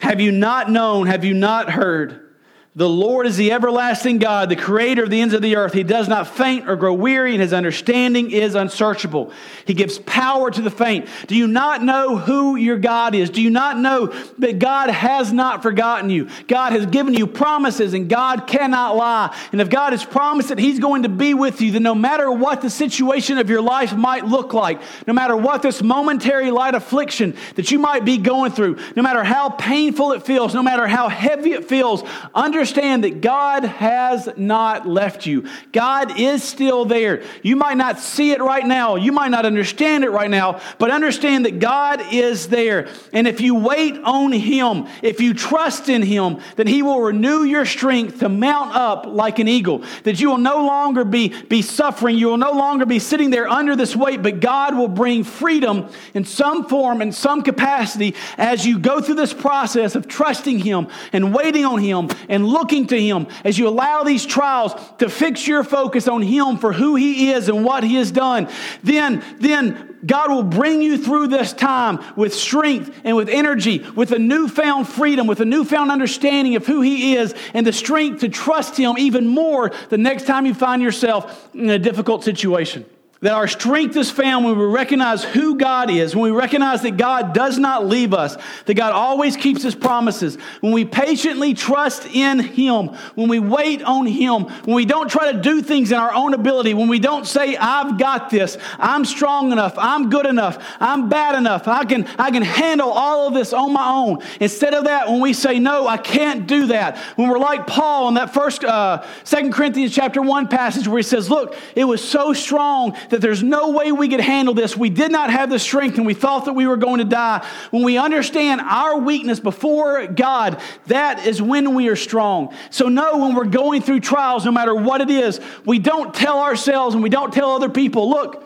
Have 0.00 0.20
you 0.20 0.30
not 0.30 0.70
known? 0.70 1.06
Have 1.06 1.24
you 1.24 1.32
not 1.32 1.70
heard? 1.70 2.31
The 2.74 2.88
Lord 2.88 3.26
is 3.26 3.36
the 3.36 3.52
everlasting 3.52 4.16
God, 4.16 4.48
the 4.48 4.56
creator 4.56 5.04
of 5.04 5.10
the 5.10 5.20
ends 5.20 5.34
of 5.34 5.42
the 5.42 5.56
earth. 5.56 5.74
He 5.74 5.82
does 5.82 6.08
not 6.08 6.26
faint 6.26 6.70
or 6.70 6.74
grow 6.74 6.94
weary, 6.94 7.32
and 7.32 7.42
his 7.42 7.52
understanding 7.52 8.30
is 8.30 8.54
unsearchable. 8.54 9.30
He 9.66 9.74
gives 9.74 9.98
power 9.98 10.50
to 10.50 10.62
the 10.62 10.70
faint. 10.70 11.06
Do 11.26 11.36
you 11.36 11.46
not 11.46 11.82
know 11.82 12.16
who 12.16 12.56
your 12.56 12.78
God 12.78 13.14
is? 13.14 13.28
Do 13.28 13.42
you 13.42 13.50
not 13.50 13.78
know 13.78 14.06
that 14.38 14.58
God 14.58 14.88
has 14.88 15.34
not 15.34 15.62
forgotten 15.62 16.08
you? 16.08 16.30
God 16.48 16.72
has 16.72 16.86
given 16.86 17.12
you 17.12 17.26
promises, 17.26 17.92
and 17.92 18.08
God 18.08 18.46
cannot 18.46 18.96
lie. 18.96 19.36
And 19.52 19.60
if 19.60 19.68
God 19.68 19.92
has 19.92 20.02
promised 20.02 20.48
that 20.48 20.58
he's 20.58 20.78
going 20.78 21.02
to 21.02 21.10
be 21.10 21.34
with 21.34 21.60
you, 21.60 21.72
then 21.72 21.82
no 21.82 21.94
matter 21.94 22.32
what 22.32 22.62
the 22.62 22.70
situation 22.70 23.36
of 23.36 23.50
your 23.50 23.60
life 23.60 23.94
might 23.94 24.24
look 24.24 24.54
like, 24.54 24.80
no 25.06 25.12
matter 25.12 25.36
what 25.36 25.60
this 25.60 25.82
momentary 25.82 26.50
light 26.50 26.74
affliction 26.74 27.36
that 27.56 27.70
you 27.70 27.78
might 27.78 28.06
be 28.06 28.16
going 28.16 28.50
through, 28.50 28.78
no 28.96 29.02
matter 29.02 29.22
how 29.22 29.50
painful 29.50 30.12
it 30.12 30.22
feels, 30.22 30.54
no 30.54 30.62
matter 30.62 30.86
how 30.86 31.10
heavy 31.10 31.52
it 31.52 31.66
feels, 31.66 32.02
under 32.34 32.61
understand 32.62 33.02
that 33.02 33.20
God 33.20 33.64
has 33.64 34.28
not 34.36 34.86
left 34.86 35.26
you. 35.26 35.48
God 35.72 36.20
is 36.20 36.44
still 36.44 36.84
there. 36.84 37.24
You 37.42 37.56
might 37.56 37.76
not 37.76 37.98
see 37.98 38.30
it 38.30 38.40
right 38.40 38.64
now. 38.64 38.94
You 38.94 39.10
might 39.10 39.32
not 39.32 39.44
understand 39.44 40.04
it 40.04 40.10
right 40.10 40.30
now, 40.30 40.60
but 40.78 40.92
understand 40.92 41.44
that 41.46 41.58
God 41.58 42.00
is 42.12 42.46
there. 42.46 42.86
And 43.12 43.26
if 43.26 43.40
you 43.40 43.56
wait 43.56 43.98
on 44.04 44.30
Him, 44.30 44.86
if 45.02 45.20
you 45.20 45.34
trust 45.34 45.88
in 45.88 46.02
Him, 46.02 46.38
then 46.54 46.68
He 46.68 46.82
will 46.82 47.00
renew 47.00 47.42
your 47.42 47.66
strength 47.66 48.20
to 48.20 48.28
mount 48.28 48.76
up 48.76 49.06
like 49.06 49.40
an 49.40 49.48
eagle. 49.48 49.82
That 50.04 50.20
you 50.20 50.30
will 50.30 50.38
no 50.38 50.64
longer 50.64 51.04
be, 51.04 51.30
be 51.30 51.62
suffering. 51.62 52.16
You 52.16 52.28
will 52.28 52.36
no 52.36 52.52
longer 52.52 52.86
be 52.86 53.00
sitting 53.00 53.30
there 53.30 53.48
under 53.48 53.74
this 53.74 53.96
weight, 53.96 54.22
but 54.22 54.38
God 54.38 54.76
will 54.76 54.86
bring 54.86 55.24
freedom 55.24 55.88
in 56.14 56.24
some 56.24 56.68
form, 56.68 57.02
in 57.02 57.10
some 57.10 57.42
capacity, 57.42 58.14
as 58.38 58.64
you 58.64 58.78
go 58.78 59.00
through 59.00 59.16
this 59.16 59.34
process 59.34 59.96
of 59.96 60.06
trusting 60.06 60.60
Him 60.60 60.86
and 61.12 61.34
waiting 61.34 61.64
on 61.64 61.80
Him 61.80 62.08
and 62.28 62.51
looking 62.52 62.86
to 62.88 63.00
Him, 63.00 63.26
as 63.44 63.58
you 63.58 63.68
allow 63.68 64.02
these 64.02 64.24
trials 64.24 64.74
to 64.98 65.08
fix 65.08 65.46
your 65.46 65.64
focus 65.64 66.06
on 66.06 66.22
Him 66.22 66.58
for 66.58 66.72
who 66.72 66.94
He 66.94 67.32
is 67.32 67.48
and 67.48 67.64
what 67.64 67.82
He 67.82 67.96
has 67.96 68.10
done, 68.10 68.48
then, 68.82 69.24
then 69.38 69.98
God 70.04 70.30
will 70.30 70.42
bring 70.42 70.82
you 70.82 70.98
through 70.98 71.28
this 71.28 71.52
time 71.52 72.00
with 72.16 72.34
strength 72.34 73.00
and 73.04 73.16
with 73.16 73.28
energy, 73.28 73.78
with 73.96 74.12
a 74.12 74.18
newfound 74.18 74.88
freedom, 74.88 75.26
with 75.26 75.40
a 75.40 75.44
newfound 75.44 75.90
understanding 75.90 76.56
of 76.56 76.66
who 76.66 76.80
He 76.80 77.16
is, 77.16 77.34
and 77.54 77.66
the 77.66 77.72
strength 77.72 78.20
to 78.20 78.28
trust 78.28 78.76
Him 78.76 78.96
even 78.98 79.26
more 79.26 79.72
the 79.88 79.98
next 79.98 80.26
time 80.26 80.46
you 80.46 80.54
find 80.54 80.82
yourself 80.82 81.48
in 81.54 81.70
a 81.70 81.78
difficult 81.78 82.24
situation 82.24 82.84
that 83.22 83.32
our 83.32 83.46
strength 83.46 83.96
is 83.96 84.10
found 84.10 84.44
when 84.44 84.58
we 84.58 84.64
recognize 84.64 85.22
who 85.22 85.56
God 85.56 85.90
is, 85.90 86.14
when 86.14 86.32
we 86.32 86.36
recognize 86.36 86.82
that 86.82 86.96
God 86.96 87.32
does 87.32 87.56
not 87.56 87.86
leave 87.86 88.12
us, 88.12 88.36
that 88.66 88.74
God 88.74 88.92
always 88.92 89.36
keeps 89.36 89.62
his 89.62 89.76
promises, 89.76 90.36
when 90.60 90.72
we 90.72 90.84
patiently 90.84 91.54
trust 91.54 92.04
in 92.06 92.40
him, 92.40 92.88
when 93.14 93.28
we 93.28 93.38
wait 93.38 93.80
on 93.84 94.06
him, 94.06 94.44
when 94.64 94.74
we 94.74 94.84
don't 94.84 95.08
try 95.08 95.30
to 95.30 95.40
do 95.40 95.62
things 95.62 95.92
in 95.92 95.98
our 95.98 96.12
own 96.12 96.34
ability, 96.34 96.74
when 96.74 96.88
we 96.88 96.98
don't 96.98 97.24
say, 97.24 97.56
I've 97.56 97.96
got 97.96 98.28
this, 98.28 98.58
I'm 98.76 99.04
strong 99.04 99.52
enough, 99.52 99.74
I'm 99.78 100.10
good 100.10 100.26
enough, 100.26 100.58
I'm 100.80 101.08
bad 101.08 101.36
enough, 101.36 101.68
I 101.68 101.84
can, 101.84 102.08
I 102.18 102.32
can 102.32 102.42
handle 102.42 102.90
all 102.90 103.28
of 103.28 103.34
this 103.34 103.52
on 103.52 103.72
my 103.72 103.88
own. 103.88 104.18
Instead 104.40 104.74
of 104.74 104.84
that, 104.84 105.08
when 105.08 105.20
we 105.20 105.32
say, 105.32 105.60
no, 105.60 105.86
I 105.86 105.96
can't 105.96 106.48
do 106.48 106.66
that, 106.66 106.98
when 107.14 107.28
we're 107.28 107.38
like 107.38 107.68
Paul 107.68 108.08
in 108.08 108.14
that 108.14 108.34
first, 108.34 108.64
uh, 108.64 109.06
2 109.24 109.50
Corinthians 109.50 109.94
chapter 109.94 110.20
1 110.20 110.48
passage 110.48 110.88
where 110.88 110.98
he 110.98 111.04
says, 111.04 111.30
look, 111.30 111.54
it 111.76 111.84
was 111.84 112.02
so 112.02 112.32
strong 112.32 112.96
that 113.12 113.20
there's 113.20 113.42
no 113.42 113.70
way 113.70 113.92
we 113.92 114.08
could 114.08 114.20
handle 114.20 114.54
this. 114.54 114.76
We 114.76 114.90
did 114.90 115.12
not 115.12 115.30
have 115.30 115.50
the 115.50 115.58
strength 115.58 115.98
and 115.98 116.06
we 116.06 116.14
thought 116.14 116.46
that 116.46 116.54
we 116.54 116.66
were 116.66 116.76
going 116.76 116.98
to 116.98 117.04
die. 117.04 117.46
When 117.70 117.82
we 117.84 117.98
understand 117.98 118.60
our 118.62 118.98
weakness 118.98 119.38
before 119.38 120.06
God, 120.06 120.60
that 120.86 121.26
is 121.26 121.40
when 121.40 121.74
we 121.74 121.88
are 121.88 121.96
strong. 121.96 122.54
So, 122.70 122.88
know 122.88 123.18
when 123.18 123.34
we're 123.34 123.44
going 123.44 123.82
through 123.82 124.00
trials, 124.00 124.44
no 124.44 124.50
matter 124.50 124.74
what 124.74 125.00
it 125.00 125.10
is, 125.10 125.40
we 125.64 125.78
don't 125.78 126.14
tell 126.14 126.40
ourselves 126.40 126.94
and 126.94 127.02
we 127.02 127.10
don't 127.10 127.32
tell 127.32 127.52
other 127.52 127.68
people, 127.68 128.10
look, 128.10 128.44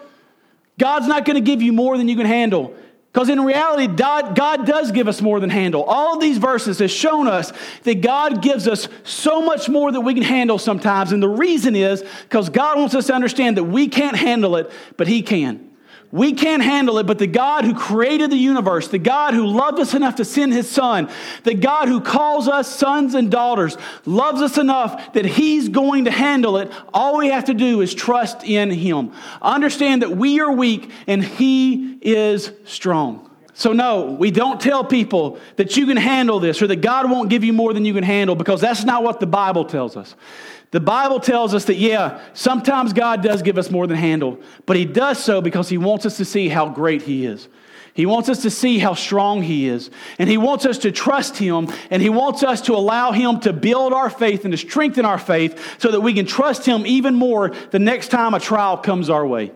God's 0.79 1.07
not 1.07 1.25
going 1.25 1.37
to 1.37 1.41
give 1.41 1.63
you 1.63 1.73
more 1.73 1.97
than 1.97 2.09
you 2.09 2.17
can 2.17 2.27
handle. 2.27 2.75
Because 3.17 3.31
in 3.31 3.41
reality, 3.41 3.87
God, 3.87 4.37
God, 4.37 4.67
does 4.67 4.93
give 4.93 5.09
us 5.09 5.23
more 5.23 5.41
than 5.41 5.49
handle. 5.49 5.85
All 5.85 6.19
these 6.19 6.37
verses 6.37 6.81
have 6.81 6.91
shown 6.91 7.27
us 7.27 7.51
that 7.85 8.03
God 8.03 8.43
gives 8.43 8.69
us 8.69 8.89
so 9.05 9.41
much 9.41 9.71
more 9.71 9.91
that 9.91 10.03
we 10.03 10.13
can 10.13 10.23
handle 10.23 10.59
sometimes. 10.59 11.13
And 11.13 11.23
the 11.23 11.29
reason 11.29 11.75
is 11.75 12.05
because 12.25 12.51
God 12.51 12.77
wants 12.77 12.95
us 12.95 13.07
to 13.07 13.15
understand 13.15 13.57
that 13.57 13.65
we 13.65 13.89
can't 13.89 14.19
handle 14.19 14.57
it, 14.57 14.71
but 14.99 15.09
He 15.09 15.23
can. 15.23 15.66
We 16.17 16.33
can't 16.33 16.63
handle 16.63 16.97
it, 16.97 17.07
but 17.07 17.19
the 17.19 17.27
God 17.27 17.67
who 17.67 17.75
created 17.75 18.31
the 18.31 18.39
universe, 18.39 18.89
the 18.89 18.97
God 18.97 19.35
who 19.35 19.47
loved 19.47 19.79
us 19.79 19.93
enough 19.93 20.15
to 20.15 20.25
send 20.25 20.55
his 20.55 20.67
son, 20.67 21.11
the 21.45 21.53
God 21.53 21.89
who 21.89 22.01
calls 22.01 22.49
us 22.49 22.75
sons 22.75 23.15
and 23.15 23.31
daughters, 23.31 23.77
loves 24.07 24.41
us 24.41 24.57
enough 24.57 25.13
that 25.13 25.27
he's 25.27 25.69
going 25.69 26.07
to 26.07 26.11
handle 26.11 26.57
it. 26.57 26.73
All 26.95 27.19
we 27.19 27.29
have 27.29 27.45
to 27.45 27.55
do 27.55 27.83
is 27.83 27.93
trust 27.93 28.45
in 28.45 28.71
him. 28.71 29.13
Understand 29.43 30.01
that 30.01 30.17
we 30.17 30.41
are 30.41 30.51
weak 30.51 30.91
and 31.07 31.23
he 31.23 31.99
is 32.01 32.51
strong. 32.65 33.31
So, 33.53 33.75
no, 33.75 34.17
we 34.19 34.31
don't 34.31 34.59
tell 34.59 34.85
people 34.85 35.39
that 35.57 35.77
you 35.77 35.87
can 35.87 35.99
handle 35.99 36.41
this 36.41 36.63
or 36.63 36.67
that 36.69 36.77
God 36.77 37.11
won't 37.11 37.29
give 37.29 37.45
you 37.45 37.53
more 37.53 37.75
than 37.75 37.85
you 37.85 37.93
can 37.93 38.05
handle 38.05 38.37
because 38.37 38.63
that's 38.63 38.85
not 38.85 39.03
what 39.03 39.21
the 39.21 39.27
Bible 39.27 39.67
tells 39.67 39.99
us. 39.99 40.15
The 40.73 40.81
Bible 40.81 41.21
tells 41.21 41.55
us 41.55 41.65
that, 41.67 41.77
yeah, 41.77 42.21
sometimes 42.35 42.93
God 42.93 43.23
does 43.23 43.43
give 43.43 43.57
us 43.57 43.71
more 43.71 43.87
than 43.87 43.97
handle, 43.97 44.41
but 44.67 44.77
He 44.77 44.85
does 44.85 45.23
so 45.23 45.41
because 45.41 45.69
He 45.69 45.79
wants 45.79 46.07
us 46.07 46.17
to 46.17 46.25
see 46.25 46.49
how 46.49 46.69
great 46.69 47.03
He 47.03 47.25
is. 47.25 47.49
He 47.95 48.05
wants 48.05 48.29
us 48.29 48.43
to 48.43 48.51
see 48.51 48.79
how 48.79 48.93
strong 48.93 49.43
He 49.43 49.69
is. 49.69 49.91
And 50.19 50.29
He 50.29 50.37
wants 50.37 50.67
us 50.67 50.77
to 50.79 50.93
trust 50.93 51.39
Him. 51.39 51.73
And 51.91 52.03
He 52.03 52.11
wants 52.11 52.43
us 52.43 52.61
to 52.63 52.75
allow 52.75 53.13
Him 53.13 53.41
to 53.41 53.55
build 53.55 53.95
our 53.95 54.11
faith 54.11 54.45
and 54.45 54.53
to 54.53 54.59
strengthen 54.59 55.07
our 55.07 55.19
faith 55.19 55.81
so 55.81 55.91
that 55.91 56.01
we 56.03 56.13
can 56.13 56.27
trust 56.27 56.67
Him 56.67 56.87
even 56.87 57.15
more 57.15 57.55
the 57.71 57.79
next 57.79 58.09
time 58.09 58.35
a 58.35 58.41
trial 58.41 58.77
comes 58.77 59.09
our 59.09 59.27
way 59.27 59.53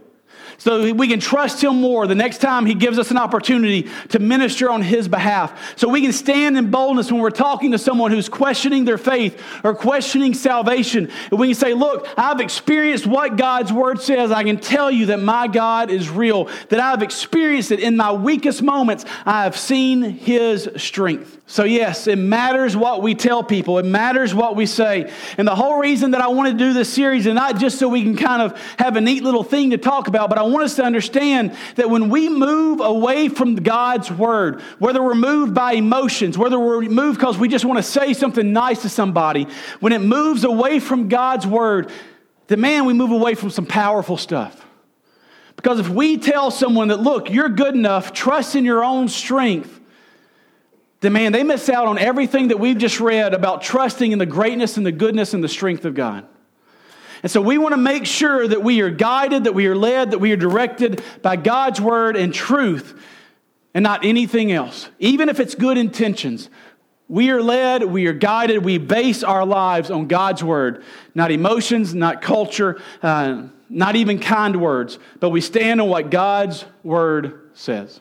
so 0.61 0.93
we 0.93 1.09
can 1.09 1.21
trust 1.21 1.65
Him 1.65 1.81
more 1.81 2.07
the 2.07 2.15
next 2.15 2.39
time 2.39 2.67
He 2.67 2.75
gives 2.75 2.99
us 2.99 3.11
an 3.11 3.17
opportunity 3.17 3.89
to 4.11 4.19
minister 4.19 4.71
on 4.71 4.83
His 4.83 5.09
behalf. 5.09 5.79
So 5.79 5.89
we 5.89 6.03
can 6.03 6.13
stand 6.13 6.59
in 6.59 6.71
boldness 6.71 7.11
when 7.11 7.23
we're 7.23 7.31
talking 7.31 7.73
to 7.73 7.79
someone 7.79 8.11
who's 8.11 8.29
questioning 8.29 8.85
their 8.85 8.99
faith 8.99 9.43
or 9.65 9.75
questioning 9.75 10.35
salvation. 10.35 11.11
And 11.31 11.41
we 11.41 11.49
can 11.49 11.55
say, 11.55 11.73
Look, 11.73 12.07
I've 12.17 12.41
experienced 12.41 13.07
what 13.07 13.37
God's 13.37 13.73
Word 13.73 14.03
says. 14.03 14.31
I 14.31 14.45
can 14.45 14.59
tell 14.59 14.91
you 14.91 15.07
that 15.07 15.21
my 15.21 15.49
God 15.49 15.91
is 15.91 16.11
real, 16.11 16.51
that 16.69 16.79
I've 16.79 17.03
experienced 17.03 17.73
it 17.73 17.81
in 17.81 17.97
my 17.97 18.13
weakest 18.13 18.61
moments. 18.61 19.07
I 19.25 19.45
have 19.45 19.57
seen 19.57 20.03
His 20.03 20.69
strength. 20.77 21.39
So, 21.51 21.65
yes, 21.65 22.07
it 22.07 22.17
matters 22.17 22.77
what 22.77 23.03
we 23.03 23.17
tell 23.17 23.43
people, 23.43 23.79
it 23.79 23.85
matters 23.85 24.33
what 24.33 24.55
we 24.55 24.67
say. 24.67 25.13
And 25.37 25.49
the 25.49 25.57
whole 25.57 25.81
reason 25.81 26.13
that 26.13 26.21
I 26.21 26.29
want 26.29 26.49
to 26.49 26.55
do 26.57 26.73
this 26.73 26.93
series 26.93 27.27
is 27.27 27.35
not 27.35 27.59
just 27.59 27.77
so 27.77 27.89
we 27.89 28.05
can 28.05 28.17
kind 28.17 28.41
of 28.41 28.57
have 28.79 28.95
a 28.95 29.01
neat 29.01 29.25
little 29.25 29.43
thing 29.43 29.71
to 29.71 29.77
talk 29.77 30.07
about, 30.07 30.29
but 30.29 30.39
I 30.39 30.43
want 30.51 30.65
us 30.65 30.77
to 30.77 30.85
understand 30.85 31.57
that 31.77 31.91
when 31.91 32.11
we 32.11 32.29
move 32.29 32.81
away 32.81 33.29
from 33.29 33.57
God's 33.57 34.11
word, 34.11 34.61
whether 34.79 35.03
we're 35.03 35.15
moved 35.15 35.55
by 35.55 35.73
emotions, 35.73 36.37
whether 36.37 36.59
we're 36.59 36.83
moved 36.83 37.19
because 37.19 37.39
we 37.39 37.49
just 37.49 37.65
want 37.65 37.79
to 37.79 37.83
say 37.83 38.13
something 38.13 38.53
nice 38.53 38.83
to 38.83 38.89
somebody, 38.89 39.47
when 39.81 39.93
it 39.93 40.01
moves 40.01 40.45
away 40.45 40.81
from 40.81 41.09
God's 41.09 41.47
word, 41.47 41.91
then 42.49 42.61
man, 42.61 42.85
we 42.85 42.93
move 42.93 43.11
away 43.11 43.35
from 43.35 43.51
some 43.51 43.67
powerful 43.67 44.17
stuff. 44.17 44.67
Because 45.57 45.79
if 45.79 45.89
we 45.89 46.17
tell 46.17 46.51
someone 46.51 46.89
that, 46.89 47.01
look, 47.01 47.31
you're 47.31 47.49
good 47.49 47.75
enough, 47.75 48.13
trust 48.13 48.57
in 48.57 48.65
your 48.65 48.83
own 48.83 49.09
strength, 49.09 49.79
then 51.01 51.13
man, 51.13 51.33
they 51.33 51.43
miss 51.43 51.69
out 51.69 51.87
on 51.87 51.99
everything 51.99 52.49
that 52.49 52.59
we've 52.59 52.79
just 52.79 53.01
read 53.01 53.35
about 53.35 53.63
trusting 53.63 54.13
in 54.13 54.19
the 54.19 54.27
greatness 54.27 54.77
and 54.77 54.87
the 54.87 54.93
goodness 54.93 55.35
and 55.35 55.45
the 55.45 55.49
strength 55.49 55.85
of 55.85 55.95
God. 55.95 56.27
And 57.23 57.31
so 57.31 57.41
we 57.41 57.59
want 57.59 57.73
to 57.73 57.81
make 57.81 58.07
sure 58.07 58.47
that 58.47 58.63
we 58.63 58.81
are 58.81 58.91
guided, 58.91 59.45
that 59.45 59.55
we 59.55 59.67
are 59.67 59.77
led, 59.77 60.13
that 60.13 60.19
we 60.19 60.33
are 60.33 60.37
directed 60.37 61.03
by 61.23 61.37
God's 61.37 61.81
word 61.81 62.17
and 62.17 62.33
truth 62.33 62.99
and 63.75 63.83
not 63.83 64.05
anything 64.05 64.53
else. 64.53 64.89
Even 64.99 65.29
if 65.29 65.39
it's 65.39 65.55
good 65.55 65.77
intentions, 65.77 66.49
we 67.09 67.31
are 67.31 67.43
led, 67.43 67.85
we 67.85 68.07
are 68.07 68.13
guided, 68.13 68.65
we 68.65 68.79
base 68.79 69.23
our 69.23 69.45
lives 69.45 69.91
on 69.91 70.07
God's 70.07 70.43
word, 70.45 70.85
not 71.15 71.31
emotions, 71.31 71.95
not 71.95 72.23
culture, 72.23 72.81
uh, 73.03 73.49
not 73.69 73.97
even 73.97 74.19
kind 74.19 74.61
words, 74.61 74.99
but 75.19 75.31
we 75.31 75.41
stand 75.41 75.81
on 75.81 75.89
what 75.89 76.11
God's 76.11 76.65
word 76.83 77.51
says. 77.55 78.01